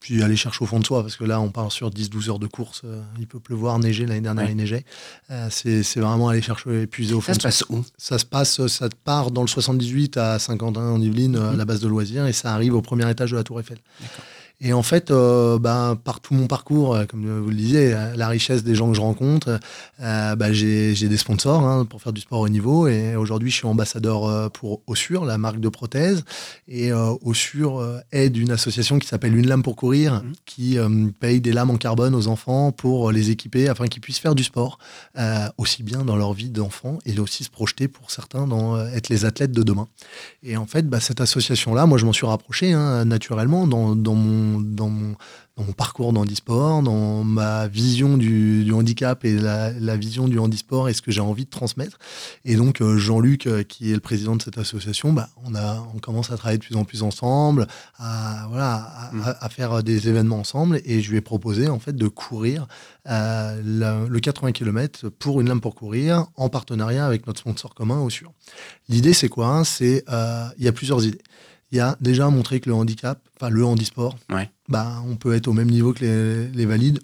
Puis 0.00 0.22
aller 0.22 0.34
chercher 0.36 0.62
au 0.64 0.66
fond 0.66 0.80
de 0.80 0.86
soi, 0.86 1.02
parce 1.02 1.16
que 1.16 1.24
là, 1.24 1.40
on 1.42 1.50
part 1.50 1.70
sur 1.70 1.90
10-12 1.90 2.30
heures 2.30 2.38
de 2.38 2.46
course. 2.46 2.80
euh, 2.86 3.02
il 3.18 3.26
peut 3.26 3.38
pleuvoir, 3.38 3.78
neiger. 3.78 4.06
L'année 4.06 4.22
dernière, 4.22 4.46
Ouais. 4.46 4.52
il 4.52 4.56
neigeait. 4.56 4.84
Euh, 5.30 5.48
c'est 5.50 5.82
c'est 5.82 6.00
vraiment 6.00 6.30
aller 6.30 6.40
chercher, 6.40 6.82
épuiser 6.82 7.12
au 7.12 7.20
fond 7.20 7.34
Ça 7.34 7.34
se 7.34 7.38
de 7.48 7.52
soi. 7.52 7.66
passe 7.68 7.78
où? 7.78 7.84
Ça 7.98 8.18
se 8.18 8.24
passe, 8.24 8.66
ça 8.66 8.88
part 9.04 9.30
dans 9.30 9.42
le 9.42 9.46
78 9.48 10.16
à 10.16 10.38
Saint-Quentin 10.38 10.80
en 10.88 11.00
Yvelines, 11.00 11.36
Mhm. 11.38 11.48
à 11.52 11.56
la 11.56 11.64
base 11.66 11.80
de 11.80 11.88
loisirs, 11.88 12.26
et 12.26 12.32
ça 12.32 12.54
arrive 12.54 12.74
au 12.74 12.80
premier 12.82 13.08
étage 13.10 13.32
de 13.32 13.36
la 13.36 13.44
Tour 13.44 13.60
Eiffel. 13.60 13.78
Et 14.62 14.72
en 14.74 14.82
fait, 14.82 15.10
euh, 15.10 15.58
bah, 15.58 15.96
par 16.04 16.20
tout 16.20 16.34
mon 16.34 16.46
parcours, 16.46 16.94
euh, 16.94 17.04
comme 17.06 17.24
vous 17.40 17.48
le 17.48 17.56
disiez, 17.56 17.94
euh, 17.94 18.14
la 18.14 18.28
richesse 18.28 18.62
des 18.62 18.74
gens 18.74 18.90
que 18.90 18.96
je 18.96 19.00
rencontre, 19.00 19.58
euh, 20.00 20.36
bah, 20.36 20.52
j'ai 20.52 20.94
des 21.08 21.16
sponsors 21.16 21.62
hein, 21.62 21.86
pour 21.86 22.02
faire 22.02 22.12
du 22.12 22.20
sport 22.20 22.40
au 22.40 22.48
niveau. 22.48 22.86
Et 22.86 23.16
aujourd'hui, 23.16 23.50
je 23.50 23.56
suis 23.56 23.66
ambassadeur 23.66 24.50
pour 24.52 24.82
Ossure, 24.86 25.24
la 25.24 25.38
marque 25.38 25.60
de 25.60 25.68
prothèses. 25.68 26.24
Et 26.68 26.92
euh, 26.92 27.14
Ossure 27.24 27.82
aide 28.12 28.36
une 28.36 28.50
association 28.50 28.98
qui 28.98 29.08
s'appelle 29.08 29.34
Une 29.34 29.46
lame 29.46 29.62
pour 29.62 29.76
courir, 29.76 30.22
Mhm. 30.22 30.32
qui 30.44 30.76
paye 31.20 31.40
des 31.40 31.52
lames 31.52 31.70
en 31.70 31.76
carbone 31.76 32.14
aux 32.14 32.26
enfants 32.28 32.72
pour 32.72 33.12
les 33.12 33.30
équiper 33.30 33.68
afin 33.68 33.86
qu'ils 33.86 34.02
puissent 34.02 34.18
faire 34.18 34.34
du 34.34 34.44
sport, 34.44 34.78
aussi 35.56 35.82
bien 35.82 36.04
dans 36.04 36.16
leur 36.16 36.32
vie 36.34 36.50
d'enfant 36.50 36.98
et 37.06 37.18
aussi 37.18 37.44
se 37.44 37.50
projeter 37.50 37.88
pour 37.88 38.10
certains 38.10 38.46
dans 38.46 38.78
être 38.86 39.08
les 39.08 39.24
athlètes 39.24 39.52
de 39.52 39.62
demain. 39.62 39.88
Et 40.42 40.56
en 40.56 40.66
fait, 40.66 40.88
bah, 40.88 41.00
cette 41.00 41.20
association-là, 41.20 41.86
moi, 41.86 41.98
je 41.98 42.04
m'en 42.04 42.12
suis 42.12 42.26
rapproché 42.26 42.72
hein, 42.72 43.04
naturellement 43.04 43.66
dans, 43.66 43.94
dans 43.96 44.14
mon, 44.14 44.49
dans, 44.58 44.88
mon, 44.88 45.14
dans 45.56 45.64
mon 45.64 45.72
parcours 45.72 46.12
d'handisport, 46.12 46.82
dans 46.82 47.22
ma 47.22 47.68
vision 47.68 48.16
du, 48.16 48.64
du 48.64 48.72
handicap 48.72 49.24
et 49.24 49.36
la, 49.38 49.70
la 49.72 49.96
vision 49.96 50.26
du 50.26 50.38
handisport 50.38 50.88
et 50.88 50.94
ce 50.94 51.02
que 51.02 51.10
j'ai 51.12 51.20
envie 51.20 51.44
de 51.44 51.50
transmettre. 51.50 51.98
Et 52.44 52.56
donc, 52.56 52.80
euh, 52.80 52.96
Jean-Luc, 52.96 53.46
euh, 53.46 53.62
qui 53.62 53.90
est 53.90 53.94
le 53.94 54.00
président 54.00 54.34
de 54.36 54.42
cette 54.42 54.58
association, 54.58 55.12
bah, 55.12 55.28
on, 55.44 55.54
a, 55.54 55.86
on 55.94 55.98
commence 55.98 56.30
à 56.30 56.36
travailler 56.36 56.58
de 56.58 56.64
plus 56.64 56.76
en 56.76 56.84
plus 56.84 57.02
ensemble, 57.02 57.66
à, 57.98 58.46
voilà, 58.48 58.74
à, 58.74 59.10
Mm. 59.12 59.22
à- 59.24 59.44
à 59.44 59.48
faire 59.48 59.82
des 59.82 60.08
événements 60.08 60.38
ensemble. 60.38 60.80
Et 60.84 61.02
je 61.02 61.10
lui 61.10 61.18
ai 61.18 61.20
proposé, 61.20 61.68
en 61.68 61.78
fait, 61.78 61.94
de 61.96 62.08
courir 62.08 62.66
euh, 63.08 64.06
le 64.08 64.20
80 64.20 64.52
km 64.52 65.08
pour 65.08 65.40
une 65.40 65.48
lame 65.48 65.60
pour 65.60 65.74
courir 65.74 66.26
en 66.36 66.48
partenariat 66.48 67.06
avec 67.06 67.26
notre 67.26 67.40
sponsor 67.40 67.74
commun, 67.74 68.00
Ossure. 68.00 68.32
L'idée, 68.88 69.12
c'est 69.14 69.28
quoi? 69.28 69.64
C'est 69.64 70.04
euh, 70.10 70.46
il 70.58 70.64
y 70.64 70.68
a 70.68 70.72
plusieurs 70.72 71.04
idées. 71.04 71.20
Il 71.72 71.76
y 71.78 71.80
a 71.80 71.96
déjà 72.00 72.28
montrer 72.30 72.60
que 72.60 72.68
le 72.68 72.74
handicap, 72.74 73.20
enfin 73.36 73.48
le 73.50 73.64
handisport, 73.64 74.16
Ouais. 74.30 74.50
bah, 74.68 75.02
on 75.06 75.16
peut 75.16 75.34
être 75.34 75.46
au 75.48 75.52
même 75.52 75.70
niveau 75.70 75.92
que 75.92 76.00
les, 76.04 76.48
les 76.48 76.66
valides. 76.66 76.98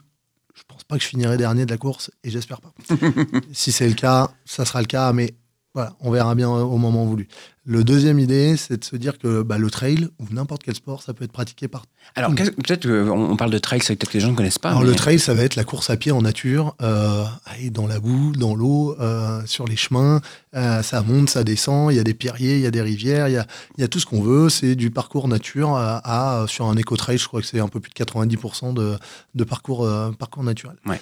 Je 0.54 0.62
pense 0.66 0.84
pas 0.84 0.96
que 0.96 1.02
je 1.02 1.08
finirai 1.08 1.36
dernier 1.36 1.66
de 1.66 1.70
la 1.70 1.76
course 1.76 2.10
et 2.24 2.30
j'espère 2.30 2.60
pas. 2.60 2.72
si 3.52 3.70
c'est 3.72 3.88
le 3.88 3.94
cas, 3.94 4.30
ça 4.44 4.64
sera 4.64 4.80
le 4.80 4.86
cas, 4.86 5.12
mais 5.12 5.34
voilà, 5.74 5.94
on 6.00 6.10
verra 6.10 6.34
bien 6.34 6.48
au 6.50 6.78
moment 6.78 7.04
voulu. 7.04 7.28
Le 7.68 7.82
deuxième 7.82 8.20
idée, 8.20 8.56
c'est 8.56 8.76
de 8.78 8.84
se 8.84 8.94
dire 8.94 9.18
que 9.18 9.42
bah, 9.42 9.58
le 9.58 9.68
trail 9.70 10.08
ou 10.20 10.26
n'importe 10.30 10.62
quel 10.62 10.76
sport, 10.76 11.02
ça 11.02 11.12
peut 11.14 11.24
être 11.24 11.32
pratiqué 11.32 11.66
par 11.66 11.84
Alors 12.14 12.32
peut-être 12.32 12.86
qu'on 12.86 13.10
on 13.32 13.36
parle 13.36 13.50
de 13.50 13.58
trail, 13.58 13.80
c'est 13.82 13.96
peut-être 13.96 14.10
que 14.12 14.16
les 14.18 14.20
gens 14.20 14.30
ne 14.30 14.36
connaissent 14.36 14.60
pas. 14.60 14.68
alors 14.70 14.82
mais- 14.82 14.86
le 14.90 14.94
trail, 14.94 15.18
ça 15.18 15.34
va 15.34 15.42
être 15.42 15.56
la 15.56 15.64
course 15.64 15.90
à 15.90 15.96
pied 15.96 16.12
en 16.12 16.22
nature, 16.22 16.76
euh, 16.80 17.24
dans 17.72 17.88
la 17.88 17.98
boue, 17.98 18.30
dans 18.36 18.54
l'eau, 18.54 18.94
euh, 19.00 19.42
sur 19.46 19.66
les 19.66 19.74
chemins. 19.74 20.20
Euh, 20.54 20.80
ça 20.84 21.02
monte, 21.02 21.28
ça 21.28 21.42
descend. 21.42 21.90
Il 21.92 21.96
y 21.96 21.98
a 21.98 22.04
des 22.04 22.14
pierriers, 22.14 22.54
il 22.54 22.60
y 22.62 22.66
a 22.66 22.70
des 22.70 22.82
rivières, 22.82 23.26
il 23.26 23.32
y 23.34 23.36
a, 23.36 23.46
il 23.76 23.80
y 23.80 23.84
a 23.84 23.88
tout 23.88 23.98
ce 23.98 24.06
qu'on 24.06 24.22
veut. 24.22 24.48
C'est 24.48 24.76
du 24.76 24.92
parcours 24.92 25.26
nature 25.26 25.74
à, 25.76 26.42
à- 26.42 26.46
sur 26.46 26.66
un 26.66 26.76
éco-trail. 26.76 27.18
Je 27.18 27.26
crois 27.26 27.40
que 27.40 27.46
c'est 27.48 27.58
un 27.58 27.68
peu 27.68 27.80
plus 27.80 27.90
de 27.90 27.94
90% 28.04 28.74
de, 28.74 28.96
de 29.34 29.44
parcours, 29.44 29.88
parcours 30.20 30.44
naturel. 30.44 30.76
Ouais. 30.86 31.00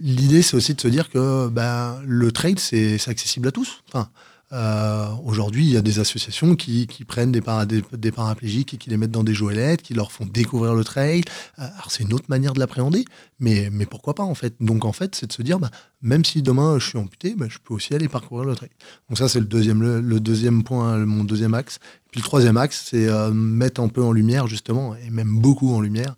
L'idée, 0.00 0.42
c'est 0.42 0.56
aussi 0.56 0.74
de 0.74 0.80
se 0.80 0.88
dire 0.88 1.10
que 1.10 1.48
ben, 1.48 1.96
le 2.06 2.30
trail, 2.30 2.54
c'est 2.58 2.98
c'est 2.98 3.10
accessible 3.10 3.48
à 3.48 3.50
tous. 3.50 3.82
Enfin, 3.88 4.08
Euh, 4.52 5.08
Aujourd'hui, 5.24 5.64
il 5.64 5.70
y 5.70 5.76
a 5.76 5.82
des 5.82 5.98
associations 5.98 6.56
qui, 6.56 6.86
qui 6.86 7.04
prennent 7.04 7.32
des, 7.32 7.40
para, 7.40 7.64
des, 7.64 7.82
des, 7.92 8.12
paraplégiques 8.12 8.74
et 8.74 8.76
qui 8.76 8.90
les 8.90 8.96
mettent 8.96 9.10
dans 9.10 9.24
des 9.24 9.34
joëlettes, 9.34 9.82
qui 9.82 9.94
leur 9.94 10.12
font 10.12 10.26
découvrir 10.26 10.74
le 10.74 10.84
trail. 10.84 11.22
Euh, 11.58 11.62
alors 11.62 11.90
c'est 11.90 12.02
une 12.02 12.12
autre 12.12 12.26
manière 12.28 12.52
de 12.52 12.58
l'appréhender, 12.58 13.04
mais, 13.40 13.70
mais 13.72 13.86
pourquoi 13.86 14.14
pas 14.14 14.24
en 14.24 14.34
fait? 14.34 14.54
Donc 14.60 14.84
en 14.84 14.92
fait, 14.92 15.14
c'est 15.14 15.26
de 15.26 15.32
se 15.32 15.42
dire, 15.42 15.58
bah, 15.58 15.70
même 16.02 16.24
si 16.24 16.42
demain 16.42 16.78
je 16.78 16.86
suis 16.86 16.98
amputé, 16.98 17.34
bah, 17.36 17.46
je 17.48 17.58
peux 17.64 17.72
aussi 17.72 17.94
aller 17.94 18.08
parcourir 18.08 18.44
le 18.44 18.54
trail. 18.54 18.70
Donc 19.08 19.18
ça, 19.18 19.28
c'est 19.28 19.40
le 19.40 19.46
deuxième, 19.46 19.82
le, 19.82 20.20
deuxième 20.20 20.64
point, 20.64 20.98
mon 20.98 21.24
deuxième 21.24 21.54
axe. 21.54 21.78
Puis 22.10 22.20
le 22.20 22.24
troisième 22.24 22.58
axe, 22.58 22.88
c'est 22.90 23.08
euh, 23.08 23.30
mettre 23.32 23.80
un 23.80 23.88
peu 23.88 24.02
en 24.02 24.12
lumière 24.12 24.48
justement, 24.48 24.94
et 24.96 25.08
même 25.10 25.38
beaucoup 25.38 25.74
en 25.74 25.80
lumière, 25.80 26.14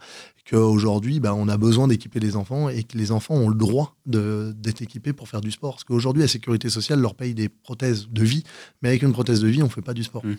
qu'aujourd'hui, 0.49 1.21
bah, 1.21 1.35
on 1.35 1.49
a 1.49 1.57
besoin 1.57 1.89
d'équiper 1.89 2.21
les 2.21 2.37
enfants 2.37 2.69
et 2.69 2.83
que 2.83 2.99
les 2.99 3.13
enfants 3.13 3.35
ont 3.35 3.49
le 3.49 3.55
droit 3.55 3.97
d'être 4.07 4.83
équipés 4.83 5.15
pour 5.15 5.29
faire 5.29 5.41
du 5.41 5.51
sport. 5.51 5.73
Parce 5.73 5.85
qu'aujourd'hui, 5.85 6.23
la 6.23 6.29
sécurité 6.29 6.69
sociale 6.69 7.01
leur 7.01 7.15
paye 7.15 7.35
des 7.35 7.49
prothèses 7.49 8.09
de 8.11 8.23
vie, 8.23 8.45
mais 8.83 8.91
avec 8.91 9.03
une 9.03 9.13
prothèse 9.13 9.41
de 9.41 9.49
vie, 9.49 9.63
on 9.63 9.67
ne 9.67 9.71
fait 9.71 9.81
pas 9.81 9.95
du 9.95 10.05
sport. 10.05 10.25
Mmh. 10.25 10.35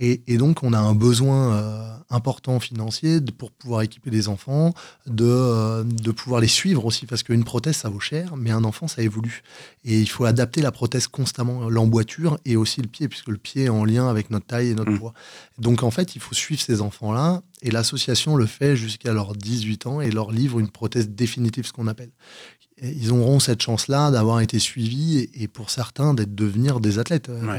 Et, 0.00 0.22
et, 0.26 0.38
donc, 0.38 0.64
on 0.64 0.72
a 0.72 0.78
un 0.78 0.94
besoin 0.94 1.54
euh, 1.54 1.96
important 2.10 2.58
financier 2.58 3.20
de, 3.20 3.30
pour 3.30 3.52
pouvoir 3.52 3.82
équiper 3.82 4.10
les 4.10 4.28
enfants, 4.28 4.74
de, 5.06 5.24
euh, 5.24 5.84
de 5.84 6.10
pouvoir 6.10 6.40
les 6.40 6.48
suivre 6.48 6.84
aussi, 6.84 7.06
parce 7.06 7.22
qu'une 7.22 7.44
prothèse, 7.44 7.76
ça 7.76 7.88
vaut 7.88 8.00
cher, 8.00 8.34
mais 8.36 8.50
un 8.50 8.64
enfant, 8.64 8.88
ça 8.88 9.02
évolue. 9.02 9.42
Et 9.84 10.00
il 10.00 10.08
faut 10.08 10.24
adapter 10.24 10.62
la 10.62 10.72
prothèse 10.72 11.06
constamment, 11.06 11.70
l'emboîture 11.70 12.38
et 12.44 12.56
aussi 12.56 12.82
le 12.82 12.88
pied, 12.88 13.06
puisque 13.06 13.28
le 13.28 13.38
pied 13.38 13.64
est 13.64 13.68
en 13.68 13.84
lien 13.84 14.08
avec 14.08 14.30
notre 14.30 14.46
taille 14.46 14.70
et 14.70 14.74
notre 14.74 14.90
mmh. 14.90 14.98
poids. 14.98 15.14
Donc, 15.58 15.84
en 15.84 15.92
fait, 15.92 16.16
il 16.16 16.20
faut 16.20 16.34
suivre 16.34 16.60
ces 16.60 16.80
enfants-là, 16.80 17.42
et 17.64 17.70
l'association 17.70 18.36
le 18.36 18.46
fait 18.46 18.76
jusqu'à 18.76 19.12
leurs 19.12 19.34
18 19.34 19.86
ans 19.86 20.00
et 20.00 20.10
leur 20.10 20.30
livre 20.30 20.60
une 20.60 20.70
prothèse 20.70 21.08
définitive, 21.08 21.66
ce 21.66 21.72
qu'on 21.72 21.88
appelle 21.88 22.12
ils 22.82 23.12
auront 23.12 23.38
cette 23.38 23.62
chance-là 23.62 24.10
d'avoir 24.10 24.40
été 24.40 24.58
suivis 24.58 25.28
et, 25.34 25.48
pour 25.48 25.70
certains 25.70 26.14
d'être 26.14 26.34
devenir 26.34 26.80
des 26.80 26.98
athlètes. 26.98 27.28
Ouais. 27.28 27.58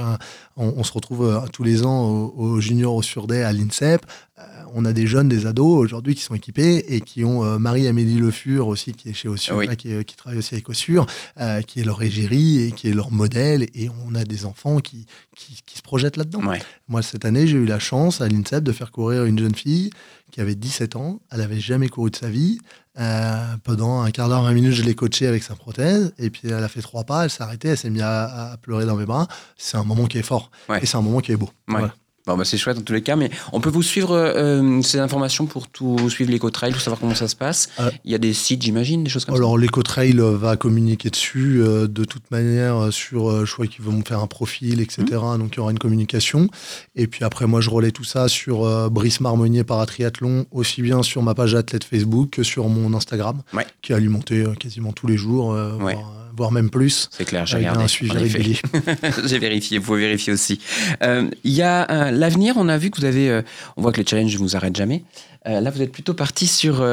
On, 0.57 0.73
on, 0.77 0.83
se 0.83 0.91
retrouve 0.91 1.25
euh, 1.25 1.39
tous 1.53 1.63
les 1.63 1.85
ans 1.85 2.09
au, 2.09 2.33
au 2.35 2.61
Junior 2.61 2.93
au 2.93 3.01
Surday 3.01 3.43
à 3.43 3.53
l'INSEP. 3.53 4.05
Euh, 4.37 4.43
on 4.73 4.83
a 4.83 4.91
des 4.91 5.07
jeunes, 5.07 5.29
des 5.29 5.45
ados 5.45 5.79
aujourd'hui 5.79 6.13
qui 6.13 6.21
sont 6.21 6.35
équipés 6.35 6.83
et 6.93 6.99
qui 6.99 7.23
ont 7.23 7.45
euh, 7.45 7.57
Marie-Amélie 7.57 8.17
Le 8.17 8.31
Fur 8.31 8.67
aussi 8.67 8.91
qui 8.91 9.07
est 9.07 9.13
chez 9.13 9.29
Ossur, 9.29 9.55
oui. 9.55 9.67
là, 9.67 9.77
qui, 9.77 10.03
qui, 10.03 10.17
travaille 10.17 10.37
aussi 10.37 10.55
avec 10.55 10.67
Ossur, 10.67 11.05
euh, 11.39 11.61
qui 11.61 11.79
est 11.79 11.85
leur 11.85 12.03
égérie 12.03 12.63
et 12.63 12.71
qui 12.73 12.89
est 12.89 12.93
leur 12.93 13.11
modèle. 13.11 13.67
Et 13.73 13.89
on 14.05 14.13
a 14.13 14.25
des 14.25 14.45
enfants 14.45 14.79
qui, 14.79 15.05
qui, 15.37 15.61
qui 15.65 15.77
se 15.77 15.81
projettent 15.81 16.17
là-dedans. 16.17 16.45
Ouais. 16.45 16.61
Moi, 16.89 17.01
cette 17.01 17.23
année, 17.23 17.47
j'ai 17.47 17.55
eu 17.55 17.65
la 17.65 17.79
chance 17.79 18.19
à 18.19 18.27
l'INSEP 18.27 18.61
de 18.61 18.73
faire 18.73 18.91
courir 18.91 19.23
une 19.23 19.39
jeune 19.39 19.55
fille 19.55 19.91
qui 20.31 20.41
avait 20.41 20.55
17 20.55 20.97
ans. 20.97 21.21
Elle 21.31 21.39
n'avait 21.39 21.61
jamais 21.61 21.87
couru 21.87 22.11
de 22.11 22.17
sa 22.17 22.29
vie. 22.29 22.59
Euh, 22.97 23.57
pendant 23.63 24.01
un 24.01 24.11
quart 24.11 24.29
d'heure, 24.29 24.43
20 24.43 24.53
minutes, 24.53 24.73
je 24.73 24.83
l'ai 24.83 24.95
coachée 24.95 25.27
avec 25.27 25.43
sa 25.43 25.55
prothèse. 25.55 26.13
Et 26.17 26.29
puis, 26.29 26.41
elle 26.45 26.63
a 26.63 26.67
fait 26.67 26.81
trois 26.81 27.03
pas, 27.03 27.25
elle 27.25 27.29
s'est 27.29 27.43
arrêtée, 27.43 27.69
elle 27.69 27.77
s'est 27.77 27.89
mise 27.89 28.01
à, 28.01 28.51
à, 28.51 28.57
pleurer 28.57 28.85
dans 28.85 28.95
mes 28.95 29.05
bras. 29.05 29.27
C'est 29.57 29.77
un 29.77 29.83
moment 29.83 30.05
qui 30.05 30.17
est 30.17 30.23
fort. 30.23 30.49
Ouais. 30.69 30.79
Et 30.81 30.85
c'est 30.85 30.97
un 30.97 31.01
moment 31.01 31.19
qui 31.19 31.31
est 31.31 31.37
beau. 31.37 31.49
Ouais. 31.67 31.79
Voilà. 31.79 31.95
Bon, 32.27 32.35
bah, 32.37 32.43
c'est 32.43 32.57
chouette 32.57 32.77
dans 32.77 32.81
tous 32.83 32.93
les 32.93 33.03
cas, 33.03 33.15
mais 33.15 33.29
on 33.53 33.61
peut 33.61 33.69
vous 33.69 33.83
suivre 33.83 34.15
euh, 34.15 34.81
ces 34.81 34.97
informations 34.97 35.45
pour 35.45 35.67
tout 35.67 36.09
suivre 36.09 36.31
l'éco-trail, 36.31 36.71
pour 36.71 36.81
savoir 36.81 36.99
comment 36.99 37.13
ça 37.13 37.27
se 37.27 37.35
passe. 37.35 37.69
Euh, 37.79 37.91
Il 38.03 38.11
y 38.11 38.15
a 38.15 38.17
des 38.17 38.33
sites, 38.33 38.63
j'imagine, 38.63 39.03
des 39.03 39.11
choses 39.11 39.25
comme 39.25 39.35
alors, 39.35 39.49
ça? 39.49 39.51
Alors, 39.51 39.57
l'éco-trail 39.59 40.15
va 40.17 40.57
communiquer 40.57 41.11
dessus 41.11 41.61
euh, 41.61 41.87
de 41.87 42.03
toute 42.03 42.31
manière 42.31 42.91
sur, 42.91 43.29
euh, 43.29 43.45
je 43.45 43.53
crois 43.53 43.67
qu'ils 43.67 43.85
vont 43.85 44.03
faire 44.03 44.21
un 44.21 44.27
profil, 44.27 44.81
etc. 44.81 45.03
Mmh. 45.11 45.37
Donc, 45.37 45.53
il 45.53 45.57
y 45.57 45.59
aura 45.59 45.69
une 45.69 45.77
communication. 45.77 46.49
Et 46.95 47.05
puis 47.05 47.23
après, 47.23 47.45
moi, 47.45 47.61
je 47.61 47.69
relais 47.69 47.91
tout 47.91 48.03
ça 48.03 48.27
sur 48.27 48.65
euh, 48.65 48.89
Brice 48.89 49.19
Marmonnier 49.19 49.63
Paratriathlon, 49.63 50.47
aussi 50.51 50.81
bien 50.81 51.03
sur 51.03 51.21
ma 51.21 51.35
page 51.35 51.53
athlète 51.53 51.83
Facebook 51.83 52.31
que 52.31 52.41
sur 52.43 52.67
mon 52.69 52.95
Instagram, 52.95 53.43
ouais. 53.53 53.67
qui 53.83 53.91
est 53.91 53.95
alimenté 53.95 54.41
euh, 54.41 54.55
quasiment 54.55 54.93
tous 54.93 55.05
les 55.05 55.17
jours. 55.17 55.49
ouais. 55.49 55.93
Voire, 55.93 56.24
voire 56.35 56.51
même 56.51 56.69
plus. 56.69 57.09
C'est 57.11 57.25
clair, 57.25 57.45
j'ai 57.45 57.57
regardé. 57.57 57.83
Un 57.83 57.87
suivi 57.87 58.11
régulier. 58.11 58.59
j'ai 59.25 59.39
vérifié, 59.39 59.77
vous 59.77 59.85
pouvez 59.85 60.01
vérifier 60.01 60.33
aussi. 60.33 60.59
Il 61.01 61.07
euh, 61.07 61.29
y 61.43 61.61
a 61.61 62.11
l'avenir, 62.11 62.55
on 62.57 62.67
a 62.69 62.77
vu 62.77 62.91
que 62.91 62.99
vous 62.99 63.05
avez, 63.05 63.29
euh, 63.29 63.41
on 63.77 63.81
voit 63.81 63.91
que 63.91 64.01
les 64.01 64.07
challenges 64.07 64.33
ne 64.33 64.39
vous 64.39 64.55
arrêtent 64.55 64.75
jamais. 64.75 65.03
Euh, 65.47 65.61
là, 65.61 65.69
vous 65.69 65.81
êtes 65.81 65.91
plutôt 65.91 66.13
parti 66.13 66.47
sur 66.47 66.85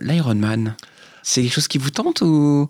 l'Ironman. 0.00 0.76
C'est 1.22 1.42
quelque 1.42 1.54
chose 1.54 1.68
qui 1.68 1.78
vous 1.78 1.90
tente 1.90 2.20
ou? 2.20 2.66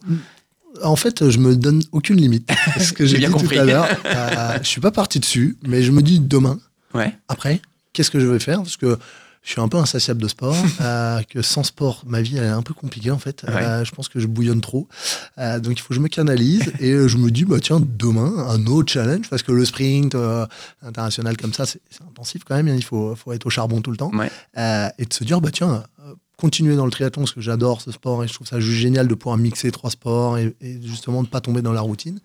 En 0.82 0.96
fait, 0.96 1.28
je 1.30 1.38
me 1.38 1.54
donne 1.56 1.82
aucune 1.92 2.16
limite. 2.16 2.50
Ce 2.80 2.92
que 2.92 3.06
j'ai 3.06 3.18
dit 3.18 3.26
compris. 3.26 3.56
tout 3.56 3.62
à 3.62 3.64
l'heure, 3.64 3.88
euh, 4.06 4.58
je 4.62 4.66
suis 4.66 4.80
pas 4.80 4.90
parti 4.90 5.20
dessus, 5.20 5.56
mais 5.66 5.82
je 5.82 5.92
me 5.92 6.02
dis 6.02 6.18
demain, 6.18 6.58
ouais. 6.94 7.14
après, 7.28 7.60
qu'est-ce 7.92 8.10
que 8.10 8.18
je 8.18 8.26
vais 8.26 8.40
faire? 8.40 8.58
Parce 8.58 8.76
que 8.76 8.98
je 9.44 9.50
suis 9.50 9.60
un 9.60 9.68
peu 9.68 9.76
insatiable 9.76 10.20
de 10.22 10.28
sport, 10.28 10.56
euh, 10.80 11.20
que 11.28 11.42
sans 11.42 11.62
sport, 11.62 12.02
ma 12.06 12.22
vie 12.22 12.38
elle 12.38 12.44
est 12.44 12.48
un 12.48 12.62
peu 12.62 12.74
compliquée 12.74 13.10
en 13.10 13.18
fait. 13.18 13.44
Ouais. 13.46 13.62
Euh, 13.62 13.84
je 13.84 13.92
pense 13.92 14.08
que 14.08 14.18
je 14.18 14.26
bouillonne 14.26 14.62
trop. 14.62 14.88
Euh, 15.38 15.60
donc 15.60 15.78
il 15.78 15.80
faut 15.82 15.88
que 15.88 15.94
je 15.94 16.00
me 16.00 16.08
canalise 16.08 16.72
et 16.80 16.92
je 17.06 17.16
me 17.18 17.30
dis, 17.30 17.44
bah 17.44 17.60
tiens, 17.60 17.80
demain, 17.80 18.32
un 18.48 18.66
autre 18.66 18.90
challenge, 18.90 19.28
parce 19.28 19.42
que 19.42 19.52
le 19.52 19.64
sprint 19.64 20.14
euh, 20.14 20.46
international 20.82 21.36
comme 21.36 21.52
ça, 21.52 21.66
c'est 21.66 21.80
intensif 22.08 22.42
quand 22.44 22.56
même, 22.56 22.68
hein, 22.68 22.74
il 22.74 22.84
faut, 22.84 23.14
faut 23.14 23.32
être 23.32 23.46
au 23.46 23.50
charbon 23.50 23.82
tout 23.82 23.90
le 23.90 23.98
temps. 23.98 24.10
Ouais. 24.14 24.30
Euh, 24.56 24.88
et 24.98 25.04
de 25.04 25.12
se 25.12 25.24
dire, 25.24 25.40
bah 25.42 25.50
tiens, 25.52 25.84
continuer 26.36 26.76
dans 26.76 26.84
le 26.84 26.90
triathlon 26.90 27.22
parce 27.22 27.32
que 27.32 27.40
j'adore 27.40 27.80
ce 27.80 27.92
sport 27.92 28.24
et 28.24 28.28
je 28.28 28.34
trouve 28.34 28.46
ça 28.46 28.60
juste 28.60 28.78
génial 28.78 29.08
de 29.08 29.14
pouvoir 29.14 29.38
mixer 29.38 29.70
trois 29.70 29.90
sports 29.90 30.36
et, 30.38 30.54
et 30.60 30.80
justement 30.82 31.22
de 31.22 31.28
pas 31.28 31.40
tomber 31.40 31.62
dans 31.62 31.72
la 31.72 31.80
routine 31.80 32.18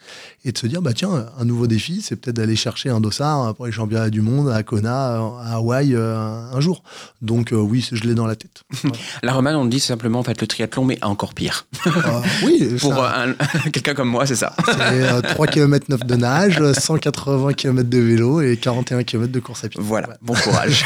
et 0.46 0.52
de 0.52 0.58
se 0.58 0.68
dire 0.68 0.82
bah 0.82 0.94
tiens 0.94 1.28
un 1.38 1.46
nouveau 1.46 1.68
défi 1.68 2.02
c'est 2.02 2.16
peut-être 2.16 2.36
d'aller 2.38 2.56
chercher 2.56 2.90
un 2.90 3.00
dossard 3.00 3.54
pour 3.56 3.66
les 3.66 3.72
championnats 3.72 4.10
du 4.10 4.22
monde 4.22 4.50
à 4.50 4.64
Kona 4.64 5.18
à 5.18 5.56
Hawaï 5.56 5.94
euh, 5.94 6.18
un 6.18 6.60
jour. 6.60 6.84
Donc 7.22 7.54
euh, 7.54 7.58
oui 7.58 7.88
je 7.92 8.04
l'ai 8.04 8.16
dans 8.16 8.26
la 8.26 8.36
tête. 8.36 8.64
La 9.24 9.34
romane 9.34 9.56
on 9.56 9.66
dit 9.66 9.80
simplement 9.80 10.20
en 10.20 10.24
fait 10.24 10.40
le 10.42 10.48
triathlon 10.48 10.86
mais 10.86 10.98
encore 11.04 11.34
pire. 11.34 11.68
Euh, 12.00 12.22
oui 12.46 12.76
pour 12.80 13.04
un, 13.04 13.34
quelqu'un 13.74 13.94
comme 13.94 14.08
moi 14.08 14.26
c'est 14.26 14.36
ça. 14.36 14.56
C'est 14.66 14.80
euh, 14.80 15.22
3 15.22 15.48
km 15.48 15.88
9 15.90 16.06
de 16.06 16.16
nage 16.16 16.72
180 16.74 17.54
km 17.54 17.90
de 17.90 17.98
vélo 17.98 18.42
et 18.42 18.58
41 18.58 19.04
km 19.04 19.32
de 19.32 19.40
course 19.40 19.66
à 19.66 19.70
pied. 19.70 19.82
Voilà, 19.84 20.08
voilà. 20.08 20.20
bon 20.22 20.34
courage. 20.36 20.86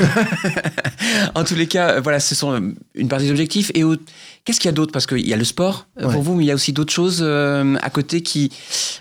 En 1.36 1.44
tous 1.44 1.56
les 1.56 1.68
cas 1.68 2.00
voilà 2.00 2.20
ce 2.20 2.36
sont 2.36 2.74
une 2.96 3.08
partie 3.08 3.23
des 3.24 3.32
objectifs. 3.32 3.72
Et 3.74 3.84
au... 3.84 3.96
qu'est-ce 4.46 4.60
qu'il 4.60 4.68
y 4.68 4.74
a 4.74 4.74
d'autre? 4.74 4.92
Parce 4.92 5.06
qu'il 5.06 5.28
y 5.28 5.34
a 5.34 5.38
le 5.38 5.44
sport 5.44 5.88
ouais. 5.98 6.12
pour 6.12 6.22
vous, 6.22 6.36
mais 6.36 6.44
il 6.44 6.48
y 6.48 6.52
a 6.52 6.56
aussi 6.56 6.74
d'autres 6.74 6.94
choses 6.94 7.20
euh, 7.22 7.76
à 7.82 7.90
côté 7.90 8.22
qui, 8.22 8.52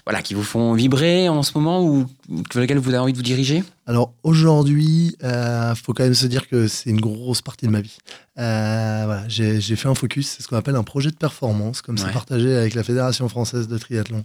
voilà, 0.07 0.23
qui 0.23 0.35
vous 0.35 0.43
font 0.43 0.75
vibrer 0.75 1.29
en 1.29 1.43
ce 1.43 1.53
moment 1.55 1.85
ou 1.85 2.07
vers 2.53 2.63
lesquelles 2.63 2.79
vous 2.79 2.91
avez 2.91 2.99
envie 2.99 3.13
de 3.13 3.19
vous 3.19 3.23
diriger? 3.23 3.63
Alors 3.87 4.15
aujourd'hui, 4.23 5.17
il 5.21 5.27
euh, 5.27 5.75
faut 5.75 5.93
quand 5.93 6.05
même 6.05 6.15
se 6.15 6.27
dire 6.27 6.49
que 6.49 6.69
c'est 6.69 6.91
une 6.91 7.01
grosse 7.01 7.43
partie 7.43 7.67
de 7.67 7.71
ma 7.71 7.81
vie. 7.81 7.99
Euh, 8.39 9.03
voilà, 9.05 9.25
j'ai 9.29 9.61
fait 9.61 9.89
un 9.89 9.95
focus, 9.95 10.29
c'est 10.29 10.43
ce 10.43 10.49
qu'on 10.49 10.57
appelle 10.57 10.77
un 10.77 10.85
projet 10.85 11.11
de 11.11 11.17
performance, 11.17 11.83
comme 11.83 11.97
ouais. 11.97 12.03
c'est 12.07 12.13
partagé 12.13 12.55
avec 12.55 12.75
la 12.75 12.85
Fédération 12.85 13.29
française 13.29 13.67
de 13.67 13.77
triathlon. 13.77 14.25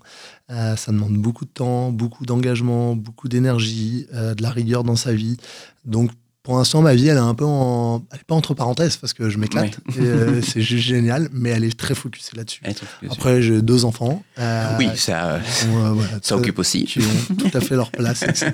Euh, 0.52 0.76
ça 0.76 0.92
demande 0.92 1.18
beaucoup 1.18 1.46
de 1.46 1.50
temps, 1.50 1.92
beaucoup 1.92 2.26
d'engagement, 2.26 2.96
beaucoup 2.96 3.28
d'énergie, 3.28 4.06
euh, 4.14 4.36
de 4.36 4.44
la 4.44 4.52
rigueur 4.52 4.84
dans 4.84 4.96
sa 4.96 5.14
vie. 5.14 5.38
Donc 5.86 6.12
pour 6.48 6.58
l'instant, 6.58 6.82
ma 6.82 6.96
vie, 6.96 7.10
elle 7.10 7.18
est 7.18 7.20
un 7.20 7.34
peu 7.34 7.44
en... 7.44 8.02
Elle 8.10 8.20
est 8.20 8.24
pas 8.24 8.34
entre 8.34 8.54
parenthèses 8.54 8.96
parce 8.96 9.12
que 9.12 9.30
je 9.30 9.38
m'éclate. 9.38 9.82
Euh, 10.00 10.42
c'est 10.42 10.62
juste 10.62 10.88
génial, 10.88 11.28
mais 11.34 11.50
elle 11.50 11.66
est 11.66 11.78
très 11.78 11.94
focusée 11.94 12.38
là-dessus. 12.38 12.62
Après, 13.10 13.42
j'ai 13.42 13.62
deux 13.62 13.84
enfants. 13.84 14.24
Euh, 14.40 14.76
oui, 14.80 14.88
ça, 14.96 15.42
voilà, 15.70 16.20
ça 16.22 16.38
occupe 16.38 16.58
aussi. 16.60 16.86
Qui 16.86 17.00
ont 17.00 17.36
tout 17.36 17.50
à 17.54 17.60
fait 17.60 17.76
leur 17.76 17.92
place, 17.92 18.24
etc. 18.24 18.54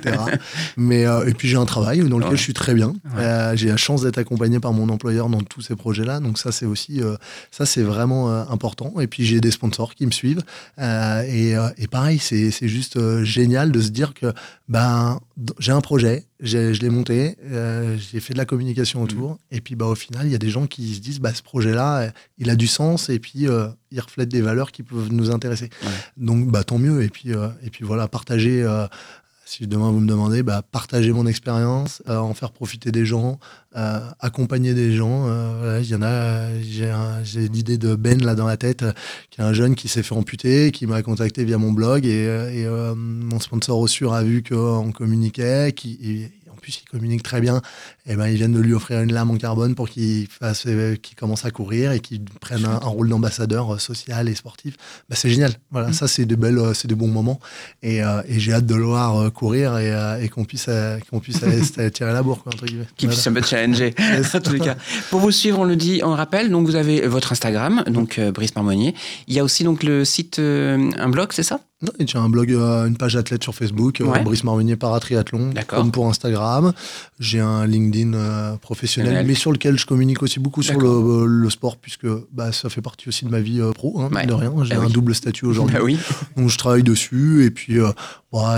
mais, 0.76 1.06
euh, 1.06 1.28
et 1.28 1.36
puis, 1.36 1.48
j'ai 1.48 1.58
un 1.58 1.66
travail 1.66 2.00
dans 2.00 2.18
lequel 2.18 2.32
ouais. 2.32 2.38
je 2.38 2.42
suis 2.42 2.56
très 2.56 2.74
bien. 2.74 2.96
Ouais. 3.16 3.52
j'ai 3.54 3.68
la 3.68 3.78
chance 3.78 4.02
d'être 4.02 4.18
accompagné 4.18 4.60
par 4.60 4.74
mon 4.74 4.90
employeur 4.90 5.30
dans 5.30 5.42
tous 5.42 5.62
ces 5.62 5.76
projets-là. 5.76 6.20
Donc, 6.20 6.40
ça, 6.40 6.52
c'est 6.52 6.66
aussi, 6.66 7.00
euh, 7.00 7.16
ça, 7.52 7.68
c'est 7.68 7.84
vraiment 7.84 8.32
euh, 8.32 8.44
important. 8.50 8.96
Et 9.02 9.06
puis, 9.06 9.24
j'ai 9.24 9.40
des 9.40 9.52
sponsors 9.52 9.94
qui 9.94 10.08
me 10.08 10.12
suivent. 10.12 10.42
Euh, 10.80 11.22
et, 11.28 11.54
et, 11.78 11.88
pareil, 11.88 12.18
c'est 12.18 12.68
juste 12.68 12.98
génial 13.24 13.72
de 13.72 13.82
se 13.82 13.90
dire 13.90 14.16
que 14.16 14.34
ben, 14.68 15.20
j'ai 15.60 15.72
un 15.72 15.82
projet, 15.82 16.26
je 16.40 16.80
l'ai 16.80 16.90
monté, 16.90 17.38
euh, 17.52 17.83
j'ai 17.98 18.20
fait 18.20 18.34
de 18.34 18.38
la 18.38 18.46
communication 18.46 19.02
autour, 19.02 19.32
mmh. 19.32 19.38
et 19.52 19.62
puis 19.62 19.76
bah, 19.76 19.86
au 19.86 19.96
final, 19.96 20.26
il 20.26 20.32
y 20.32 20.36
a 20.36 20.40
des 20.40 20.50
gens 20.50 20.68
qui 20.68 20.96
se 20.96 21.00
disent 21.00 21.20
bah, 21.20 21.34
ce 21.34 21.42
projet-là, 21.42 22.12
il 22.38 22.50
a 22.50 22.56
du 22.56 22.68
sens, 22.68 23.10
et 23.10 23.20
puis 23.20 23.48
euh, 23.48 23.68
il 23.92 24.00
reflète 24.00 24.30
des 24.30 24.42
valeurs 24.42 24.72
qui 24.72 24.84
peuvent 24.84 25.12
nous 25.12 25.32
intéresser. 25.32 25.70
Ouais. 25.84 25.90
Donc 26.18 26.50
bah, 26.50 26.64
tant 26.64 26.78
mieux, 26.78 27.04
et 27.04 27.10
puis, 27.10 27.34
euh, 27.34 27.50
et 27.64 27.70
puis 27.70 27.86
voilà, 27.86 28.08
partager. 28.08 28.66
si 29.46 29.68
demain 29.68 29.92
vous 29.92 30.00
me 30.00 30.08
demandez, 30.08 30.42
bah, 30.42 30.62
partager 30.62 31.12
mon 31.12 31.28
expérience, 31.28 32.02
en 32.08 32.34
faire 32.34 32.52
profiter 32.52 32.92
des 32.92 33.06
gens, 33.06 33.40
accompagner 34.20 34.74
des 34.74 34.94
gens. 34.94 35.28
Il 35.80 35.88
y 35.88 35.96
en 35.96 36.02
a, 36.02 36.50
j'ai 37.24 37.48
l'idée 37.50 37.78
de 37.78 37.96
Ben 37.96 38.24
là 38.24 38.36
dans 38.36 38.48
la 38.48 38.58
tête, 38.58 38.84
qui 39.30 39.42
est 39.42 39.44
un 39.44 39.54
jeune 39.54 39.76
qui 39.76 39.88
s'est 39.90 40.04
fait 40.04 40.16
amputer, 40.16 40.72
qui 40.72 40.88
m'a 40.88 41.02
contacté 41.04 41.44
via 41.44 41.58
mon 41.58 41.72
blog, 41.72 42.06
et, 42.06 42.24
et 42.24 42.66
mon 42.96 43.40
sponsor 43.40 43.78
au 43.78 43.88
sûr 43.88 44.14
a 44.14 44.24
vu 44.24 44.44
qu'on 44.44 44.92
communiquait, 44.92 45.74
qui, 45.74 46.00
et, 46.02 46.32
plus 46.64 46.82
il 46.84 46.90
communique 46.90 47.24
très 47.24 47.42
bien, 47.42 47.62
et 48.06 48.16
ben 48.16 48.28
ils 48.28 48.36
viennent 48.36 48.54
de 48.54 48.60
lui 48.60 48.74
offrir 48.74 49.02
une 49.02 49.14
lame 49.14 49.32
en 49.32 49.38
carbone 49.38 49.76
pour 49.76 49.90
qu'il 49.90 50.28
fasse, 50.28 50.64
euh, 50.68 50.96
qu'il 50.96 51.16
commence 51.16 51.46
à 51.46 51.52
courir 51.52 51.92
et 51.92 52.00
qu'il 52.00 52.24
prenne 52.24 52.66
un, 52.66 52.82
un, 52.82 52.88
rôle 52.88 53.10
d'ambassadeur 53.10 53.76
euh, 53.76 53.78
social 53.78 54.28
et 54.28 54.36
sportif. 54.36 54.76
Ben, 55.10 55.16
c'est 55.16 55.30
génial. 55.30 55.54
Voilà, 55.72 55.90
mmh. 55.90 55.94
ça 55.94 56.08
c'est 56.08 56.26
belles, 56.36 56.60
c'est 56.74 56.88
des 56.88 56.96
bons 56.96 57.08
moments 57.08 57.40
et, 57.82 58.04
euh, 58.04 58.22
et 58.28 58.40
j'ai 58.40 58.54
hâte 58.54 58.66
de 58.66 58.76
le 58.76 58.84
voir 58.84 59.18
euh, 59.18 59.30
courir 59.30 59.78
et, 59.78 59.94
et 60.22 60.30
qu'on 60.30 60.46
puisse 60.46 60.70
qu'on 61.10 61.20
puisse 61.20 61.44
aller 61.44 61.62
tirer 61.92 62.14
la 62.14 62.24
bourre 62.24 62.44
quoi, 62.44 62.54
entre 62.54 62.66
guillemets. 62.66 62.88
Qui 62.98 63.06
voilà. 63.06 63.16
puisse 63.16 63.28
un 63.28 63.34
peu 63.34 63.42
challenger. 63.42 63.94
en 64.34 64.40
tous 64.40 64.54
les 64.54 64.60
cas. 64.60 64.76
Pour 65.10 65.20
vous 65.20 65.32
suivre, 65.32 65.60
on 65.60 65.66
le 65.66 65.76
dit, 65.76 66.02
on 66.04 66.10
le 66.10 66.16
rappelle. 66.16 66.50
Donc 66.50 66.66
vous 66.66 66.76
avez 66.76 67.06
votre 67.08 67.32
Instagram, 67.32 67.84
donc 67.88 68.20
euh, 68.20 68.32
Brice 68.32 68.56
Marmonnier. 68.56 68.96
Il 69.28 69.34
y 69.34 69.40
a 69.40 69.44
aussi 69.44 69.64
donc 69.64 69.84
le 69.84 70.06
site, 70.06 70.40
un 70.40 71.10
blog, 71.10 71.30
c'est 71.32 71.44
ça? 71.44 71.60
Non, 71.84 71.92
et 72.00 72.08
j'ai 72.08 72.18
un 72.18 72.30
blog, 72.30 72.52
euh, 72.52 72.88
une 72.88 72.98
page 72.98 73.16
athlète 73.16 73.44
sur 73.44 73.54
Facebook, 73.54 74.00
euh, 74.02 74.06
Ouais. 74.06 74.24
Brice 74.24 74.44
Marmonier 74.44 74.76
Paratriathlon, 74.76 75.54
comme 75.68 75.92
pour 75.92 76.08
Instagram. 76.08 76.72
J'ai 77.20 77.40
un 77.42 77.68
LinkedIn 77.68 78.14
euh, 78.14 78.56
professionnel, 78.58 79.26
mais 79.28 79.36
sur 79.36 79.52
lequel 79.52 79.78
je 79.78 79.86
communique 79.86 80.24
aussi 80.24 80.40
beaucoup 80.40 80.64
sur 80.64 80.80
le, 80.80 81.26
le 81.26 81.50
sport, 81.50 81.78
puisque 81.78 82.08
bah, 82.32 82.52
ça 82.52 82.70
fait 82.70 82.82
partie 82.82 83.10
aussi 83.10 83.26
de 83.26 83.30
ma 83.30 83.40
vie 83.42 83.60
euh, 83.62 83.72
pro, 83.72 84.00
hein, 84.02 84.10
Ouais. 84.14 84.26
de 84.26 84.34
rien. 84.34 84.52
J'ai 84.64 84.74
Ah 84.76 84.80
un 84.82 84.86
oui. 84.86 84.92
double 84.94 85.14
statut 85.14 85.46
aujourd'hui. 85.46 85.76
Bah 85.76 85.82
oui. 85.84 85.98
Donc 86.38 86.50
je 86.50 86.58
travaille 86.58 86.84
dessus 86.84 87.44
et 87.46 87.52
puis 87.52 87.80
euh, 87.80 87.92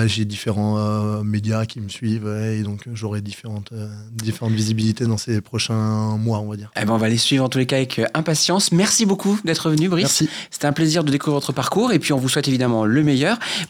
j'ai 0.07 0.25
différents 0.25 0.77
euh, 0.77 1.23
médias 1.23 1.65
qui 1.65 1.81
me 1.81 1.89
suivent 1.89 2.27
et 2.27 2.61
donc 2.63 2.87
euh, 2.87 2.91
j'aurai 2.93 3.21
différentes, 3.21 3.71
euh, 3.73 3.87
différentes 4.13 4.53
visibilités 4.53 5.05
dans 5.05 5.17
ces 5.17 5.41
prochains 5.41 6.15
mois, 6.17 6.39
on 6.39 6.49
va 6.49 6.55
dire. 6.57 6.71
Eh 6.79 6.85
ben, 6.85 6.93
on 6.93 6.97
va 6.97 7.09
les 7.09 7.17
suivre 7.17 7.43
en 7.43 7.49
tous 7.49 7.57
les 7.57 7.65
cas 7.65 7.77
avec 7.77 7.99
euh, 7.99 8.05
impatience. 8.13 8.71
Merci 8.71 9.05
beaucoup 9.05 9.39
d'être 9.45 9.69
venu, 9.69 9.89
Brice. 9.89 10.23
C'était 10.51 10.67
un 10.67 10.73
plaisir 10.73 11.03
de 11.03 11.11
découvrir 11.11 11.35
votre 11.39 11.51
parcours 11.53 11.91
et 11.91 11.99
puis 11.99 12.13
on 12.13 12.17
vous 12.17 12.29
souhaite 12.29 12.47
évidemment 12.47 12.85
le 12.85 13.03
meilleur, 13.03 13.14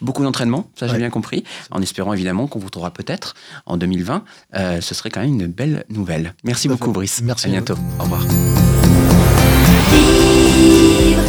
beaucoup 0.00 0.22
d'entraînement, 0.22 0.68
ça 0.78 0.86
j'ai 0.86 0.92
Ouais. 0.94 0.98
bien 0.98 1.10
compris, 1.10 1.44
en 1.70 1.82
espérant 1.82 2.12
évidemment 2.12 2.46
qu'on 2.46 2.58
vous 2.58 2.70
trouvera 2.70 2.90
peut-être 2.90 3.34
en 3.66 3.76
2020. 3.76 4.24
Euh, 4.54 4.80
ce 4.80 4.94
serait 4.94 5.10
quand 5.10 5.20
même 5.20 5.34
une 5.40 5.46
belle 5.46 5.84
nouvelle. 5.88 6.34
Merci 6.44 6.68
beaucoup, 6.68 6.86
fait. 6.86 6.92
Brice. 6.92 7.20
Merci 7.22 7.46
À 7.46 7.50
bientôt. 7.50 7.74
Au 7.98 8.02
revoir. 8.04 8.22
Vivre 9.90 11.22